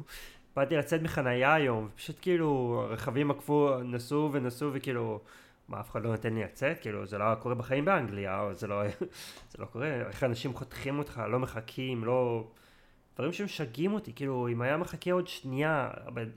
באתי 0.57 0.77
לצאת 0.77 1.03
מחנייה 1.03 1.55
היום, 1.55 1.89
פשוט 1.97 2.17
כאילו, 2.23 2.81
הרכבים 2.91 3.31
עקפו, 3.31 3.79
נסעו 3.85 4.33
ונסעו, 4.33 4.71
וכאילו, 4.73 5.21
מה, 5.69 5.81
אף 5.81 5.91
אחד 5.91 6.05
לא 6.05 6.11
נותן 6.11 6.35
לי 6.35 6.45
לצאת? 6.45 6.79
כאילו, 6.81 7.07
זה 7.07 7.19
לא 7.19 7.35
קורה 7.35 7.55
בחיים 7.55 7.85
באנגליה, 7.85 8.41
או 8.41 8.55
זה 8.55 8.67
לא, 8.67 8.83
זה 9.53 9.59
לא 9.59 9.67
קורה, 9.67 9.87
איך 9.87 10.25
אנשים 10.25 10.55
חותכים 10.55 10.99
אותך, 10.99 11.23
לא 11.29 11.39
מחכים, 11.39 12.05
לא... 12.05 12.47
דברים 13.15 13.33
שמשגעים 13.33 13.93
אותי, 13.93 14.13
כאילו, 14.13 14.49
אם 14.49 14.63
היה 14.63 14.77
מחכה 14.77 15.13
עוד 15.13 15.29
שנייה, 15.29 15.91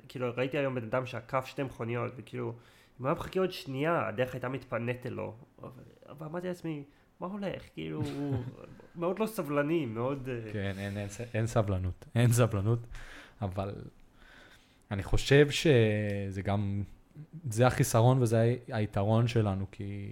כאילו, 0.08 0.28
ראיתי 0.38 0.58
היום 0.58 0.76
בן 0.76 0.84
אדם 0.84 1.06
שעקף 1.06 1.46
שתי 1.46 1.64
מכוניות, 1.64 2.12
וכאילו, 2.18 2.54
אם 3.02 3.06
היה 3.06 3.16
מחכה 3.16 3.40
עוד 3.40 3.52
שנייה, 3.52 4.08
הדרך 4.08 4.34
הייתה 4.34 4.50
מתפנית 4.50 5.06
אלו. 5.06 5.36
אבל 6.10 6.26
אמרתי 6.26 6.48
לעצמי, 6.48 6.84
מה 7.20 7.28
הולך? 7.28 7.64
כאילו, 7.74 8.02
מאוד 8.96 9.20
לא 9.20 9.26
סבלני, 9.26 9.86
מאוד... 9.86 10.30
אה, 10.30 10.54
כן, 10.54 10.74
אין, 10.78 10.98
אין, 10.98 11.08
אין 11.34 11.48
סבלנות, 11.48 12.06
אין 12.16 12.32
סבלנות, 12.32 12.80
אבל 13.42 13.76
אני 14.92 15.04
חושב 15.04 15.50
שזה 15.50 16.42
גם, 16.42 16.84
זה 17.50 17.68
החיסרון 17.68 18.22
וזה 18.22 18.56
היתרון 18.68 19.28
שלנו, 19.28 19.66
כי 19.72 20.12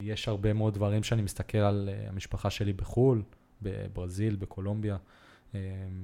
יש 0.00 0.28
הרבה 0.28 0.52
מאוד 0.52 0.74
דברים 0.74 1.02
שאני 1.02 1.22
מסתכל 1.22 1.58
על 1.58 1.88
אה, 1.92 2.08
המשפחה 2.08 2.50
שלי 2.50 2.72
בחו"ל, 2.72 3.22
בברזיל, 3.62 4.36
בקולומביה. 4.36 4.96
אה, 5.54 5.60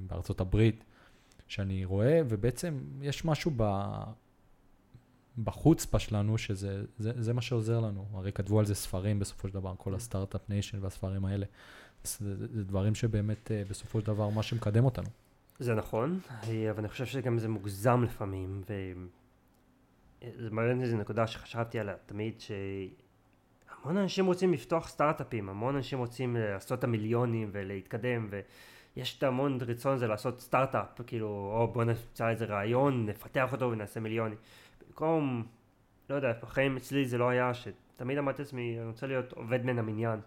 בארצות 0.07 0.41
הברית, 0.41 0.83
שאני 1.47 1.85
רואה, 1.85 2.21
ובעצם 2.29 2.79
יש 3.01 3.25
משהו 3.25 3.51
ב... 3.57 3.63
בחוצפה 5.37 5.99
שלנו, 5.99 6.37
שזה 6.37 6.83
זה, 6.97 7.11
זה 7.15 7.33
מה 7.33 7.41
שעוזר 7.41 7.79
לנו. 7.79 8.05
הרי 8.13 8.31
כתבו 8.31 8.59
על 8.59 8.65
זה 8.65 8.75
ספרים 8.75 9.19
בסופו 9.19 9.47
של 9.47 9.53
דבר, 9.53 9.73
כל 9.77 9.95
ה 9.95 10.01
Start-Up 10.01 10.49
Nation 10.49 10.77
והספרים 10.81 11.25
האלה. 11.25 11.45
זה, 12.03 12.35
זה, 12.35 12.47
זה 12.53 12.63
דברים 12.63 12.95
שבאמת 12.95 13.51
אה, 13.51 13.63
בסופו 13.69 13.99
של 13.99 14.07
דבר 14.07 14.29
מה 14.29 14.43
שמקדם 14.43 14.85
אותנו. 14.85 15.09
זה 15.59 15.75
נכון, 15.75 16.19
אה, 16.29 16.69
אבל 16.71 16.79
אני 16.79 16.87
חושב 16.87 17.05
שגם 17.05 17.39
זה 17.39 17.47
מוגזם 17.47 18.03
לפעמים, 18.03 18.61
וזה 20.21 20.51
מעניין 20.51 20.81
איזו 20.81 20.97
נקודה 20.97 21.27
שחשבתי 21.27 21.79
עליה 21.79 21.95
תמיד, 22.05 22.33
שהמון 22.39 23.97
אנשים 23.97 24.25
רוצים 24.25 24.53
לפתוח 24.53 24.87
סטארט-אפים, 24.87 25.49
המון 25.49 25.75
אנשים 25.75 25.99
רוצים 25.99 26.35
לעשות 26.35 26.79
את 26.79 26.83
המיליונים 26.83 27.49
ולהתקדם, 27.53 28.27
ו... 28.31 28.39
יש 28.95 29.17
את 29.17 29.23
המון 29.23 29.57
רצון 29.61 29.93
הזה 29.93 30.07
לעשות 30.07 30.41
סטארט-אפ, 30.41 31.01
כאילו, 31.07 31.27
או 31.27 31.67
בוא 31.73 31.83
נמצא 31.83 32.29
איזה 32.29 32.45
רעיון, 32.45 33.05
נפתח 33.05 33.51
אותו 33.51 33.71
ונעשה 33.71 33.99
מיליונים. 33.99 34.37
במקום, 34.93 35.45
לא 36.09 36.15
יודע, 36.15 36.33
בחיים 36.41 36.77
אצלי 36.77 37.05
זה 37.05 37.17
לא 37.17 37.29
היה, 37.29 37.51
שתמיד 37.53 38.17
אמרתי 38.17 38.41
לעצמי, 38.41 38.79
אני 38.79 38.87
רוצה 38.87 39.07
להיות 39.07 39.31
עובד 39.31 39.65
מן 39.65 39.79
המניין. 39.79 40.19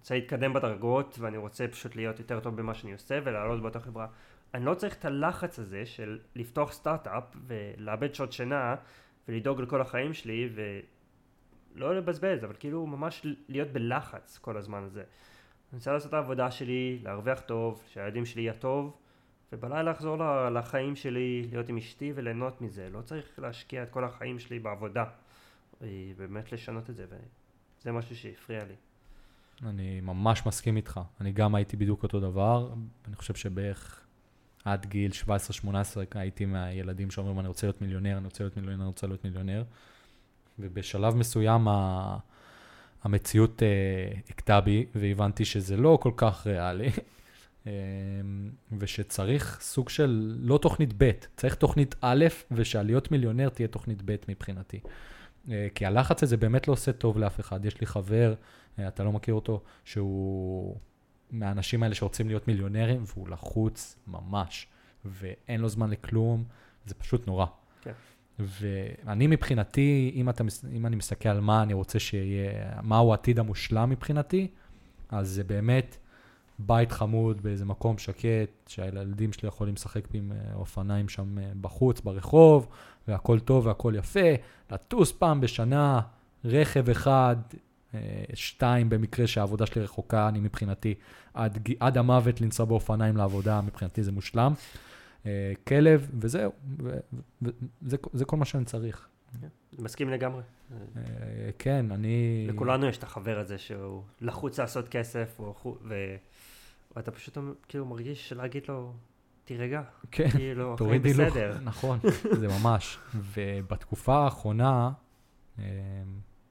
רוצה 0.00 0.14
להתקדם 0.14 0.52
בדרגות, 0.52 1.16
ואני 1.18 1.36
רוצה 1.36 1.68
פשוט 1.68 1.96
להיות 1.96 2.18
יותר 2.18 2.40
טוב 2.40 2.56
במה 2.56 2.74
שאני 2.74 2.92
עושה 2.92 3.18
ולעלות 3.24 3.62
באותה 3.62 3.80
חברה. 3.80 4.06
אני 4.54 4.64
לא 4.64 4.74
צריך 4.74 4.94
את 4.94 5.04
הלחץ 5.04 5.58
הזה 5.58 5.86
של 5.86 6.18
לפתוח 6.36 6.72
סטארט-אפ 6.72 7.24
ולאבד 7.46 8.14
שעות 8.14 8.32
שינה 8.32 8.74
ולדאוג 9.28 9.60
לכל 9.60 9.80
החיים 9.80 10.14
שלי 10.14 10.48
ולא 11.74 11.96
לבזבז, 11.96 12.44
אבל 12.44 12.54
כאילו 12.58 12.86
ממש 12.86 13.26
להיות 13.48 13.68
בלחץ 13.68 14.38
כל 14.38 14.56
הזמן 14.56 14.82
הזה. 14.82 15.00
אני 15.00 15.78
רוצה 15.78 15.92
לעשות 15.92 16.08
את 16.08 16.14
העבודה 16.14 16.50
שלי, 16.50 16.98
להרוויח 17.02 17.40
טוב, 17.40 17.82
שהילדים 17.88 18.26
שלי 18.26 18.42
יהיה 18.42 18.54
טוב, 18.54 18.96
ובלילה 19.52 19.82
לחזור 19.82 20.16
לחיים 20.54 20.96
שלי, 20.96 21.46
להיות 21.50 21.68
עם 21.68 21.76
אשתי 21.76 22.12
וליהנות 22.14 22.60
מזה. 22.60 22.88
לא 22.92 23.00
צריך 23.00 23.38
להשקיע 23.38 23.82
את 23.82 23.90
כל 23.90 24.04
החיים 24.04 24.38
שלי 24.38 24.58
בעבודה. 24.58 25.04
באמת 26.16 26.52
לשנות 26.52 26.90
את 26.90 26.96
זה, 26.96 27.06
וזה 27.06 27.92
משהו 27.92 28.16
שהפריע 28.16 28.64
לי. 28.64 28.74
אני 29.68 30.00
ממש 30.00 30.46
מסכים 30.46 30.76
איתך. 30.76 31.00
אני 31.20 31.32
גם 31.32 31.54
הייתי 31.54 31.76
בדיוק 31.76 32.02
אותו 32.02 32.20
דבר. 32.20 32.72
אני 33.08 33.16
חושב 33.16 33.34
שבערך 33.34 34.00
עד 34.64 34.86
גיל 34.86 35.10
17-18 35.64 35.66
הייתי 36.14 36.44
מהילדים 36.46 37.10
שאומרים, 37.10 37.40
אני 37.40 37.48
רוצה 37.48 37.66
להיות 37.66 37.82
מיליונר, 37.82 38.16
אני 38.16 38.24
רוצה 38.24 38.44
להיות 38.44 38.56
מיליונר, 38.56 38.80
אני 38.80 38.86
רוצה 38.86 39.06
להיות 39.06 39.24
מיליונר. 39.24 39.64
ובשלב 40.58 41.14
מסוים 41.14 41.68
המציאות 43.04 43.62
אה, 43.62 43.68
הכתה 44.30 44.60
בי, 44.60 44.86
והבנתי 44.94 45.44
שזה 45.44 45.76
לא 45.76 45.98
כל 46.02 46.12
כך 46.16 46.46
ריאלי, 46.46 46.86
אה, 46.86 46.90
ושצריך 48.78 49.58
סוג 49.60 49.88
של, 49.88 50.36
לא 50.38 50.58
תוכנית 50.58 50.92
ב', 50.96 51.10
צריך 51.36 51.54
תוכנית 51.54 51.94
א', 52.00 52.24
ושעליות 52.50 53.10
מיליונר 53.10 53.48
תהיה 53.48 53.68
תוכנית 53.68 54.02
ב' 54.04 54.16
מבחינתי. 54.28 54.80
אה, 55.50 55.66
כי 55.74 55.86
הלחץ 55.86 56.22
הזה 56.22 56.36
באמת 56.36 56.68
לא 56.68 56.72
עושה 56.72 56.92
טוב 56.92 57.18
לאף 57.18 57.40
אחד. 57.40 57.64
יש 57.64 57.80
לי 57.80 57.86
חבר, 57.86 58.34
אתה 58.80 59.04
לא 59.04 59.12
מכיר 59.12 59.34
אותו, 59.34 59.62
שהוא 59.84 60.76
מהאנשים 61.30 61.82
האלה 61.82 61.94
שרוצים 61.94 62.28
להיות 62.28 62.48
מיליונרים, 62.48 63.02
והוא 63.06 63.28
לחוץ 63.28 63.98
ממש, 64.06 64.66
ואין 65.04 65.60
לו 65.60 65.68
זמן 65.68 65.90
לכלום, 65.90 66.44
זה 66.84 66.94
פשוט 66.94 67.26
נורא. 67.26 67.46
כן. 67.82 67.92
ואני 68.38 69.26
מבחינתי, 69.26 70.12
אם, 70.14 70.28
אתה, 70.28 70.44
אם 70.72 70.86
אני 70.86 70.96
מסתכל 70.96 71.28
על 71.28 71.40
מה 71.40 71.62
אני 71.62 71.72
רוצה 71.72 71.98
שיהיה, 71.98 72.80
מהו 72.82 73.10
העתיד 73.10 73.38
המושלם 73.38 73.90
מבחינתי, 73.90 74.48
אז 75.08 75.28
זה 75.28 75.44
באמת 75.44 75.96
בית 76.58 76.92
חמוד 76.92 77.42
באיזה 77.42 77.64
מקום 77.64 77.98
שקט, 77.98 78.50
שהילדים 78.66 79.32
שלי 79.32 79.48
יכולים 79.48 79.74
לשחק 79.74 80.04
עם 80.14 80.32
אה, 80.32 80.54
אופניים 80.54 81.08
שם 81.08 81.38
אה, 81.38 81.52
בחוץ, 81.60 82.00
ברחוב, 82.00 82.66
והכל 83.08 83.40
טוב 83.40 83.66
והכל 83.66 83.94
יפה, 83.98 84.34
לטוס 84.70 85.12
פעם 85.12 85.40
בשנה, 85.40 86.00
רכב 86.44 86.90
אחד, 86.90 87.36
אה, 87.94 88.24
שתיים 88.34 88.88
במקרה 88.88 89.26
שהעבודה 89.26 89.66
שלי 89.66 89.82
רחוקה, 89.82 90.28
אני 90.28 90.40
מבחינתי 90.40 90.94
עד, 91.34 91.68
עד 91.80 91.98
המוות 91.98 92.40
לנסוע 92.40 92.66
באופניים 92.66 93.16
לעבודה, 93.16 93.60
מבחינתי 93.60 94.02
זה 94.02 94.12
מושלם. 94.12 94.52
כלב, 95.66 96.10
וזהו, 96.20 96.52
ו- 96.82 96.98
ו- 97.42 97.50
וזה 97.82 97.96
זה 98.12 98.24
כל 98.24 98.36
מה 98.36 98.44
שאני 98.44 98.64
צריך. 98.64 99.08
מסכים 99.78 100.10
לגמרי. 100.10 100.42
כן, 101.58 101.86
אני... 101.90 102.46
לכולנו 102.48 102.86
יש 102.86 102.98
את 102.98 103.02
החבר 103.02 103.38
הזה 103.38 103.58
שהוא 103.58 104.02
לחוץ 104.20 104.60
לעשות 104.60 104.88
כסף, 104.88 105.40
ו... 105.84 105.94
ואתה 106.96 107.10
פשוט 107.10 107.38
כאילו 107.68 107.86
מרגיש 107.86 108.32
להגיד 108.32 108.62
לו, 108.68 108.92
תירגע, 109.44 109.82
כן, 110.10 110.30
כאילו, 110.30 110.62
החיים 110.74 110.76
תוריד 110.76 111.06
הילוך. 111.06 111.28
בסדר. 111.28 111.58
נכון, 111.64 111.98
זה 112.32 112.48
ממש. 112.48 112.98
ובתקופה 113.14 114.16
האחרונה, 114.16 114.90
אה, 115.58 115.64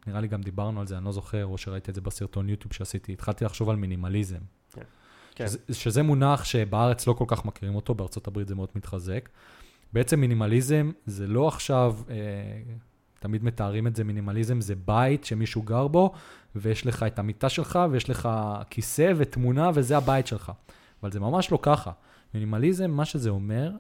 נראה 0.08 0.22
לי 0.22 0.28
גם 0.28 0.42
דיברנו 0.42 0.80
על 0.80 0.88
זה, 0.88 0.98
אני 0.98 1.06
לא 1.06 1.12
זוכר, 1.12 1.46
או 1.46 1.58
שראיתי 1.58 1.92
את 1.92 1.96
זה 1.96 2.02
בסרטון 2.02 2.50
יוטיוב 2.50 2.74
שעשיתי, 2.74 3.14
התחלתי 3.14 3.46
לחשוב 3.46 3.70
על 3.70 3.76
מינימליזם. 3.76 4.40
כן. 5.36 5.48
שזה, 5.48 5.60
שזה 5.72 6.04
מונח 6.04 6.44
שבארץ 6.44 7.08
לא 7.08 7.14
כל 7.14 7.26
כך 7.28 7.46
מכירים 7.46 7.76
אותו, 7.76 7.94
בארצות 7.96 8.28
הברית 8.28 8.48
זה 8.48 8.56
מאוד 8.56 8.70
מתחזק. 8.76 9.30
בעצם 9.94 10.20
מינימליזם 10.20 10.92
זה 11.06 11.28
לא 11.28 11.48
עכשיו, 11.48 11.96
אה, 12.10 12.16
תמיד 13.24 13.44
מתארים 13.44 13.88
את 13.88 13.96
זה, 13.96 14.04
מינימליזם 14.04 14.62
זה 14.62 14.76
בית 14.76 15.24
שמישהו 15.24 15.62
גר 15.62 15.88
בו, 15.88 16.12
ויש 16.56 16.86
לך 16.86 17.04
את 17.04 17.20
המיטה 17.20 17.50
שלך, 17.50 17.80
ויש 17.92 18.10
לך 18.10 18.30
כיסא 18.70 19.14
ותמונה, 19.18 19.72
וזה 19.74 19.98
הבית 19.98 20.28
שלך. 20.28 20.52
אבל 21.02 21.12
זה 21.12 21.20
ממש 21.20 21.52
לא 21.52 21.60
ככה. 21.62 21.92
מינימליזם, 22.34 22.92
מה 22.92 23.06
שזה 23.06 23.30
אומר, 23.30 23.72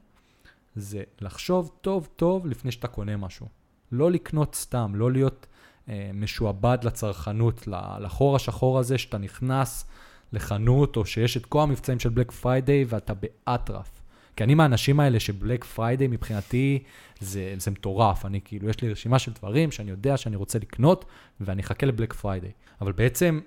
זה 0.75 1.03
לחשוב 1.21 1.71
טוב 1.81 2.09
טוב 2.15 2.47
לפני 2.47 2.71
שאתה 2.71 2.87
קונה 2.87 3.17
משהו. 3.17 3.47
לא 3.91 4.11
לקנות 4.11 4.55
סתם, 4.55 4.91
לא 4.95 5.11
להיות 5.11 5.47
אה, 5.89 6.11
משועבד 6.13 6.77
לצרכנות, 6.83 7.67
לחור 7.99 8.35
השחור 8.35 8.79
הזה 8.79 8.97
שאתה 8.97 9.17
נכנס 9.17 9.85
לחנות, 10.33 10.97
או 10.97 11.05
שיש 11.05 11.37
את 11.37 11.45
כל 11.45 11.61
המבצעים 11.61 11.99
של 11.99 12.09
בלק 12.09 12.31
פריידיי 12.31 12.85
ואתה 12.87 13.13
באטרף. 13.13 14.02
כי 14.35 14.43
אני 14.43 14.55
מהאנשים 14.55 14.99
האלה 14.99 15.19
שבלק 15.19 15.63
פריידיי 15.63 16.07
מבחינתי 16.07 16.83
זה, 17.19 17.53
זה 17.57 17.71
מטורף. 17.71 18.25
אני 18.25 18.39
כאילו, 18.45 18.69
יש 18.69 18.81
לי 18.81 18.91
רשימה 18.91 19.19
של 19.19 19.31
דברים 19.31 19.71
שאני 19.71 19.91
יודע 19.91 20.17
שאני 20.17 20.35
רוצה 20.35 20.59
לקנות, 20.59 21.05
ואני 21.41 21.61
אחכה 21.61 21.85
לבלק 21.85 22.13
פריידיי. 22.13 22.51
אבל 22.81 22.91
בעצם, 22.91 23.39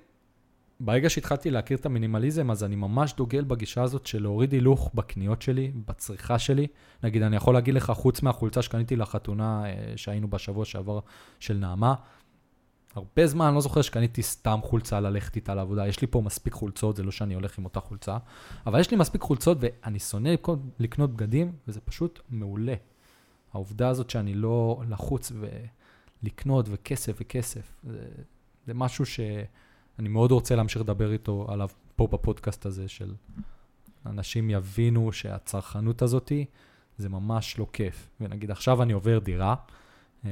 ברגע 0.81 1.11
שהתחלתי 1.11 1.51
להכיר 1.51 1.77
את 1.77 1.87
המינימליזם, 1.87 2.51
אז 2.51 2.65
אני 2.65 2.77
ממש 2.77 3.15
דוגל 3.15 3.45
בגישה 3.45 3.83
הזאת 3.83 4.07
של 4.07 4.23
להוריד 4.23 4.53
הילוך 4.53 4.91
בקניות 4.95 5.43
שלי, 5.43 5.73
בצריכה 5.87 6.39
שלי. 6.39 6.67
נגיד, 7.03 7.23
אני 7.23 7.37
יכול 7.37 7.55
להגיד 7.55 7.75
לך, 7.75 7.91
חוץ 7.91 8.23
מהחולצה 8.23 8.63
שקניתי 8.63 8.97
לחתונה 8.97 9.65
אה, 9.65 9.93
שהיינו 9.97 10.29
בשבוע 10.29 10.65
שעבר 10.65 11.01
של 11.41 11.57
נעמה, 11.57 11.95
הרבה 12.97 13.27
זמן, 13.27 13.55
לא 13.55 13.61
זוכר 13.61 13.83
שקניתי 13.83 14.23
סתם 14.23 14.59
חולצה 14.63 15.01
ללכת 15.01 15.37
איתה 15.37 15.55
לעבודה. 15.55 15.89
יש 15.89 16.01
לי 16.01 16.07
פה 16.07 16.21
מספיק 16.21 16.53
חולצות, 16.53 16.97
זה 16.97 17.03
לא 17.03 17.11
שאני 17.11 17.35
הולך 17.35 17.59
עם 17.59 17.65
אותה 17.65 17.81
חולצה, 17.81 18.19
אבל 18.67 18.81
יש 18.81 18.91
לי 18.91 18.97
מספיק 18.97 19.21
חולצות 19.21 19.59
ואני 19.61 19.99
שונא 19.99 20.35
לקנות 20.79 21.11
בגדים, 21.11 21.53
וזה 21.69 21.81
פשוט 21.81 22.21
מעולה. 22.31 22.75
העובדה 23.53 23.89
הזאת 23.89 24.11
שאני 24.11 24.35
לא 24.35 24.83
לחוץ 24.89 25.33
ולקנות 26.23 26.67
וכסף 26.71 27.17
וכסף, 27.21 27.75
זה, 27.85 28.09
זה 28.67 28.75
משהו 28.75 29.07
שאני 29.07 30.09
מאוד 30.09 30.31
רוצה 30.31 30.57
להמשיך 30.57 30.83
לדבר 30.83 31.13
איתו 31.13 31.47
עליו 31.49 31.69
פה 31.97 32.07
בפודקאסט 32.07 32.67
הזה, 32.67 32.89
של 32.89 33.15
אנשים 34.07 34.51
יבינו 34.51 35.13
שהצרכנות 35.13 36.03
הזאתי 36.03 36.45
זה 36.99 37.09
ממש 37.09 37.59
לא 37.59 37.67
כיף. 37.73 38.09
ונגיד 38.21 38.51
עכשיו 38.51 38.83
אני 38.83 38.93
עובר 38.93 39.19
דירה, 39.19 39.55
אה, 40.25 40.31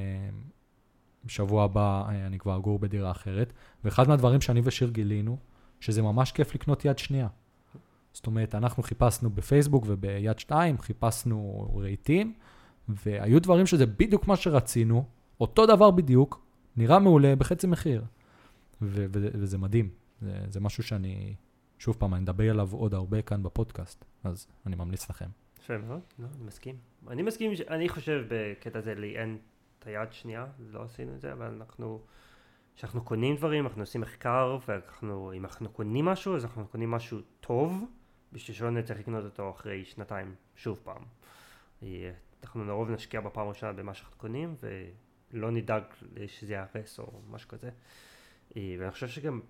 בשבוע 1.26 1.64
הבא 1.64 2.04
אה, 2.08 2.26
אני 2.26 2.38
כבר 2.38 2.56
אגור 2.56 2.78
בדירה 2.78 3.10
אחרת, 3.10 3.52
ואחד 3.84 4.08
מהדברים 4.08 4.40
שאני 4.40 4.60
ושיר 4.64 4.90
גילינו, 4.90 5.36
שזה 5.80 6.02
ממש 6.02 6.32
כיף 6.32 6.54
לקנות 6.54 6.84
יד 6.84 6.98
שנייה. 6.98 7.28
זאת 8.12 8.26
אומרת, 8.26 8.54
אנחנו 8.54 8.82
חיפשנו 8.82 9.30
בפייסבוק 9.30 9.84
וביד 9.86 10.38
שתיים, 10.38 10.78
חיפשנו 10.78 11.68
רהיטים, 11.76 12.34
והיו 12.88 13.42
דברים 13.42 13.66
שזה 13.66 13.86
בדיוק 13.86 14.28
מה 14.28 14.36
שרצינו, 14.36 15.04
אותו 15.40 15.66
דבר 15.66 15.90
בדיוק, 15.90 16.46
נראה 16.76 16.98
מעולה 16.98 17.36
בחצי 17.36 17.66
מחיר. 17.66 18.04
ו- 18.82 19.06
ו- 19.12 19.28
וזה 19.34 19.58
מדהים. 19.58 19.90
זה, 20.20 20.38
זה 20.48 20.60
משהו 20.60 20.82
שאני, 20.82 21.34
שוב 21.78 21.96
פעם, 21.98 22.14
אני 22.14 22.24
אדבר 22.24 22.50
עליו 22.50 22.68
עוד 22.72 22.94
הרבה 22.94 23.22
כאן 23.22 23.42
בפודקאסט, 23.42 24.04
אז 24.24 24.46
אני 24.66 24.76
ממליץ 24.76 25.10
לכם. 25.10 25.28
יפה 25.58 25.78
מאוד, 25.78 26.00
לא, 26.18 26.26
אני 26.36 26.44
מסכים. 26.44 26.76
אני 27.08 27.22
מסכים, 27.22 27.52
אני 27.68 27.88
חושב 27.88 28.24
בקטע 28.28 28.78
הזה 28.78 28.94
לי 28.94 29.16
אין 29.16 29.38
את 29.84 29.88
היד 29.88 30.12
שנייה, 30.12 30.46
לא 30.58 30.82
עשינו 30.82 31.14
את 31.14 31.20
זה, 31.20 31.32
אבל 31.32 31.46
אנחנו, 31.46 32.02
כשאנחנו 32.76 33.04
קונים 33.04 33.36
דברים, 33.36 33.66
אנחנו 33.66 33.82
עושים 33.82 34.00
מחקר, 34.00 34.58
ואנחנו, 34.68 35.32
אם 35.32 35.44
אנחנו 35.44 35.70
קונים 35.70 36.04
משהו, 36.04 36.36
אז 36.36 36.44
אנחנו 36.44 36.66
קונים 36.68 36.90
משהו 36.90 37.18
טוב, 37.40 37.84
בשביל 38.32 38.56
שלא 38.56 38.70
נצטרך 38.70 38.98
לקנות 38.98 39.24
אותו 39.24 39.50
אחרי 39.50 39.84
שנתיים, 39.84 40.34
שוב 40.56 40.80
פעם. 40.84 41.02
אה, 41.82 42.12
אנחנו 42.42 42.64
לרוב 42.64 42.90
נשקיע 42.90 43.20
בפעם 43.20 43.46
הראשונה 43.46 43.72
במה 43.72 43.94
שאנחנו 43.94 44.16
קונים, 44.18 44.56
ולא 45.32 45.50
נדאג 45.50 45.82
שזה 46.26 46.54
ייהרס 46.54 46.98
או 46.98 47.20
משהו 47.30 47.48
כזה. 47.48 47.70
אה, 48.56 48.76
ואני 48.78 48.90
חושב 48.90 49.08
שגם 49.08 49.40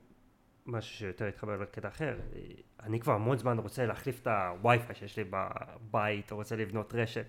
משהו 0.66 0.96
שיותר 0.96 1.24
התחבר 1.26 1.56
לקטע 1.62 1.88
אחר, 1.88 2.18
אה, 2.34 2.40
אני 2.82 3.00
כבר 3.00 3.12
המון 3.12 3.38
זמן 3.38 3.58
רוצה 3.58 3.86
להחליף 3.86 4.20
את 4.22 4.26
הווי-פיי 4.26 4.94
שיש 4.94 5.18
לי 5.18 5.24
בבית, 5.30 6.32
או 6.32 6.36
רוצה 6.36 6.56
לבנות 6.56 6.94
רשת, 6.94 7.26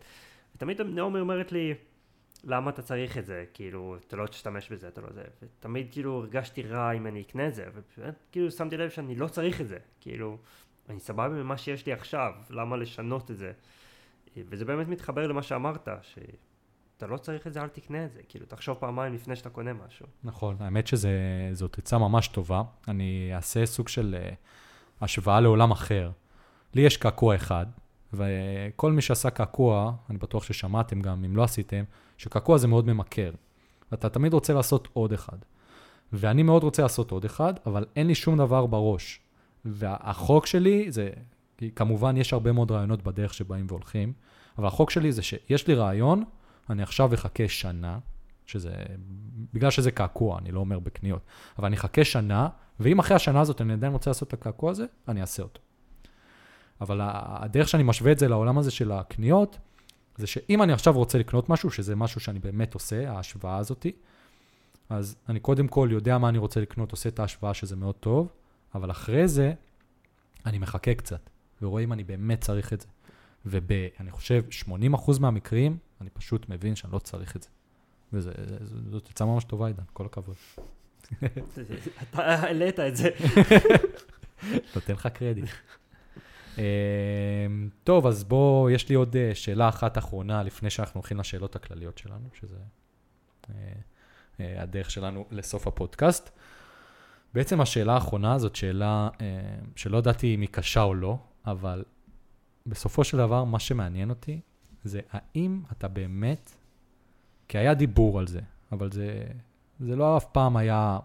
ותמיד 0.56 0.82
נעמי 0.82 1.20
אומרת 1.20 1.52
לי, 1.52 1.74
למה 2.44 2.70
אתה 2.70 2.82
צריך 2.82 3.18
את 3.18 3.26
זה? 3.26 3.46
כאילו, 3.54 3.98
אתה 4.08 4.16
לא 4.16 4.28
תשתמש 4.28 4.72
בזה, 4.72 4.88
אתה 4.88 5.02
לא 5.02 5.08
זה. 5.12 5.24
ותמיד 5.42 5.88
כאילו 5.92 6.18
הרגשתי 6.20 6.62
רע 6.64 6.92
אם 6.92 7.08
אני 7.08 7.22
אקנה 7.22 7.48
את 7.48 7.56
זה, 7.56 7.66
ובאמת 7.74 8.16
כאילו 8.32 8.52
שמתי 8.52 8.78
לב 8.78 8.90
שאני 8.90 9.16
לא 9.16 9.28
צריך 9.28 9.62
את 9.62 9.68
זה. 9.68 9.78
כאילו, 10.02 10.38
אני 10.90 11.00
סבבה 11.00 11.30
ממה 11.30 11.58
שיש 11.58 11.86
לי 11.86 11.94
עכשיו, 11.94 12.32
למה 12.50 12.78
לשנות 12.78 13.32
את 13.32 13.38
זה? 13.38 13.52
אה, 14.38 14.42
וזה 14.50 14.66
באמת 14.66 14.88
מתחבר 14.88 15.28
למה 15.28 15.44
שאמרת, 15.44 15.88
שאתה 16.02 17.08
לא 17.08 17.18
צריך 17.18 17.48
את 17.48 17.54
זה, 17.54 17.62
אל 17.62 17.68
תקנה 17.68 18.06
את 18.06 18.14
זה. 18.14 18.22
כאילו, 18.30 18.46
תחשוב 18.46 18.78
פעמיים 18.78 19.14
לפני 19.14 19.36
שאתה 19.36 19.50
קונה 19.50 19.74
משהו. 19.74 20.06
נכון, 20.24 20.56
האמת 20.60 20.88
שזאת 20.88 21.78
עצה 21.78 21.98
ממש 21.98 22.28
טובה. 22.28 22.64
אני 22.88 23.32
אעשה 23.36 23.66
סוג 23.66 23.88
של 23.88 24.16
uh, 24.20 24.36
השוואה 25.02 25.40
לעולם 25.40 25.72
אחר. 25.72 26.12
לי 26.74 26.82
יש 26.82 26.98
קעקוע 26.98 27.36
אחד, 27.36 27.66
וכל 28.14 28.92
מי 28.92 29.02
שעשה 29.02 29.30
קעקוע, 29.30 29.94
אני 30.10 30.18
בטוח 30.18 30.44
ששמעתם 30.44 31.02
גם, 31.02 31.26
אם 31.26 31.36
לא 31.36 31.44
עשיתם, 31.44 31.84
שקעקוע 32.18 32.58
זה 32.58 32.68
מאוד 32.68 32.88
ממכר. 32.88 33.32
אתה 33.94 34.10
תמיד 34.10 34.34
רוצה 34.34 34.54
לעשות 34.54 34.88
עוד 34.94 35.14
אחד. 35.14 35.38
ואני 36.14 36.44
מאוד 36.44 36.64
רוצה 36.64 36.82
לעשות 36.82 37.12
עוד 37.12 37.26
אחד, 37.26 37.54
אבל 37.66 37.86
אין 37.96 38.08
לי 38.08 38.16
שום 38.16 38.38
דבר 38.38 38.66
בראש. 38.66 39.20
והחוק 39.66 40.46
שלי 40.46 40.92
זה, 40.92 41.10
כי 41.58 41.72
כמובן 41.72 42.18
יש 42.18 42.34
הרבה 42.34 42.52
מאוד 42.52 42.72
רעיונות 42.72 43.04
בדרך 43.04 43.34
שבאים 43.34 43.66
והולכים, 43.70 44.14
אבל 44.58 44.68
החוק 44.68 44.90
שלי 44.90 45.12
זה 45.12 45.22
שיש 45.22 45.68
לי 45.68 45.74
רעיון, 45.74 46.24
אני 46.70 46.84
עכשיו 46.84 47.14
אחכה 47.14 47.48
שנה, 47.48 48.00
שזה, 48.46 48.74
בגלל 49.54 49.72
שזה 49.72 49.92
קעקוע, 49.92 50.38
אני 50.38 50.52
לא 50.52 50.60
אומר 50.60 50.80
בקניות, 50.80 51.22
אבל 51.60 51.66
אני 51.68 51.76
אחכה 51.76 52.04
שנה, 52.04 52.48
ואם 52.80 53.00
אחרי 53.00 53.16
השנה 53.16 53.42
הזאת 53.42 53.62
אני 53.62 53.74
עדיין 53.74 53.94
רוצה 53.94 54.10
לעשות 54.10 54.28
את 54.28 54.34
הקעקוע 54.34 54.72
הזה, 54.72 54.86
אני 55.08 55.22
אעשה 55.22 55.44
אותו. 55.44 55.62
אבל 56.82 57.00
הדרך 57.04 57.68
שאני 57.68 57.84
משווה 57.84 58.12
את 58.12 58.20
זה 58.20 58.28
לעולם 58.28 58.58
הזה 58.58 58.72
של 58.72 58.92
הקניות, 58.92 59.58
זה 60.18 60.28
שאם 60.28 60.64
אני 60.64 60.74
עכשיו 60.74 60.94
רוצה 60.94 61.18
לקנות 61.18 61.50
משהו, 61.50 61.72
שזה 61.72 61.96
משהו 61.96 62.22
שאני 62.22 62.40
באמת 62.40 62.74
עושה, 62.74 63.12
ההשוואה 63.12 63.58
הזאתי, 63.58 63.92
אז 64.90 65.16
אני 65.30 65.40
קודם 65.40 65.68
כל 65.68 65.90
יודע 65.92 66.18
מה 66.18 66.30
אני 66.30 66.38
רוצה 66.38 66.60
לקנות, 66.62 66.92
עושה 66.92 67.10
את 67.10 67.20
ההשוואה 67.20 67.54
שזה 67.54 67.76
מאוד 67.76 67.96
טוב, 67.96 68.28
אבל 68.76 68.92
אחרי 68.92 69.28
זה, 69.28 69.54
אני 70.46 70.60
מחכה 70.60 70.94
קצת, 70.94 71.30
ורואה 71.62 71.84
אם 71.84 71.94
אני 71.94 72.04
באמת 72.04 72.42
צריך 72.42 72.74
את 72.74 72.82
זה. 72.82 72.88
ואני 73.46 74.12
חושב, 74.12 74.44
80% 74.70 75.20
מהמקרים, 75.20 75.78
אני 76.02 76.10
פשוט 76.10 76.50
מבין 76.50 76.76
שאני 76.76 76.94
לא 76.94 77.00
צריך 77.00 77.36
את 77.36 77.44
זה. 77.44 77.50
וזאת 78.14 79.10
עצה 79.10 79.26
ממש 79.26 79.44
טובה, 79.44 79.68
עידן, 79.68 79.84
כל 79.94 80.06
הכבוד. 80.06 80.36
אתה 82.02 82.26
העלית 82.26 82.80
את 82.80 82.96
זה. 82.96 83.10
נותן 84.76 84.94
לך 84.94 85.08
קרדיט. 85.08 85.46
טוב, 87.84 88.08
אז 88.08 88.24
בוא, 88.24 88.70
יש 88.70 88.90
לי 88.90 88.96
עוד 88.96 89.16
שאלה 89.34 89.70
אחת 89.70 89.98
אחרונה 89.98 90.44
לפני 90.44 90.70
שאנחנו 90.70 91.00
הולכים 91.00 91.18
לשאלות 91.18 91.56
הכלליות 91.56 91.98
שלנו, 91.98 92.30
שזה 92.34 92.58
הדרך 94.40 94.92
שלנו 94.92 95.26
לסוף 95.32 95.68
הפודקאסט. 95.68 96.30
בעצם 97.36 97.62
השאלה 97.62 97.94
האחרונה 97.94 98.40
זאת 98.40 98.56
שאלה 98.56 99.10
אה, 99.22 99.26
שלא 99.76 99.98
ידעתי 99.98 100.36
אם 100.36 100.42
היא 100.42 100.50
קשה 100.52 100.84
או 100.84 100.94
לא, 100.94 101.18
אבל 101.46 101.84
בסופו 102.66 103.04
של 103.04 103.18
דבר, 103.18 103.44
מה 103.44 103.60
שמעניין 103.60 104.10
אותי 104.10 104.40
זה 104.84 105.00
האם 105.12 105.62
אתה 105.72 105.88
באמת, 105.88 106.52
כי 107.48 107.58
היה 107.58 107.74
דיבור 107.74 108.20
על 108.20 108.28
זה, 108.28 108.40
אבל 108.72 108.92
זה, 108.92 109.24
זה 109.80 109.96
לא 109.96 110.18
אף 110.18 110.26
פעם 110.32 110.58
היה 110.58 111.00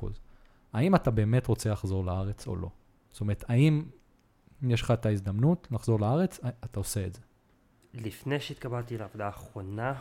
100%. 0.00 0.06
האם 0.72 0.94
אתה 0.94 1.10
באמת 1.10 1.46
רוצה 1.46 1.70
לחזור 1.70 2.04
לארץ 2.04 2.46
או 2.46 2.56
לא? 2.56 2.68
זאת 3.12 3.20
אומרת, 3.20 3.44
האם 3.48 3.84
יש 4.62 4.82
לך 4.82 4.90
את 4.90 5.06
ההזדמנות 5.06 5.68
לחזור 5.70 6.00
לארץ, 6.00 6.40
אתה 6.64 6.80
עושה 6.80 7.06
את 7.06 7.14
זה. 7.14 7.20
לפני 7.94 8.40
שהתקבלתי 8.40 8.98
לעבודה 8.98 9.26
האחרונה, 9.26 9.94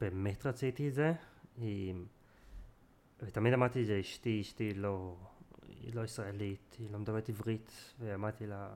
באמת 0.00 0.46
רציתי 0.46 0.88
את 0.88 0.94
זה. 0.94 1.12
ותמיד 3.22 3.52
אמרתי 3.52 3.80
את 3.80 3.86
זה, 3.86 4.00
אשתי, 4.00 4.40
אשתי 4.40 4.74
לא, 4.74 5.16
היא 5.62 5.94
לא 5.94 6.04
ישראלית, 6.04 6.76
היא 6.78 6.90
לא 6.90 6.98
מדברת 6.98 7.28
עברית, 7.28 7.94
ואמרתי 8.00 8.46
לה, 8.46 8.74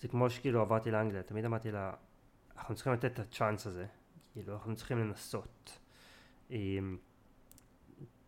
זה 0.00 0.08
כמו 0.08 0.30
שכאילו 0.30 0.60
עברתי 0.60 0.90
לאנגליה, 0.90 1.22
תמיד 1.22 1.44
אמרתי 1.44 1.70
לה, 1.70 1.94
אנחנו 2.56 2.74
צריכים 2.74 2.92
לתת 2.92 3.04
את 3.04 3.18
הצ'אנס 3.18 3.66
הזה, 3.66 3.86
כאילו 4.32 4.54
אנחנו 4.54 4.76
צריכים 4.76 4.98
לנסות. 4.98 5.78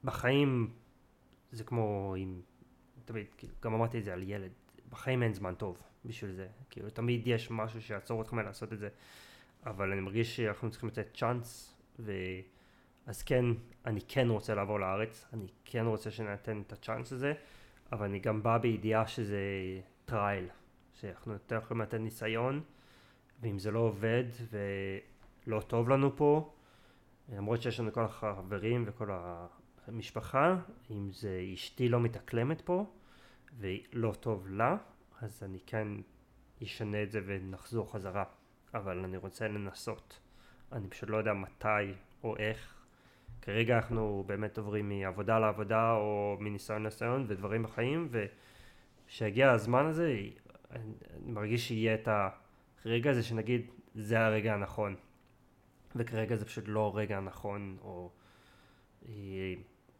בחיים 0.04 0.70
זה 1.52 1.64
כמו 1.64 2.14
עם, 2.18 2.40
תמיד, 3.04 3.26
כאילו, 3.36 3.54
גם 3.62 3.74
אמרתי 3.74 3.98
את 3.98 4.04
זה 4.04 4.12
על 4.12 4.22
ילד, 4.22 4.52
בחיים 4.90 5.22
אין 5.22 5.34
זמן 5.34 5.54
טוב 5.54 5.78
בשביל 6.04 6.32
זה, 6.32 6.46
כאילו 6.70 6.90
תמיד 6.90 7.26
יש 7.26 7.50
משהו 7.50 7.82
שיעצור 7.82 8.18
אותך 8.18 8.32
מלעשות 8.32 8.72
את 8.72 8.78
זה, 8.78 8.88
אבל 9.66 9.92
אני 9.92 10.00
מרגיש 10.00 10.36
שאנחנו 10.36 10.70
צריכים 10.70 10.88
לתת 10.88 11.06
צ'אנס, 11.14 11.76
ו... 11.98 12.12
אז 13.06 13.22
כן, 13.22 13.44
אני 13.86 14.00
כן 14.08 14.28
רוצה 14.28 14.54
לעבור 14.54 14.80
לארץ, 14.80 15.26
אני 15.32 15.46
כן 15.64 15.86
רוצה 15.86 16.10
שניתן 16.10 16.62
את 16.66 16.72
הצ'אנס 16.72 17.12
הזה, 17.12 17.32
אבל 17.92 18.06
אני 18.06 18.18
גם 18.18 18.42
בא 18.42 18.58
בידיעה 18.58 19.06
שזה 19.06 19.40
trial, 20.04 20.48
שאנחנו 20.94 21.32
יותר 21.32 21.56
יכולים 21.56 21.80
לתת 21.80 21.98
ניסיון, 21.98 22.62
ואם 23.40 23.58
זה 23.58 23.70
לא 23.70 23.78
עובד 23.78 24.24
ולא 25.46 25.60
טוב 25.60 25.88
לנו 25.88 26.16
פה, 26.16 26.54
למרות 27.28 27.62
שיש 27.62 27.80
לנו 27.80 27.92
כל 27.92 28.04
החברים 28.04 28.84
וכל 28.86 29.08
המשפחה, 29.86 30.56
אם 30.90 31.10
זה 31.12 31.40
אשתי 31.54 31.88
לא 31.88 32.00
מתאקלמת 32.00 32.60
פה 32.60 32.86
ולא 33.58 34.12
טוב 34.20 34.48
לה, 34.48 34.76
אז 35.20 35.42
אני 35.42 35.58
כן 35.66 35.88
אשנה 36.62 37.02
את 37.02 37.10
זה 37.10 37.20
ונחזור 37.26 37.92
חזרה, 37.92 38.24
אבל 38.74 39.04
אני 39.04 39.16
רוצה 39.16 39.48
לנסות. 39.48 40.20
אני 40.72 40.88
פשוט 40.88 41.10
לא 41.10 41.16
יודע 41.16 41.32
מתי 41.32 41.92
או 42.24 42.36
איך. 42.36 42.74
כרגע 43.42 43.76
אנחנו 43.76 44.24
באמת 44.26 44.58
עוברים 44.58 44.88
מעבודה 44.88 45.38
לעבודה 45.38 45.92
או 45.92 46.36
מניסיון 46.40 46.82
לניסיון 46.82 47.24
ודברים 47.28 47.62
בחיים, 47.62 48.08
וכשיגיע 48.10 49.50
הזמן 49.50 49.86
הזה, 49.86 50.20
אני, 50.70 50.92
מרגיש 51.26 51.68
שיהיה 51.68 51.94
את 51.94 52.08
הרגע 52.84 53.10
הזה 53.10 53.22
שנגיד, 53.22 53.70
זה 53.94 54.20
הרגע 54.20 54.54
הנכון. 54.54 54.96
וכרגע 55.96 56.36
זה 56.36 56.44
פשוט 56.44 56.64
לא 56.68 56.80
הרגע 56.80 57.16
הנכון, 57.16 57.76
או... 57.80 58.10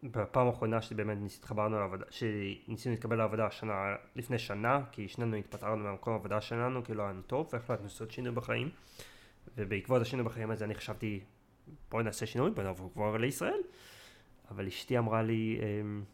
אה, 0.05 0.09
בפעם 0.09 0.47
האחרונה 0.47 0.83
שבאמת 0.83 1.19
התחברנו 1.37 1.79
לעבודה, 1.79 2.05
שניסינו 2.11 2.95
להתקבל 2.95 3.17
לעבודה 3.17 3.51
שנה, 3.51 3.95
לפני 4.17 4.39
שנה, 4.39 4.81
כי 4.93 5.09
שנינו 5.09 5.37
התפטרנו 5.37 5.85
מהמקום 5.85 6.13
העבודה 6.13 6.41
שלנו, 6.41 6.85
כי 6.85 6.95
לא 6.95 7.03
היה 7.03 7.13
לנו 7.13 7.23
טוב, 7.23 7.49
והחלטנו 7.53 7.85
לעשות 7.85 8.11
שינוי 8.11 8.33
בחיים. 8.33 8.71
ובעקבות 9.57 10.03
השינוי 10.03 10.25
בחיים 10.25 10.51
הזה 10.51 10.65
אני 10.65 10.75
חשבתי, 10.75 11.21
בואי 11.91 12.05
נעשה 12.05 12.27
שינוי, 12.27 12.51
בואי 12.51 12.67
נעבור 12.67 12.91
כבר 12.93 13.17
לישראל. 13.17 13.61
אבל 14.51 14.67
אשתי 14.67 14.99
אמרה 14.99 15.23
לי 15.23 15.61
אמ, 15.63 16.05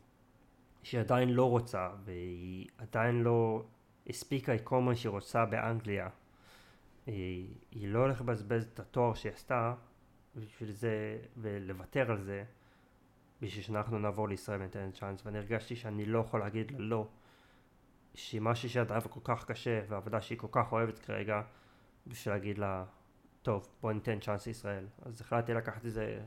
שהיא 0.83 1.01
עדיין 1.01 1.29
לא 1.29 1.51
רוצה, 1.51 1.91
והיא 2.05 2.69
עדיין 2.79 3.23
לא 3.23 3.65
הספיקה 4.07 4.55
את 4.55 4.61
כל 4.61 4.81
מה 4.81 4.95
שהיא 4.95 5.11
רוצה 5.11 5.45
באנגליה. 5.45 6.09
היא, 7.07 7.47
היא 7.71 7.89
לא 7.89 7.99
הולכת 7.99 8.21
לבזבז 8.21 8.67
את 8.75 8.81
התואר 8.81 9.15
שהיא 9.15 9.33
עשתה 9.33 9.75
בשביל 10.37 10.71
זה, 10.71 11.19
ולוותר 11.37 12.11
על 12.11 12.21
זה. 12.21 12.45
בשביל 13.43 13.65
שאנחנו 13.65 13.99
נעבור 13.99 14.29
לישראל 14.29 14.61
וניתן 14.61 14.91
צ'אנס, 14.93 15.27
ואני 15.27 15.39
הרגשתי 15.39 15.77
שאני 15.77 16.05
לא 16.05 16.19
יכול 16.19 16.41
להגיד 16.41 16.71
לה 16.71 16.79
לא, 16.79 17.09
שמה 18.15 18.55
שהיא 18.55 18.71
שעדה 18.71 19.01
כל 19.01 19.21
כך 19.25 19.45
קשה, 19.45 19.81
והעבודה 19.89 20.21
שהיא 20.21 20.39
כל 20.39 20.47
כך 20.51 20.73
אוהבת 20.73 20.99
כרגע, 20.99 21.43
בשביל 22.07 22.35
להגיד 22.35 22.59
לה, 22.59 22.85
טוב, 23.43 23.69
בוא 23.81 23.93
ניתן 23.93 24.21
צ'אנס 24.21 24.47
לישראל. 24.47 24.87
אז 25.03 25.21
החלטתי 25.21 25.55
לקחת 25.55 25.85
איזה 25.85 26.21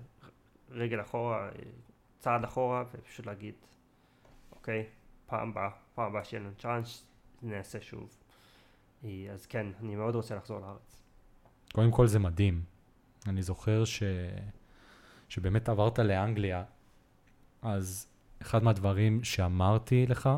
רגל 0.69 1.01
אחורה, 1.01 1.49
צעד 2.19 2.43
אחורה, 2.43 2.83
ופשוט 2.93 3.25
להגיד, 3.25 3.55
אוקיי, 4.51 4.85
פעם 5.25 5.49
הבאה, 5.49 5.69
פעם 5.95 6.05
הבאה 6.05 6.23
שיהיה 6.23 6.43
לנו 6.43 6.55
צ'אנס, 6.57 7.05
נעשה 7.41 7.81
שוב. 7.81 8.17
אז 9.33 9.45
כן, 9.45 9.67
אני 9.79 9.95
מאוד 9.95 10.15
רוצה 10.15 10.35
לחזור 10.35 10.59
לארץ. 10.59 11.01
קודם 11.73 11.91
כל 11.91 12.07
זה 12.07 12.19
מדהים. 12.19 12.63
אני 13.27 13.41
זוכר 13.41 13.85
ש... 13.85 14.03
שבאמת 15.29 15.69
עברת 15.69 15.99
לאנגליה 15.99 16.63
אז 17.65 18.07
אחד 18.41 18.63
מהדברים 18.63 19.23
שאמרתי 19.23 20.05
לך, 20.07 20.29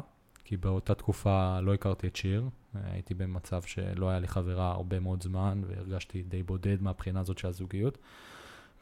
כי 0.43 0.57
באותה 0.57 0.95
תקופה 0.95 1.59
לא 1.59 1.73
הכרתי 1.73 2.07
את 2.07 2.15
שיר, 2.15 2.49
הייתי 2.73 3.13
במצב 3.13 3.61
שלא 3.61 4.09
היה 4.09 4.19
לי 4.19 4.27
חברה 4.27 4.71
הרבה 4.71 4.99
מאוד 4.99 5.23
זמן, 5.23 5.61
והרגשתי 5.67 6.23
די 6.23 6.43
בודד 6.43 6.81
מהבחינה 6.81 7.19
הזאת 7.19 7.37
של 7.37 7.47
הזוגיות. 7.47 7.97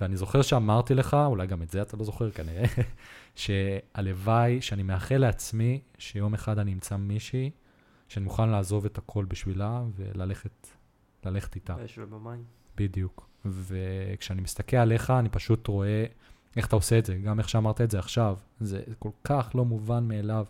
ואני 0.01 0.17
זוכר 0.17 0.41
שאמרתי 0.41 0.93
לך, 0.93 1.13
אולי 1.25 1.47
גם 1.47 1.61
את 1.61 1.69
זה 1.69 1.81
אתה 1.81 1.97
לא 1.97 2.03
זוכר 2.03 2.31
כנראה, 2.31 2.63
שהלוואי, 3.35 4.61
שאני 4.61 4.83
מאחל 4.83 5.17
לעצמי 5.17 5.81
שיום 5.97 6.33
אחד 6.33 6.59
אני 6.59 6.73
אמצא 6.73 6.95
מישהי 6.95 7.51
שאני 8.07 8.25
מוכן 8.25 8.49
לעזוב 8.49 8.85
את 8.85 8.97
הכל 8.97 9.25
בשבילה 9.25 9.83
וללכת 9.95 10.67
ללכת 11.25 11.55
איתה. 11.55 11.75
באש 11.75 11.97
ובמים. 11.97 12.43
בדיוק. 12.77 13.29
וכשאני 13.45 14.41
מסתכל 14.41 14.77
עליך, 14.77 15.09
אני 15.11 15.29
פשוט 15.29 15.67
רואה 15.67 16.05
איך 16.55 16.67
אתה 16.67 16.75
עושה 16.75 16.99
את 16.99 17.05
זה, 17.05 17.15
גם 17.15 17.39
איך 17.39 17.49
שאמרת 17.49 17.81
את 17.81 17.91
זה 17.91 17.99
עכשיו. 17.99 18.37
זה 18.59 18.81
כל 18.99 19.09
כך 19.23 19.51
לא 19.55 19.65
מובן 19.65 20.07
מאליו. 20.07 20.45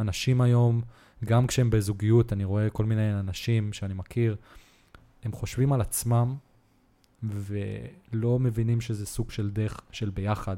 אנשים 0.00 0.40
היום, 0.40 0.82
גם 1.24 1.46
כשהם 1.46 1.70
בזוגיות, 1.70 2.32
אני 2.32 2.44
רואה 2.44 2.70
כל 2.70 2.84
מיני 2.84 3.20
אנשים 3.20 3.72
שאני 3.72 3.94
מכיר, 3.94 4.36
הם 5.24 5.32
חושבים 5.32 5.72
על 5.72 5.80
עצמם 5.80 6.34
ולא 7.22 8.38
מבינים 8.38 8.80
שזה 8.80 9.06
סוג 9.06 9.30
של 9.30 9.50
דרך 9.50 9.80
של 9.92 10.10
ביחד. 10.10 10.56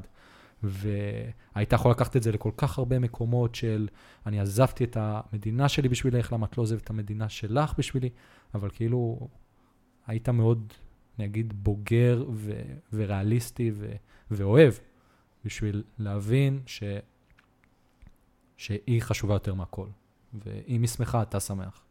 והיית 0.63 1.73
יכול 1.73 1.91
לקחת 1.91 2.15
את 2.15 2.23
זה 2.23 2.31
לכל 2.31 2.51
כך 2.57 2.77
הרבה 2.77 2.99
מקומות 2.99 3.55
של 3.55 3.87
אני 4.25 4.39
עזבתי 4.39 4.83
את 4.83 4.97
המדינה 4.99 5.69
שלי 5.69 5.89
בשבילך, 5.89 6.33
למה 6.33 6.45
את 6.45 6.57
לא 6.57 6.63
עוזבת 6.63 6.83
את 6.83 6.89
המדינה 6.89 7.29
שלך 7.29 7.73
בשבילי, 7.77 8.09
אבל 8.55 8.69
כאילו 8.69 9.27
היית 10.07 10.29
מאוד, 10.29 10.73
אני 11.19 11.25
אגיד, 11.25 11.53
בוגר 11.63 12.25
ו- 12.33 12.61
וריאליסטי 12.93 13.71
ו- 13.73 13.95
ואוהב 14.31 14.73
בשביל 15.45 15.83
להבין 15.97 16.61
ש... 16.65 16.83
שהיא 18.57 19.01
חשובה 19.01 19.35
יותר 19.35 19.53
מהכל. 19.53 19.87
ואם 20.33 20.81
היא 20.81 20.87
שמחה, 20.87 21.21
אתה 21.21 21.39
שמח. 21.39 21.83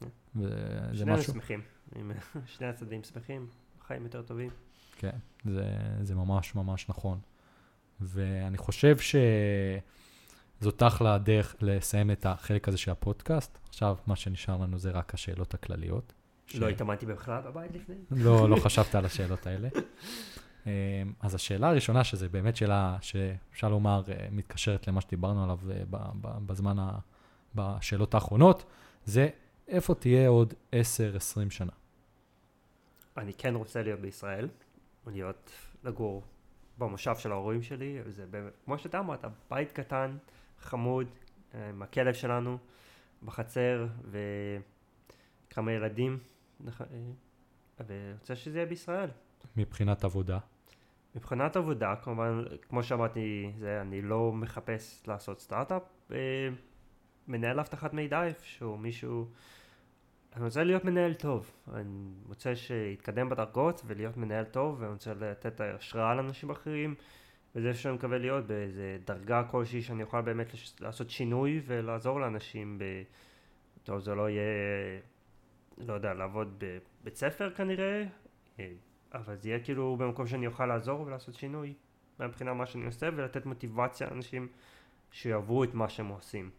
כן. 0.00 0.06
וזה 0.36 1.04
משהו... 1.04 1.22
שנינו 1.22 1.22
שמחים. 1.22 1.60
שני 2.56 2.66
הצדדים 2.66 3.04
שמחים, 3.04 3.46
חיים 3.86 4.02
יותר 4.04 4.22
טובים. 4.22 4.50
כן, 4.98 5.16
זה, 5.44 5.78
זה 6.02 6.14
ממש 6.14 6.54
ממש 6.54 6.88
נכון. 6.88 7.18
ואני 8.00 8.58
חושב 8.58 8.96
שזאת 10.60 10.82
אחלה 10.82 11.18
דרך 11.18 11.56
לסיים 11.60 12.10
את 12.10 12.26
החלק 12.26 12.68
הזה 12.68 12.78
של 12.78 12.90
הפודקאסט. 12.90 13.58
עכשיו, 13.68 13.96
מה 14.06 14.16
שנשאר 14.16 14.56
לנו 14.56 14.78
זה 14.78 14.90
רק 14.90 15.14
השאלות 15.14 15.54
הכלליות. 15.54 16.12
לא 16.12 16.58
ש... 16.58 16.62
לא 16.62 16.68
התאמנתי 16.68 17.06
בכלל 17.06 17.42
בבית 17.42 17.70
לפני? 17.74 17.94
לא, 18.10 18.50
לא 18.50 18.56
חשבת 18.64 18.94
על 18.94 19.04
השאלות 19.04 19.46
האלה. 19.46 19.68
אמ, 20.66 20.70
אז 21.20 21.34
השאלה 21.34 21.68
הראשונה, 21.68 22.04
שזו 22.04 22.26
באמת 22.30 22.56
שאלה 22.56 22.96
שאפשר 23.00 23.68
לומר 23.68 24.02
אה, 24.08 24.28
מתקשרת 24.30 24.88
למה 24.88 25.00
שדיברנו 25.00 25.44
עליו 25.44 25.58
אה, 25.70 25.82
בזמן, 26.46 26.78
ה... 26.78 26.98
בשאלות 27.54 28.14
האחרונות, 28.14 28.64
זה 29.04 29.28
איפה 29.68 29.94
תהיה 29.94 30.28
עוד 30.28 30.54
10-20 30.72 30.76
שנה? 31.50 31.72
אני 33.16 33.32
כן 33.34 33.54
רוצה 33.54 33.82
להיות 33.82 34.00
בישראל, 34.00 34.48
להיות, 35.06 35.50
לגור 35.84 36.22
במושב 36.78 37.16
של 37.16 37.32
ההורים 37.32 37.62
שלי, 37.62 37.98
זה 38.08 38.26
באמת, 38.26 38.52
כמו 38.64 38.78
שאתה 38.78 38.98
אמרת, 38.98 39.24
בית 39.50 39.72
קטן, 39.72 40.16
חמוד, 40.60 41.06
אה, 41.54 41.68
עם 41.68 41.82
הכלב 41.82 42.14
שלנו, 42.14 42.58
בחצר, 43.24 43.86
וכמה 45.48 45.72
ילדים, 45.72 46.18
ואני 46.60 48.12
רוצה 48.20 48.36
שזה 48.36 48.58
יהיה 48.58 48.66
בישראל. 48.66 49.10
מבחינת 49.56 50.04
עבודה? 50.04 50.38
מבחינת 51.16 51.56
עבודה, 51.56 51.94
כמובן, 51.96 52.42
כמו 52.68 52.82
שאמרתי, 52.82 53.52
זה, 53.58 53.80
אני 53.80 54.02
לא 54.02 54.32
מחפש 54.32 55.02
לעשות 55.08 55.40
סטארט-אפ, 55.40 55.82
אה, 56.12 56.48
מנהל 57.28 57.60
אבטחת 57.60 57.92
מידע 57.92 58.24
איפשהו, 58.24 58.76
מישהו... 58.78 59.26
אני 60.36 60.44
רוצה 60.44 60.64
להיות 60.64 60.84
מנהל 60.84 61.14
טוב, 61.14 61.50
אני 61.74 62.08
רוצה 62.28 62.56
שיתקדם 62.56 63.28
בדרגות 63.28 63.82
ולהיות 63.86 64.16
מנהל 64.16 64.44
טוב, 64.44 64.76
ואני 64.80 64.92
רוצה 64.92 65.14
לתת 65.14 65.60
השראה 65.60 66.14
לאנשים 66.14 66.50
אחרים, 66.50 66.94
וזה 67.54 67.68
איפה 67.68 67.78
שאני 67.78 67.94
מקווה 67.94 68.18
להיות, 68.18 68.46
באיזה 68.46 68.98
דרגה 69.06 69.42
כלשהי 69.50 69.82
שאני 69.82 70.02
אוכל 70.02 70.20
באמת. 70.20 70.46
לעשות 70.80 71.10
שינוי 71.10 71.60
ולעזור 71.66 72.20
לאנשים 72.20 72.78
ב... 72.78 72.84
טוב, 73.84 74.00
זה 74.00 74.14
לא 74.14 74.30
יהיה, 74.30 74.42
לא 75.78 75.92
יודע, 75.92 76.14
לעבוד 76.14 76.64
בבית 77.02 77.16
ספר 77.16 77.50
כנראה, 77.50 78.04
אה, 78.60 78.72
אבל 79.14 79.36
זה 79.36 79.48
יהיה 79.48 79.60
כאילו 79.60 79.96
במקום 79.96 80.26
שאני 80.26 80.46
אוכל 80.46 80.66
לעזור 80.66 81.00
ולעשות 81.00 81.34
שינוי 81.34 81.74
מבחינה 82.20 82.54
מה 82.54 82.66
שאני 82.66 82.86
עושה 82.86 83.08
ולתת 83.16 83.46
מוטיבציה 83.46 84.06
לאנשים 84.10 84.48
שיאהבו 85.12 85.64
את 85.64 85.74
מה 85.74 85.88
שהם 85.88 86.08
עושים. 86.08 86.50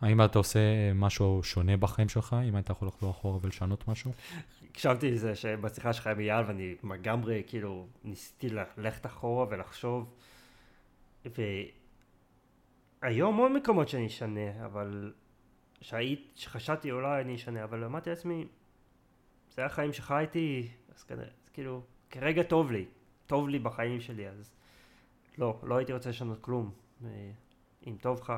האם 0.00 0.24
אתה 0.24 0.38
עושה 0.38 0.92
משהו 0.94 1.42
שונה 1.42 1.76
בחיים 1.76 2.08
שלך, 2.08 2.36
אם 2.48 2.54
היית 2.54 2.70
יכול 2.70 2.88
לחזור 2.88 3.10
אחורה 3.10 3.38
ולשנות 3.42 3.88
משהו? 3.88 4.12
הקשבתי 4.70 5.10
לזה 5.10 5.34
שבשיחה 5.34 5.92
שלך 5.92 6.06
עם 6.06 6.20
אייל 6.20 6.44
ואני 6.46 6.74
לגמרי 6.84 7.42
כאילו 7.46 7.86
ניסיתי 8.04 8.48
ללכת 8.76 9.06
אחורה 9.06 9.46
ולחשוב 9.50 10.14
והיו 13.02 13.28
המון 13.28 13.52
מקומות 13.52 13.88
שאני 13.88 14.06
אשנה 14.06 14.64
אבל 14.64 15.12
שהיית, 15.80 16.32
שחשבתי 16.34 16.90
אולי 16.90 17.20
אני 17.20 17.34
אשנה 17.34 17.64
אבל 17.64 17.84
אמרתי 17.84 18.10
לעצמי 18.10 18.46
זה 19.54 19.64
החיים 19.64 19.92
שחייתי 19.92 20.68
אז 20.96 21.02
כנראה, 21.02 21.28
אז 21.42 21.48
כאילו 21.48 21.82
כרגע 22.10 22.42
טוב 22.42 22.72
לי, 22.72 22.84
טוב 23.26 23.48
לי 23.48 23.58
בחיים 23.58 24.00
שלי 24.00 24.28
אז 24.28 24.50
לא, 25.38 25.58
לא 25.62 25.76
הייתי 25.76 25.92
רוצה 25.92 26.10
לשנות 26.10 26.38
כלום 26.40 26.70
אם 27.86 27.96
טוב 28.00 28.20
לך 28.20 28.32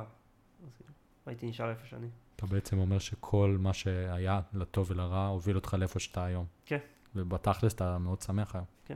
אז 0.66 0.74
כאילו, 0.76 0.92
הייתי 1.26 1.46
נשאר 1.46 1.70
איפה 1.70 1.86
שאני 1.86 2.08
אתה 2.36 2.46
בעצם 2.46 2.78
אומר 2.78 2.98
שכל 2.98 3.56
מה 3.60 3.72
שהיה 3.72 4.40
לטוב 4.52 4.90
ולרע 4.90 5.26
הוביל 5.26 5.56
אותך 5.56 5.74
לאיפה 5.78 6.00
שאתה 6.00 6.24
היום. 6.24 6.46
כן. 6.66 6.78
ובתכלס 7.14 7.74
אתה 7.74 7.98
מאוד 7.98 8.20
שמח 8.20 8.54
היום. 8.54 8.66
כן. 8.84 8.94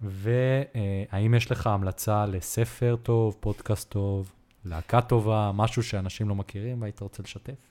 והאם 0.00 1.34
יש 1.34 1.50
לך 1.50 1.66
המלצה 1.66 2.26
לספר 2.26 2.96
טוב, 3.02 3.36
פודקאסט 3.40 3.90
טוב, 3.90 4.32
להקה 4.64 5.00
טובה, 5.00 5.50
משהו 5.54 5.82
שאנשים 5.82 6.28
לא 6.28 6.34
מכירים 6.34 6.82
והיית 6.82 7.00
רוצה 7.00 7.22
לשתף? 7.22 7.70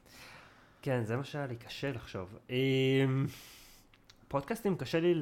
כן, 0.82 1.04
זה 1.04 1.18
מה 1.18 1.24
שהיה 1.24 1.48
לי 1.48 1.56
קשה 1.56 1.92
לחשוב. 1.92 2.38
פודקאסטים 4.34 4.78
קשה 4.78 5.00
לי, 5.00 5.14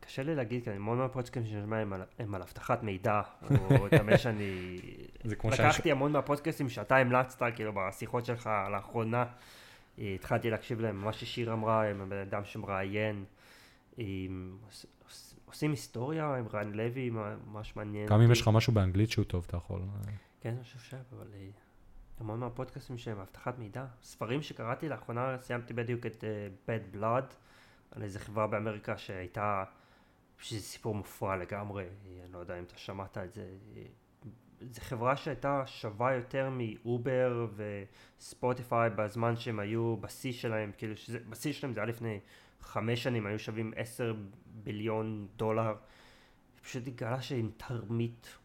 קשה 0.00 0.22
לי 0.22 0.34
להגיד, 0.34 0.64
כי 0.64 0.70
המון 0.70 0.98
מהפודקאסטים 0.98 1.46
שאני 1.46 1.62
שומע 1.62 1.76
הם, 1.76 1.92
הם 2.18 2.34
על 2.34 2.42
אבטחת 2.42 2.82
מידע, 2.82 3.20
או 3.80 3.88
תמיד 3.98 4.16
שאני... 4.16 4.78
לקחתי 5.24 5.72
שאני... 5.72 5.92
המון 5.92 6.12
מהפודקאסטים 6.12 6.68
שאתה 6.68 6.96
המלצת, 6.96 7.42
כאילו 7.54 7.72
בשיחות 7.74 8.24
שלך 8.24 8.50
לאחרונה, 8.72 9.24
אה, 9.98 10.12
התחלתי 10.14 10.50
להקשיב 10.50 10.80
להם, 10.80 10.96
מה 11.04 11.12
ששיר 11.12 11.52
אמרה, 11.52 11.86
הם 11.86 12.00
הבן 12.00 12.16
אדם 12.16 12.44
שמראיין, 12.44 13.24
עושים 15.44 15.70
היסטוריה 15.70 16.34
עם 16.34 16.48
רן 16.54 16.72
לוי, 16.72 17.10
ממש 17.10 17.76
מעניין. 17.76 18.08
גם 18.08 18.20
אם 18.20 18.32
יש 18.32 18.40
לך 18.40 18.48
משהו 18.48 18.72
באנגלית 18.72 19.10
שהוא 19.10 19.24
טוב, 19.24 19.44
אתה 19.48 19.56
יכול. 19.56 19.82
כן, 20.40 20.54
אני 20.54 20.64
חושב 20.64 20.96
אבל 21.16 21.26
אה, 21.34 21.48
המון 22.20 22.40
מהפודקאסטים 22.40 22.98
שהם 22.98 23.18
אבטחת 23.18 23.58
מידע, 23.58 23.84
ספרים 24.02 24.42
שקראתי 24.42 24.88
לאחרונה, 24.88 25.36
סיימתי 25.40 25.74
בדיוק 25.74 26.06
את 26.06 26.24
uh, 26.24 26.68
Bad 26.70 26.96
Blood. 26.96 27.34
על 27.90 28.02
איזה 28.02 28.20
חברה 28.20 28.46
באמריקה 28.46 28.98
שהייתה, 28.98 29.64
שזה 30.38 30.60
סיפור 30.60 30.94
מופרע 30.94 31.36
לגמרי, 31.36 31.84
אני 32.24 32.32
לא 32.32 32.38
יודע 32.38 32.58
אם 32.58 32.64
אתה 32.64 32.78
שמעת 32.78 33.18
את 33.18 33.32
זה, 33.32 33.48
זו 34.60 34.80
חברה 34.80 35.16
שהייתה 35.16 35.62
שווה 35.66 36.14
יותר 36.14 36.50
מאובר 36.50 37.46
וספוטיפיי 38.18 38.90
בזמן 38.90 39.36
שהם 39.36 39.58
היו 39.58 39.96
בשיא 39.96 40.32
שלהם, 40.32 40.72
כאילו 40.78 40.96
שזה, 40.96 41.18
בשיא 41.28 41.52
שלהם 41.52 41.74
זה 41.74 41.80
היה 41.80 41.86
לפני 41.86 42.20
חמש 42.60 43.02
שנים, 43.02 43.26
היו 43.26 43.38
שווים 43.38 43.72
עשר 43.76 44.14
ביליון 44.46 45.26
דולר, 45.36 45.74
פשוט 46.62 46.86
התגלה 46.86 47.22
שהם 47.22 47.50
תרמית 47.56 48.36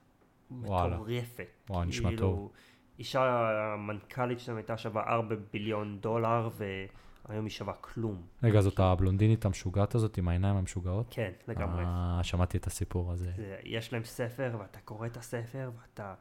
מטורפת. 0.51 1.47
וואו, 1.69 1.83
נשמע 1.83 2.09
כאילו, 2.09 2.21
טוב. 2.21 2.51
אישה 2.99 3.49
המנכ"לית 3.73 4.39
שלהם 4.39 4.57
הייתה 4.57 4.77
שווה 4.77 5.03
ארבע 5.03 5.35
ביליון 5.53 5.99
דולר, 5.99 6.49
ו... 6.51 6.85
היום 7.27 7.45
היא 7.45 7.51
שווה 7.51 7.73
כלום. 7.73 8.21
רגע, 8.43 8.61
זאת 8.61 8.79
הבלונדינית 8.79 9.45
המשוגעת 9.45 9.95
הזאת 9.95 10.17
עם 10.17 10.27
העיניים 10.27 10.55
המשוגעות? 10.55 11.07
כן, 11.09 11.31
לגמרי. 11.47 11.83
אה, 11.83 12.19
שמעתי 12.23 12.57
את 12.57 12.67
הסיפור 12.67 13.11
הזה. 13.11 13.31
זה, 13.35 13.57
יש 13.63 13.93
להם 13.93 14.03
ספר, 14.03 14.55
ואתה 14.59 14.79
קורא 14.79 15.07
את 15.07 15.17
הספר, 15.17 15.71
ואתה... 15.81 16.13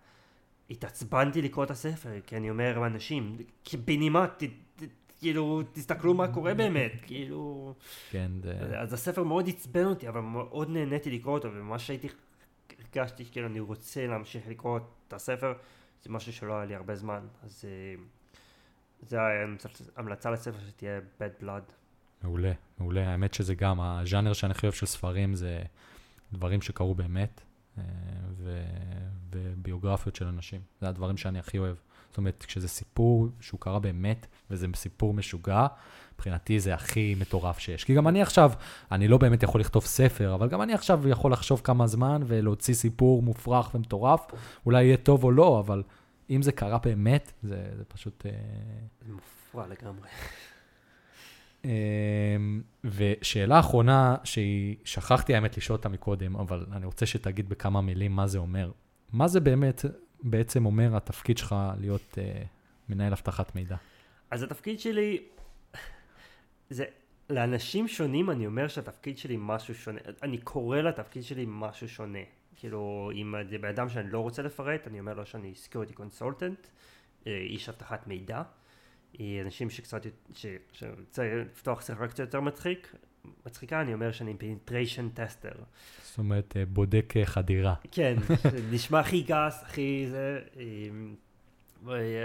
התעצבנתי 0.70 1.42
לקרוא 1.42 1.64
את 1.64 1.70
הספר, 1.70 2.20
כי 2.26 2.36
אני 2.36 2.50
אומר 2.50 2.78
לאנשים, 2.78 3.36
בנימה, 3.84 4.26
ת, 4.26 4.42
ת, 4.76 4.82
כאילו, 5.18 5.62
תסתכלו 5.72 6.14
מה 6.14 6.28
קורה 6.28 6.54
באמת, 6.54 6.92
כאילו... 7.06 7.74
כן, 8.10 8.30
זה... 8.42 8.80
אז 8.80 8.92
הספר 8.92 9.22
מאוד 9.24 9.48
עצבן 9.48 9.84
אותי, 9.84 10.08
אבל 10.08 10.20
מאוד 10.20 10.70
נהניתי 10.70 11.10
לקרוא 11.10 11.34
אותו, 11.34 11.48
ומה 11.54 11.78
שהייתי, 11.78 12.08
הרגשתי 12.78 13.24
כאילו 13.24 13.46
אני 13.46 13.60
רוצה 13.60 14.06
להמשיך 14.06 14.48
לקרוא 14.48 14.78
את 15.08 15.12
הספר, 15.12 15.52
זה 16.02 16.10
משהו 16.10 16.32
שלא 16.32 16.52
היה 16.52 16.64
לי 16.64 16.74
הרבה 16.74 16.94
זמן, 16.94 17.26
אז... 17.42 17.64
זה 19.02 19.18
המלצה 19.96 20.30
לספר 20.30 20.58
שתהיה 20.68 21.00
bad 21.18 21.42
blood. 21.42 21.72
מעולה, 22.22 22.52
מעולה. 22.78 23.10
האמת 23.10 23.34
שזה 23.34 23.54
גם, 23.54 23.80
הז'אנר 23.80 24.32
שאני 24.32 24.50
הכי 24.50 24.66
אוהב 24.66 24.74
של 24.74 24.86
ספרים 24.86 25.34
זה 25.34 25.62
דברים 26.32 26.62
שקרו 26.62 26.94
באמת, 26.94 27.40
אה, 27.78 27.82
ו... 28.36 28.62
וביוגרפיות 29.32 30.16
של 30.16 30.26
אנשים. 30.26 30.60
זה 30.80 30.88
הדברים 30.88 31.16
שאני 31.16 31.38
הכי 31.38 31.58
אוהב. 31.58 31.76
זאת 32.08 32.18
אומרת, 32.18 32.44
כשזה 32.48 32.68
סיפור 32.68 33.28
שהוא 33.40 33.60
קרה 33.60 33.78
באמת, 33.78 34.26
וזה 34.50 34.66
סיפור 34.74 35.14
משוגע, 35.14 35.66
מבחינתי 36.14 36.60
זה 36.60 36.74
הכי 36.74 37.14
מטורף 37.20 37.58
שיש. 37.58 37.84
כי 37.84 37.94
גם 37.94 38.08
אני 38.08 38.22
עכשיו, 38.22 38.52
אני 38.92 39.08
לא 39.08 39.18
באמת 39.18 39.42
יכול 39.42 39.60
לכתוב 39.60 39.84
ספר, 39.84 40.34
אבל 40.34 40.48
גם 40.48 40.62
אני 40.62 40.74
עכשיו 40.74 41.08
יכול 41.08 41.32
לחשוב 41.32 41.60
כמה 41.64 41.86
זמן 41.86 42.22
ולהוציא 42.26 42.74
סיפור 42.74 43.22
מופרך 43.22 43.74
ומטורף. 43.74 44.26
אולי 44.66 44.84
יהיה 44.84 44.96
טוב 44.96 45.24
או 45.24 45.30
לא, 45.30 45.60
אבל 45.60 45.82
אם 46.30 46.42
זה 46.42 46.52
קרה 46.52 46.78
באמת, 46.78 47.32
זה, 47.42 47.70
זה 47.76 47.84
פשוט... 47.84 48.26
אה, 48.26 48.32
זה 49.06 49.12
מופרע 49.12 49.66
לגמרי. 49.66 50.08
אמ, 51.64 52.62
ושאלה 52.84 53.60
אחרונה, 53.60 54.16
שהיא, 54.24 54.76
שכחתי 54.84 55.34
האמת 55.34 55.56
לשאול 55.56 55.76
אותה 55.76 55.88
מקודם, 55.88 56.36
אבל 56.36 56.66
אני 56.72 56.86
רוצה 56.86 57.06
שתגיד 57.06 57.48
בכמה 57.48 57.80
מילים 57.80 58.12
מה 58.12 58.26
זה 58.26 58.38
אומר. 58.38 58.70
מה 59.12 59.28
זה 59.28 59.40
באמת 59.40 59.84
בעצם 60.22 60.66
אומר 60.66 60.96
התפקיד 60.96 61.38
שלך 61.38 61.54
להיות 61.80 62.18
uh, 62.18 62.46
מנהל 62.88 63.12
אבטחת 63.12 63.54
מידע? 63.54 63.76
אז 64.30 64.42
התפקיד 64.42 64.80
שלי, 64.80 65.22
זה, 66.70 66.84
לאנשים 67.30 67.88
שונים 67.88 68.30
אני 68.30 68.46
אומר 68.46 68.68
שהתפקיד 68.68 69.18
שלי 69.18 69.36
משהו 69.38 69.74
שונה, 69.74 69.98
אני 70.22 70.38
קורא 70.38 70.80
לתפקיד 70.80 71.22
שלי 71.22 71.44
משהו 71.48 71.88
שונה. 71.88 72.18
כאילו, 72.60 73.10
אם 73.14 73.34
זה 73.50 73.58
בן 73.58 73.68
אדם 73.68 73.88
שאני 73.88 74.10
לא 74.10 74.20
רוצה 74.20 74.42
לפרט, 74.42 74.86
אני 74.86 75.00
אומר 75.00 75.14
לו 75.14 75.26
שאני 75.26 75.52
security 75.66 75.94
consultant, 75.94 76.66
אה, 77.26 77.36
איש 77.36 77.68
אבטחת 77.68 78.06
מידע. 78.06 78.42
אה, 79.20 79.40
אנשים 79.44 79.70
שקצת, 79.70 80.02
שרוצה 80.72 81.34
לפתוח 81.34 81.86
שיחה 81.86 82.08
קצת 82.08 82.18
יותר 82.18 82.40
מצחיק, 82.40 82.94
מצחיקה, 83.46 83.80
אני 83.80 83.94
אומר 83.94 84.12
שאני 84.12 84.34
penetration 84.40 85.18
tester. 85.18 85.58
זאת 86.02 86.18
אומרת, 86.18 86.56
אה, 86.56 86.66
בודק 86.66 87.14
חדירה. 87.24 87.74
כן, 87.92 88.16
נשמע 88.72 89.00
הכי 89.00 89.22
גס, 89.22 89.62
הכי 89.62 90.06
זה. 90.10 90.40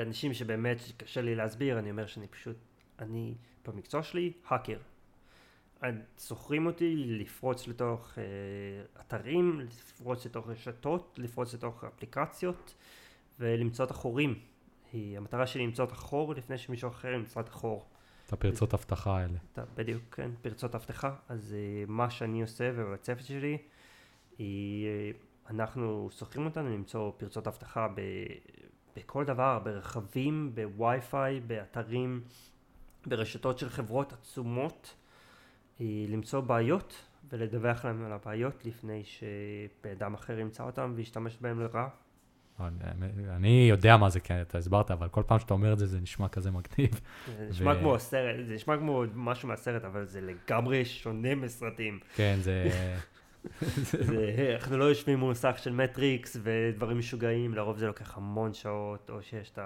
אנשים 0.01 0.33
שבאמת 0.33 0.77
קשה 0.97 1.21
לי 1.21 1.35
להסביר, 1.35 1.79
אני 1.79 1.91
אומר 1.91 2.07
שאני 2.07 2.27
פשוט, 2.27 2.57
אני 2.99 3.35
במקצוע 3.67 4.03
שלי 4.03 4.33
האקר. 4.47 4.77
שוכרים 6.19 6.65
אותי 6.65 6.95
לפרוץ 6.95 7.67
לתוך 7.67 8.13
uh, 8.13 8.99
אתרים, 9.01 9.59
לפרוץ 9.59 10.25
לתוך 10.25 10.47
רשתות, 10.47 11.19
לפרוץ 11.21 11.53
לתוך 11.53 11.83
אפליקציות 11.83 12.75
ולמצוא 13.39 13.85
את 13.85 13.91
החורים. 13.91 14.39
היא, 14.93 15.17
המטרה 15.17 15.47
שלי 15.47 15.63
למצוא 15.63 15.85
את 15.85 15.91
החור 15.91 16.33
לפני 16.33 16.57
שמישהו 16.57 16.89
אחר 16.89 17.07
ימצא 17.13 17.39
את 17.39 17.47
החור. 17.47 17.85
את 18.27 18.33
הפרצות 18.33 18.73
אבטחה 18.73 19.17
האלה. 19.17 19.37
בדיוק, 19.75 20.01
כן, 20.11 20.31
פרצות 20.41 20.75
אבטחה. 20.75 21.15
אז 21.29 21.55
uh, 21.55 21.91
מה 21.91 22.09
שאני 22.09 22.41
עושה 22.41 22.71
ובצוות 22.75 23.25
שלי, 23.25 23.57
היא, 24.37 24.87
uh, 25.13 25.51
אנחנו 25.51 26.09
שוכרים 26.11 26.45
אותנו 26.45 26.69
למצוא 26.69 27.11
פרצות 27.17 27.47
אבטחה 27.47 27.87
ב, 27.87 28.01
בכל 28.95 29.25
דבר, 29.25 29.59
ברכבים, 29.63 30.51
בווי-פיי, 30.55 31.39
באתרים, 31.39 32.21
ברשתות 33.05 33.59
של 33.59 33.69
חברות 33.69 34.13
עצומות. 34.13 34.95
היא 35.79 36.09
למצוא 36.09 36.39
בעיות 36.39 37.05
ולדווח 37.29 37.85
להם 37.85 38.05
על 38.05 38.11
הבעיות 38.11 38.65
לפני 38.65 39.03
שבן 39.03 40.13
אחר 40.13 40.39
ימצא 40.39 40.63
אותם 40.63 40.93
וישתמש 40.95 41.37
בהם 41.41 41.59
לרע. 41.59 41.87
אני 43.29 43.67
יודע 43.69 43.97
מה 43.97 44.09
זה, 44.09 44.19
כן, 44.19 44.41
אתה 44.41 44.57
הסברת, 44.57 44.91
אבל 44.91 45.09
כל 45.09 45.23
פעם 45.27 45.39
שאתה 45.39 45.53
אומר 45.53 45.73
את 45.73 45.79
זה, 45.79 45.85
זה 45.85 45.99
נשמע 45.99 46.27
כזה 46.27 46.51
מגניב. 46.51 47.01
זה 47.37 47.47
נשמע 47.49 47.71
ו... 47.71 47.79
כמו 47.79 47.99
סרט, 47.99 48.45
זה 48.47 48.53
נשמע 48.53 48.77
כמו 48.77 49.03
משהו 49.13 49.47
מהסרט, 49.47 49.83
אבל 49.83 50.05
זה 50.05 50.21
לגמרי 50.21 50.85
שונה 50.85 51.35
מסרטים. 51.35 51.99
כן, 52.15 52.37
זה... 52.41 52.69
זה, 54.07 54.51
אנחנו 54.55 54.77
לא 54.77 54.85
יושבים 54.85 55.19
מול 55.19 55.31
מסך 55.31 55.55
של 55.57 55.73
מטריקס 55.73 56.37
ודברים 56.43 56.99
משוגעים, 56.99 57.53
לרוב 57.53 57.77
זה 57.77 57.87
לוקח 57.87 58.17
המון 58.17 58.53
שעות, 58.53 59.09
או 59.09 59.21
שיש 59.21 59.49
את 59.49 59.59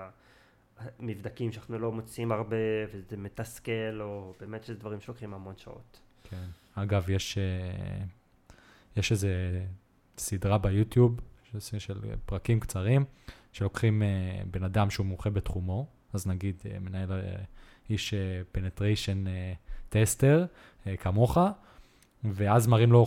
המבדקים 0.80 1.52
שאנחנו 1.52 1.80
לא 1.80 1.92
מוצאים 1.92 2.32
הרבה 2.32 2.56
וזה 2.94 3.18
מתסכל, 3.18 4.02
או 4.02 4.34
באמת 4.40 4.64
שזה 4.64 4.76
דברים 4.76 5.02
שלוקחים 5.02 5.34
המון 5.34 5.54
שעות. 5.58 6.00
כן. 6.24 6.46
אגב, 6.76 7.10
יש, 7.10 7.38
אה, 7.38 8.04
יש 8.96 9.12
איזה 9.12 9.64
סדרה 10.18 10.58
ביוטיוב 10.58 11.20
של, 11.78 11.94
פרקים 12.26 12.60
קצרים, 12.60 13.06
שלוקחים 13.52 14.02
אה, 14.02 14.46
בן 14.52 14.64
אדם 14.64 14.90
שהוא 14.90 15.06
מומחה 15.06 15.30
בתחומו, 15.30 15.88
אז 16.14 16.28
נגיד 16.28 16.62
אה, 16.64 16.80
מנהל 16.80 17.12
איש 17.90 18.14
penetration 18.52 19.24
טסטר, 19.90 20.46
כמוך, 21.00 21.38
ואז 22.24 22.68
מראים 22.68 22.92
לו 22.92 23.06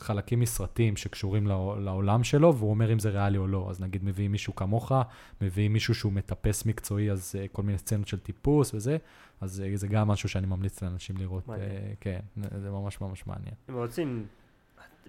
חלקים 0.00 0.40
מסרטים 0.40 0.96
שקשורים 0.96 1.46
לעולם 1.78 2.24
שלו, 2.24 2.56
והוא 2.56 2.70
אומר 2.70 2.92
אם 2.92 2.98
זה 2.98 3.10
ריאלי 3.10 3.38
או 3.38 3.46
לא. 3.46 3.66
אז 3.70 3.80
נגיד 3.80 4.04
מביאים 4.04 4.32
מישהו 4.32 4.54
כמוך, 4.54 4.92
מביאים 5.40 5.72
מישהו 5.72 5.94
שהוא 5.94 6.12
מטפס 6.12 6.66
מקצועי, 6.66 7.10
אז 7.10 7.34
uh, 7.34 7.48
כל 7.52 7.62
מיני 7.62 7.78
סצנות 7.78 8.08
של 8.08 8.18
טיפוס 8.18 8.74
וזה, 8.74 8.96
אז 9.40 9.62
uh, 9.66 9.76
זה 9.76 9.88
גם 9.88 10.08
משהו 10.08 10.28
שאני 10.28 10.46
ממליץ 10.46 10.82
לאנשים 10.82 11.16
לראות. 11.16 11.48
Uh, 11.48 11.52
כן, 12.00 12.20
זה 12.36 12.70
ממש 12.70 13.00
ממש 13.00 13.26
מעניין. 13.26 13.54
אם 13.70 13.74
רוצים, 13.74 14.26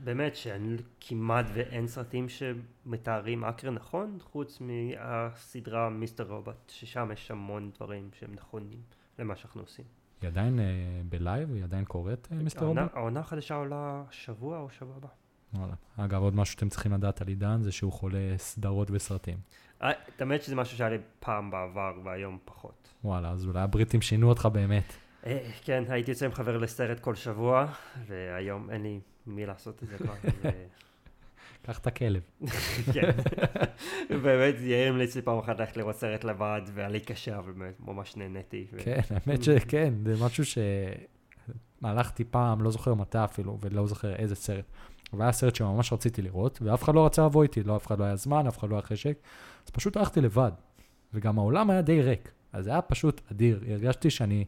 באמת 0.03 0.33
שכמעט 0.35 1.45
ואין 1.53 1.87
סרטים 1.87 2.27
שמתארים 2.29 3.43
אקר 3.43 3.71
נכון, 3.71 4.17
חוץ 4.21 4.61
מהסדרה 4.61 5.89
מיסטר 5.89 6.31
רובוט, 6.31 6.69
ששם 6.69 7.09
יש 7.13 7.31
המון 7.31 7.71
דברים 7.75 8.09
שהם 8.19 8.33
נכונים 8.33 8.79
למה 9.19 9.35
שאנחנו 9.35 9.61
עושים. 9.61 9.85
היא 10.21 10.27
עדיין 10.27 10.59
uh, 10.59 10.61
בלייב? 11.09 11.53
היא 11.53 11.63
עדיין 11.63 11.85
קורית, 11.85 12.27
מיסטר 12.31 12.65
רובוט? 12.65 12.83
העונה 12.93 13.19
החדשה 13.19 13.55
עולה 13.55 14.03
שבוע 14.11 14.59
או 14.59 14.69
שבוע 14.69 14.95
הבא. 14.97 15.07
וואלה. 15.53 15.73
אגב, 15.97 16.21
עוד 16.21 16.35
משהו 16.35 16.53
שאתם 16.53 16.69
צריכים 16.69 16.93
לדעת 16.93 17.21
על 17.21 17.27
עידן, 17.27 17.61
זה 17.61 17.71
שהוא 17.71 17.91
חולה 17.91 18.33
סדרות 18.37 18.91
וסרטים. 18.91 19.37
אה, 19.83 19.91
האמת 20.19 20.43
שזה 20.43 20.55
משהו 20.55 20.77
שהיה 20.77 20.89
לי 20.89 20.97
פעם 21.19 21.51
בעבר, 21.51 21.93
והיום 22.03 22.37
פחות. 22.45 22.93
וואלה, 23.03 23.29
אז 23.29 23.45
אולי 23.45 23.59
הבריטים 23.59 24.01
שינו 24.01 24.29
אותך 24.29 24.45
באמת. 24.45 24.93
כן, 25.63 25.83
הייתי 25.89 26.11
יוצא 26.11 26.25
עם 26.25 26.31
חבר 26.31 26.57
לסרט 26.57 26.99
כל 26.99 27.15
שבוע, 27.15 27.65
והיום 28.07 28.69
אין 28.69 28.83
לי 28.83 28.99
מי 29.27 29.45
לעשות 29.45 29.83
את 29.83 29.87
זה 29.89 29.97
כבר. 29.97 30.13
קח 31.61 31.77
את 31.77 31.87
הכלב. 31.87 32.21
כן. 32.93 33.11
באמת, 34.09 34.55
יאיר 34.59 34.89
המליץ 34.89 35.15
לי 35.15 35.21
פעם 35.21 35.37
אחת 35.37 35.59
ללכת 35.59 35.77
לראות 35.77 35.95
סרט 35.95 36.23
לבד, 36.23 36.61
והיה 36.73 36.89
לי 36.89 36.99
קשה, 36.99 37.37
אבל 37.37 37.51
באמת, 37.51 37.79
ממש 37.79 38.17
נהניתי. 38.17 38.67
כן, 38.77 38.99
האמת 39.09 39.43
שכן, 39.43 39.93
זה 40.05 40.25
משהו 40.25 40.43
שהלכתי 41.81 42.23
פעם, 42.23 42.61
לא 42.61 42.71
זוכר 42.71 42.93
מתי 42.93 43.23
אפילו, 43.23 43.57
ולא 43.61 43.87
זוכר 43.87 44.15
איזה 44.15 44.35
סרט. 44.35 44.65
אבל 45.13 45.21
היה 45.21 45.31
סרט 45.31 45.55
שממש 45.55 45.93
רציתי 45.93 46.21
לראות, 46.21 46.59
ואף 46.61 46.83
אחד 46.83 46.95
לא 46.95 47.05
רצה 47.05 47.25
לבוא 47.25 47.43
איתי, 47.43 47.63
לא, 47.63 47.75
אף 47.75 47.87
אחד 47.87 47.99
לא 47.99 48.03
היה 48.03 48.15
זמן, 48.15 48.47
אף 48.47 48.59
אחד 48.59 48.69
לא 48.69 48.75
היה 48.75 48.81
חשק, 48.81 49.17
אז 49.65 49.69
פשוט 49.69 49.97
הלכתי 49.97 50.21
לבד. 50.21 50.51
וגם 51.13 51.39
העולם 51.39 51.69
היה 51.69 51.81
די 51.81 52.01
ריק, 52.01 52.31
אז 52.53 52.63
זה 52.65 52.71
היה 52.71 52.81
פשוט 52.81 53.21
אדיר. 53.31 53.63
הרגשתי 53.67 54.09
שאני 54.09 54.45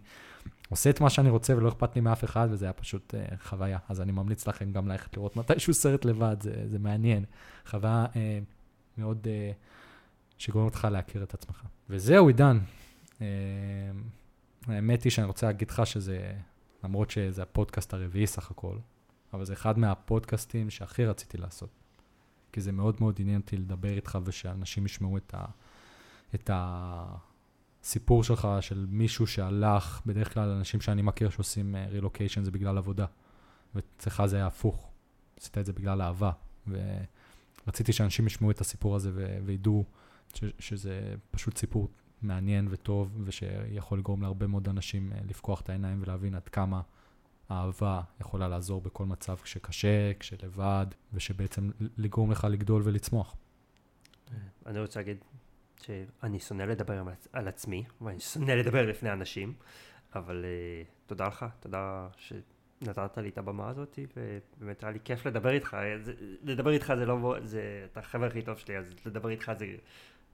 עושה 0.73 0.89
את 0.89 1.01
מה 1.01 1.09
שאני 1.09 1.29
רוצה 1.29 1.57
ולא 1.57 1.69
אכפת 1.69 1.95
לי 1.95 2.01
מאף 2.01 2.23
אחד, 2.23 2.47
וזה 2.51 2.65
היה 2.65 2.73
פשוט 2.73 3.13
uh, 3.13 3.43
חוויה. 3.43 3.77
אז 3.89 4.01
אני 4.01 4.11
ממליץ 4.11 4.47
לכם 4.47 4.71
גם 4.71 4.87
ללכת 4.87 5.17
לראות 5.17 5.35
מתישהו 5.35 5.73
סרט 5.73 6.05
לבד, 6.05 6.35
זה, 6.39 6.63
זה 6.67 6.79
מעניין. 6.79 7.25
חוויה 7.65 8.05
uh, 8.13 8.17
מאוד 8.97 9.27
uh, 9.27 9.55
שגורמת 10.37 10.75
לך 10.75 10.87
להכיר 10.91 11.23
את 11.23 11.33
עצמך. 11.33 11.63
וזהו, 11.89 12.27
עידן. 12.27 12.59
Uh, 13.09 13.21
האמת 14.67 15.03
היא 15.03 15.11
שאני 15.11 15.27
רוצה 15.27 15.47
להגיד 15.47 15.69
לך 15.69 15.85
שזה, 15.85 16.33
למרות 16.83 17.09
שזה 17.09 17.41
הפודקאסט 17.41 17.93
הרביעי 17.93 18.27
סך 18.27 18.51
הכל, 18.51 18.77
אבל 19.33 19.45
זה 19.45 19.53
אחד 19.53 19.79
מהפודקאסטים 19.79 20.69
שהכי 20.69 21.05
רציתי 21.05 21.37
לעשות. 21.37 21.69
כי 22.51 22.61
זה 22.61 22.71
מאוד 22.71 22.95
מאוד 22.99 23.15
עניין 23.19 23.41
אותי 23.41 23.57
לדבר 23.57 23.93
איתך 23.93 24.17
ושאנשים 24.23 24.85
ישמעו 24.85 25.17
את 25.17 25.33
ה... 25.37 25.45
את 26.35 26.49
ה 26.53 27.05
סיפור 27.83 28.23
שלך 28.23 28.47
של 28.61 28.85
מישהו 28.89 29.27
שהלך, 29.27 30.01
בדרך 30.05 30.33
כלל 30.33 30.49
אנשים 30.49 30.81
שאני 30.81 31.01
מכיר 31.01 31.29
שעושים 31.29 31.75
רילוקיישן 31.89 32.41
uh, 32.41 32.45
זה 32.45 32.51
בגלל 32.51 32.77
עבודה, 32.77 33.05
ואצלך 33.75 34.23
זה 34.25 34.35
היה 34.35 34.47
הפוך, 34.47 34.91
עשית 35.39 35.57
את 35.57 35.65
זה 35.65 35.73
בגלל 35.73 36.01
אהבה, 36.01 36.31
ורציתי 36.67 37.93
שאנשים 37.93 38.27
ישמעו 38.27 38.51
את 38.51 38.61
הסיפור 38.61 38.95
הזה 38.95 39.11
ו- 39.13 39.37
וידעו 39.45 39.85
ש- 40.33 40.43
שזה 40.59 41.15
פשוט 41.31 41.57
סיפור 41.57 41.89
מעניין 42.21 42.67
וטוב, 42.71 43.21
ושיכול 43.23 43.99
לגרום 43.99 44.21
להרבה 44.21 44.47
מאוד 44.47 44.69
אנשים 44.69 45.11
uh, 45.11 45.29
לפקוח 45.29 45.61
את 45.61 45.69
העיניים 45.69 46.01
ולהבין 46.01 46.35
עד 46.35 46.49
כמה 46.49 46.81
אהבה 47.51 48.01
יכולה 48.21 48.47
לעזור 48.47 48.81
בכל 48.81 49.05
מצב 49.05 49.35
כשקשה, 49.35 50.11
כשלבד, 50.19 50.85
ושבעצם 51.13 51.69
לגרום 51.97 52.31
לך 52.31 52.47
לגדול 52.51 52.81
ולצמוח. 52.85 53.35
אני 54.65 54.79
רוצה 54.79 54.99
להגיד 54.99 55.17
שאני 55.85 56.39
שונא 56.39 56.63
לדבר 56.63 57.03
על 57.33 57.47
עצמי, 57.47 57.83
ואני 58.01 58.19
שונא 58.19 58.51
לדבר 58.51 58.85
לפני 58.85 59.11
אנשים, 59.11 59.53
אבל 60.15 60.45
uh, 60.45 61.07
תודה 61.07 61.27
לך, 61.27 61.45
תודה 61.59 62.07
שנתת 62.17 63.17
לי 63.17 63.29
את 63.29 63.37
הבמה 63.37 63.69
הזאת, 63.69 63.99
ובאמת 64.17 64.83
היה 64.83 64.91
לי 64.91 64.99
כיף 65.03 65.25
לדבר 65.25 65.49
איתך. 65.49 65.77
זה, 66.01 66.13
לדבר 66.43 66.71
איתך 66.71 66.93
זה 66.97 67.05
לא, 67.05 67.35
זה, 67.43 67.85
אתה 67.91 67.99
החבר 67.99 68.25
הכי 68.25 68.41
טוב 68.41 68.57
שלי, 68.57 68.77
אז 68.77 68.93
לדבר 69.05 69.29
איתך 69.29 69.51
זה 69.59 69.65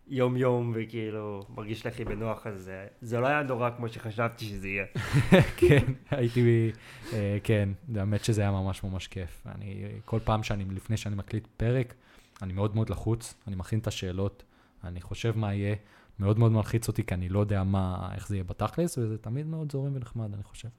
יום 0.08 0.38
יום, 0.38 0.74
וכאילו 0.76 1.46
מרגיש 1.50 1.84
לי 1.84 1.92
הכי 1.92 2.06
בנוח, 2.06 2.48
אז 2.48 2.62
זה, 2.62 2.88
זה 3.02 3.20
לא 3.20 3.28
היה 3.28 3.44
נורא 3.44 3.70
כמו 3.78 3.90
שחשבתי 3.90 4.46
שזה 4.46 4.68
יהיה. 4.68 4.86
כן, 5.60 5.94
הייתי, 6.12 6.72
uh, 7.10 7.14
כן, 7.44 7.70
האמת 7.96 8.26
שזה 8.26 8.42
היה 8.42 8.52
ממש 8.52 8.84
ממש 8.84 9.08
כיף. 9.08 9.48
אני, 9.56 9.86
כל 10.06 10.20
פעם 10.24 10.44
שאני, 10.44 10.66
לפני 10.66 10.98
שאני 10.98 11.16
מקליט 11.16 11.48
פרק, 11.58 11.94
אני 12.42 12.54
מאוד 12.54 12.76
מאוד 12.76 12.90
לחוץ, 12.90 13.34
אני 13.48 13.56
מכין 13.56 13.80
את 13.80 13.88
השאלות. 13.88 14.44
אני 14.84 15.02
חושב 15.02 15.38
מה 15.38 15.54
יהיה, 15.54 15.76
מאוד 16.20 16.40
מאוד 16.40 16.52
מלחיץ 16.52 16.88
אותי, 16.88 17.04
כי 17.04 17.14
אני 17.14 17.30
לא 17.30 17.40
יודע 17.40 17.64
מה, 17.64 18.10
איך 18.16 18.28
זה 18.28 18.36
יהיה 18.36 18.44
בתכלס, 18.44 18.98
וזה 18.98 19.18
תמיד 19.18 19.46
מאוד 19.46 19.72
זורם 19.72 19.96
ונחמד, 19.96 20.34
אני 20.34 20.44
חושב. 20.44 20.70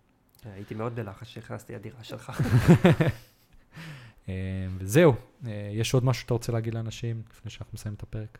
הייתי 0.44 0.74
מאוד 0.74 0.94
בלחץ 0.94 1.26
שהכנסתי 1.26 1.74
לדירה 1.74 2.04
שלך. 2.04 2.32
אה, 4.28 4.66
וזהו, 4.78 5.14
אה, 5.46 5.70
יש 5.72 5.94
עוד 5.94 6.04
משהו 6.04 6.22
שאתה 6.22 6.34
רוצה 6.34 6.52
להגיד 6.52 6.74
לאנשים 6.74 7.22
לפני 7.30 7.50
שאנחנו 7.50 7.70
מסיימים 7.74 7.96
את 7.96 8.02
הפרק? 8.02 8.38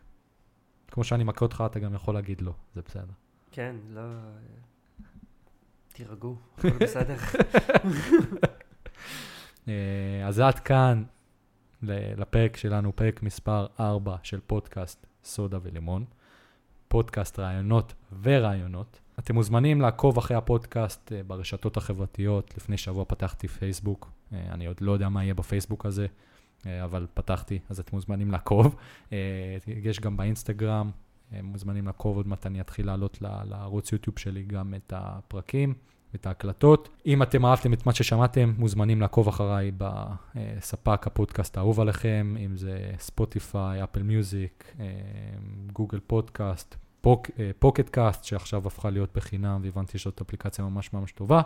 כמו 0.87 1.03
שאני 1.03 1.23
מכה 1.23 1.45
אותך, 1.45 1.63
אתה 1.65 1.79
גם 1.79 1.93
יכול 1.93 2.13
להגיד 2.13 2.41
לא, 2.41 2.53
זה 2.75 2.81
בסדר. 2.81 3.13
כן, 3.51 3.75
לא... 3.89 4.01
תירגעו, 5.93 6.35
הכל 6.57 6.77
בסדר. 6.79 7.15
אה, 9.67 10.27
אז 10.27 10.39
עד 10.39 10.59
כאן 10.59 11.03
לפרק 11.83 12.57
שלנו, 12.57 12.95
פרק 12.95 13.23
מספר 13.23 13.67
4 13.79 14.15
של 14.23 14.39
פודקאסט 14.47 15.05
סודה 15.23 15.57
ולימון, 15.63 16.05
פודקאסט 16.87 17.39
רעיונות 17.39 17.93
ורעיונות. 18.21 18.99
אתם 19.19 19.35
מוזמנים 19.35 19.81
לעקוב 19.81 20.17
אחרי 20.17 20.37
הפודקאסט 20.37 21.11
אה, 21.11 21.23
ברשתות 21.23 21.77
החברתיות. 21.77 22.53
לפני 22.57 22.77
שבוע 22.77 23.05
פתחתי 23.05 23.47
פייסבוק, 23.47 24.11
אה, 24.33 24.47
אני 24.51 24.65
עוד 24.65 24.81
לא 24.81 24.91
יודע 24.91 25.09
מה 25.09 25.23
יהיה 25.23 25.33
בפייסבוק 25.33 25.85
הזה, 25.85 26.07
אה, 26.65 26.83
אבל 26.83 27.07
פתחתי, 27.13 27.59
אז 27.69 27.79
אתם 27.79 27.95
מוזמנים 27.95 28.31
לעקוב. 28.31 28.75
יש 29.67 29.99
גם 29.99 30.17
באינסטגרם, 30.17 30.91
מוזמנים 31.43 31.85
לעקוב 31.85 32.17
עוד 32.17 32.27
מעט 32.27 32.45
אני 32.45 32.61
אתחיל 32.61 32.85
לעלות 32.85 33.17
לערוץ 33.21 33.91
יוטיוב 33.91 34.19
שלי 34.19 34.43
גם 34.43 34.73
את 34.73 34.93
הפרקים. 34.95 35.73
את 36.15 36.25
ההקלטות. 36.27 36.89
אם 37.05 37.23
אתם 37.23 37.45
אהבתם 37.45 37.73
את 37.73 37.85
מה 37.85 37.93
ששמעתם, 37.93 38.53
מוזמנים 38.57 39.01
לעקוב 39.01 39.27
אחריי 39.27 39.71
בספק 39.77 41.07
הפודקאסט 41.07 41.57
האהוב 41.57 41.79
עליכם, 41.79 42.35
אם 42.45 42.57
זה 42.57 42.91
ספוטיפיי, 42.99 43.83
אפל 43.83 44.03
מיוזיק, 44.03 44.75
גוגל 45.73 45.99
פודקאסט, 46.07 46.75
פוקט 47.59 47.89
קאסט, 47.89 48.23
שעכשיו 48.23 48.67
הפכה 48.67 48.89
להיות 48.89 49.09
בחינם, 49.15 49.61
והבנתי 49.63 49.97
שזאת 49.97 50.21
אפליקציה 50.21 50.65
ממש 50.65 50.93
ממש 50.93 51.11
טובה. 51.11 51.41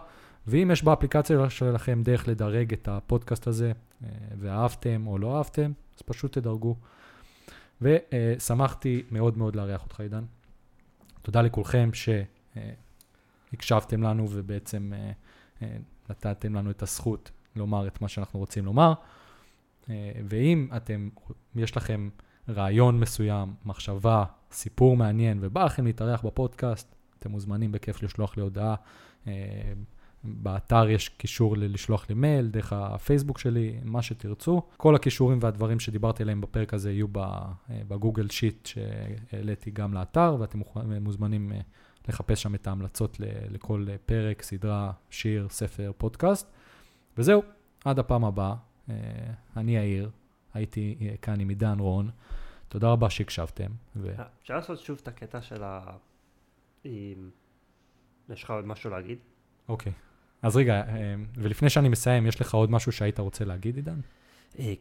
ואם 0.47 0.72
יש 0.72 0.84
באפליקציה 0.84 1.49
שלכם 1.49 2.01
דרך 2.03 2.28
לדרג 2.28 2.74
את 2.74 2.88
הפודקאסט 2.88 3.47
הזה, 3.47 3.72
אה, 4.03 4.09
ואהבתם 4.39 5.07
או 5.07 5.18
לא 5.18 5.38
אהבתם, 5.38 5.72
אז 5.95 6.01
פשוט 6.01 6.38
תדרגו. 6.38 6.76
ושמחתי 7.82 9.03
מאוד 9.11 9.38
מאוד 9.38 9.55
לארח 9.55 9.84
אותך, 9.84 9.99
עידן. 9.99 10.24
תודה 11.22 11.41
לכולכם 11.41 11.89
ש... 11.93 12.09
הקשבתם 13.56 14.03
לנו 14.03 14.28
ובעצם 14.30 14.93
אה, 14.95 15.12
אה, 15.62 15.78
נתתם 16.10 16.56
לנו 16.56 16.72
את 16.72 16.82
הזכות 16.82 17.32
לומר 17.56 17.88
את 17.88 18.01
מה 18.01 18.08
שאנחנו 18.08 18.39
רוצים 18.39 18.66
לומר. 18.66 18.93
אה, 19.89 20.12
ואם 20.30 20.68
אתם, 20.76 21.10
יש 21.56 21.78
לכם 21.78 22.10
רעיון 22.49 22.99
מסוים, 22.99 23.53
מחשבה, 23.66 24.24
סיפור 24.51 24.97
מעניין, 24.97 25.38
ובא 25.41 25.66
לכם 25.66 25.86
להתארח 25.86 26.26
בפודקאסט, 26.26 26.95
אתם 27.20 27.32
מוזמנים 27.32 27.72
בכיף 27.72 28.03
לשלוח 28.03 28.38
לי 28.38 28.43
הודעה. 28.43 28.76
באתר 30.24 30.89
יש 30.89 31.10
קישור 31.10 31.58
לשלוח 31.58 32.06
לי 32.10 32.16
מייל, 32.16 32.47
דרך 32.47 32.74
הפייסבוק 32.74 33.38
שלי, 33.38 33.80
מה 33.84 34.01
שתרצו. 34.01 34.62
כל 34.78 34.95
הכישורים 34.95 35.39
והדברים 35.41 35.80
שדיברתי 35.80 36.24
עליהם 36.24 36.41
בפרק 36.41 36.74
הזה 36.74 36.91
יהיו 36.91 37.08
בגוגל 37.70 38.30
שיט 38.30 38.66
שהעליתי 38.66 39.72
גם 39.72 39.93
לאתר, 39.93 40.38
ואתם 40.39 40.60
מוזמנים 41.01 41.51
לחפש 42.08 42.41
שם 42.41 42.56
את 42.56 42.68
ההמלצות 42.68 43.18
לכל 43.49 43.86
פרק, 44.06 44.41
סדרה, 44.41 44.91
שיר, 45.10 45.49
ספר, 45.49 45.91
פודקאסט. 45.97 46.51
וזהו, 47.18 47.43
עד 47.86 47.99
הפעם 47.99 48.26
הבאה. 48.26 48.56
אה, 48.89 48.95
אני 49.58 49.76
יאיר, 49.76 50.10
הייתי 50.53 50.97
אה, 51.01 51.18
כאן 51.22 51.39
עם 51.39 51.49
עידן 51.49 51.80
רון. 51.80 52.10
תודה 52.68 52.89
רבה 52.89 53.10
שהקשבתם. 53.10 53.72
ו... 53.95 54.10
אה, 54.20 54.26
אפשר 54.41 54.56
לעשות 54.56 54.80
שוב 54.80 54.99
את 55.01 55.08
הקטע 55.08 55.41
של 55.41 55.64
ה... 55.64 55.97
יש 58.30 58.43
לך 58.43 58.49
עוד 58.49 58.66
משהו 58.66 58.89
להגיד? 58.89 59.18
אוקיי. 59.70 59.93
אז 60.41 60.58
רגע, 60.58 60.84
ולפני 61.36 61.70
שאני 61.70 61.89
מסיים, 61.89 62.28
יש 62.28 62.41
לך 62.41 62.53
עוד 62.53 62.72
משהו 62.72 62.91
שהיית 62.91 63.20
רוצה 63.20 63.45
להגיד, 63.45 63.76
עידן? 63.76 63.99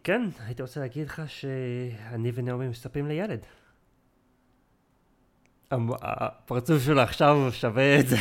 כן, 0.04 0.22
הייתי 0.46 0.62
רוצה 0.62 0.80
להגיד 0.80 1.06
לך 1.06 1.22
שאני 1.26 2.30
ונעמי 2.34 2.68
מסתפים 2.68 3.06
לילד. 3.06 3.40
הפרצוף 6.02 6.82
שלו 6.82 7.00
עכשיו 7.00 7.36
שווה 7.52 8.00
את 8.00 8.08
זה. 8.08 8.16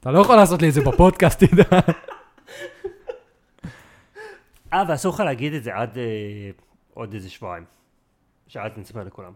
אתה 0.00 0.10
לא 0.10 0.18
יכול 0.18 0.36
לעשות 0.36 0.62
לי 0.62 0.68
את 0.68 0.74
זה 0.74 0.80
בפודקאסט, 0.80 1.44
תדע. 1.44 1.78
אה, 4.72 4.82
ואסור 4.88 5.14
לך 5.14 5.20
להגיד 5.20 5.54
את 5.54 5.64
זה 5.64 5.74
עד 5.74 5.98
אה, 5.98 6.50
עוד 6.94 7.14
איזה 7.14 7.30
שבועיים. 7.30 7.64
שאז 8.48 8.72
נספר 8.76 9.04
לכולם. 9.04 9.32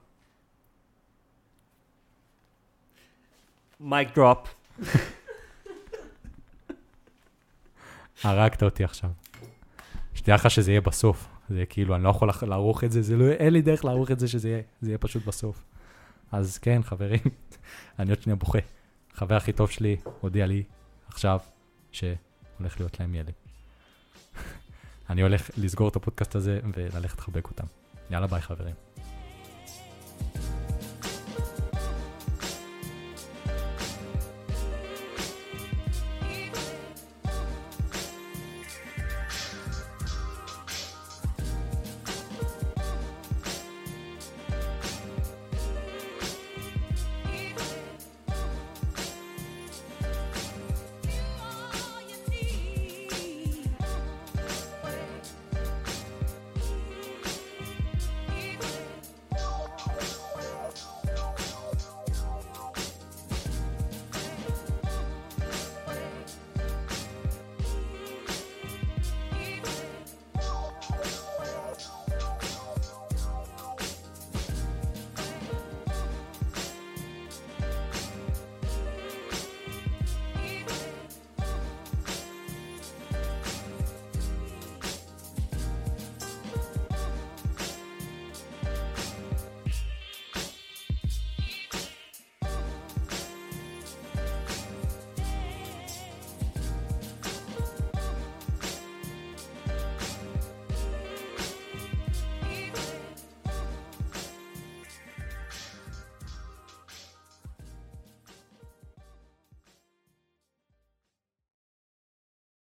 מייק 3.81 4.15
דרופ. 4.15 4.55
הרגת 8.25 8.63
אותי 8.63 8.85
עכשיו. 8.85 9.11
שתדע 10.15 10.35
לך 10.35 10.51
שזה 10.51 10.71
יהיה 10.71 10.81
בסוף. 10.81 11.38
זה 11.49 11.65
כאילו, 11.69 11.95
אני 11.95 12.05
לא 12.05 12.09
יכול 12.09 12.31
לערוך 12.43 12.85
את 12.85 12.93
זה, 12.93 13.03
זה 13.03 13.17
לא, 13.17 13.25
אין 13.31 13.53
לי 13.53 13.63
דרך 13.63 13.85
לערוך 13.85 14.11
את 14.11 14.21
זה 14.21 14.29
שזה 14.29 14.49
יהיה, 14.49 14.63
זה 14.81 14.91
יהיה 14.91 14.99
פשוט 14.99 15.27
בסוף. 15.27 15.65
אז 16.33 16.59
כן, 16.59 16.83
חברים, 16.83 17.21
אני 17.99 18.11
עוד 18.11 18.23
שנייה 18.23 18.37
בוכה. 18.37 18.59
החבר 19.15 19.35
הכי 19.35 19.53
טוב 19.53 19.71
שלי 19.71 19.97
הודיע 20.21 20.47
לי 20.47 20.63
עכשיו 21.09 21.41
שהולך 21.93 22.81
להיות 22.81 23.01
להם 23.01 23.15
ילד. 23.15 23.33
אני 25.11 25.23
הולך 25.23 25.51
לסגור 25.57 25.89
את 25.89 25.97
הפודקאסט 25.97 26.35
הזה 26.35 26.61
וללכת 26.75 27.19
לחבק 27.19 27.45
אותם. 27.51 27.67
יאללה 28.11 28.27
ביי 28.27 28.41
חברים. 28.41 28.88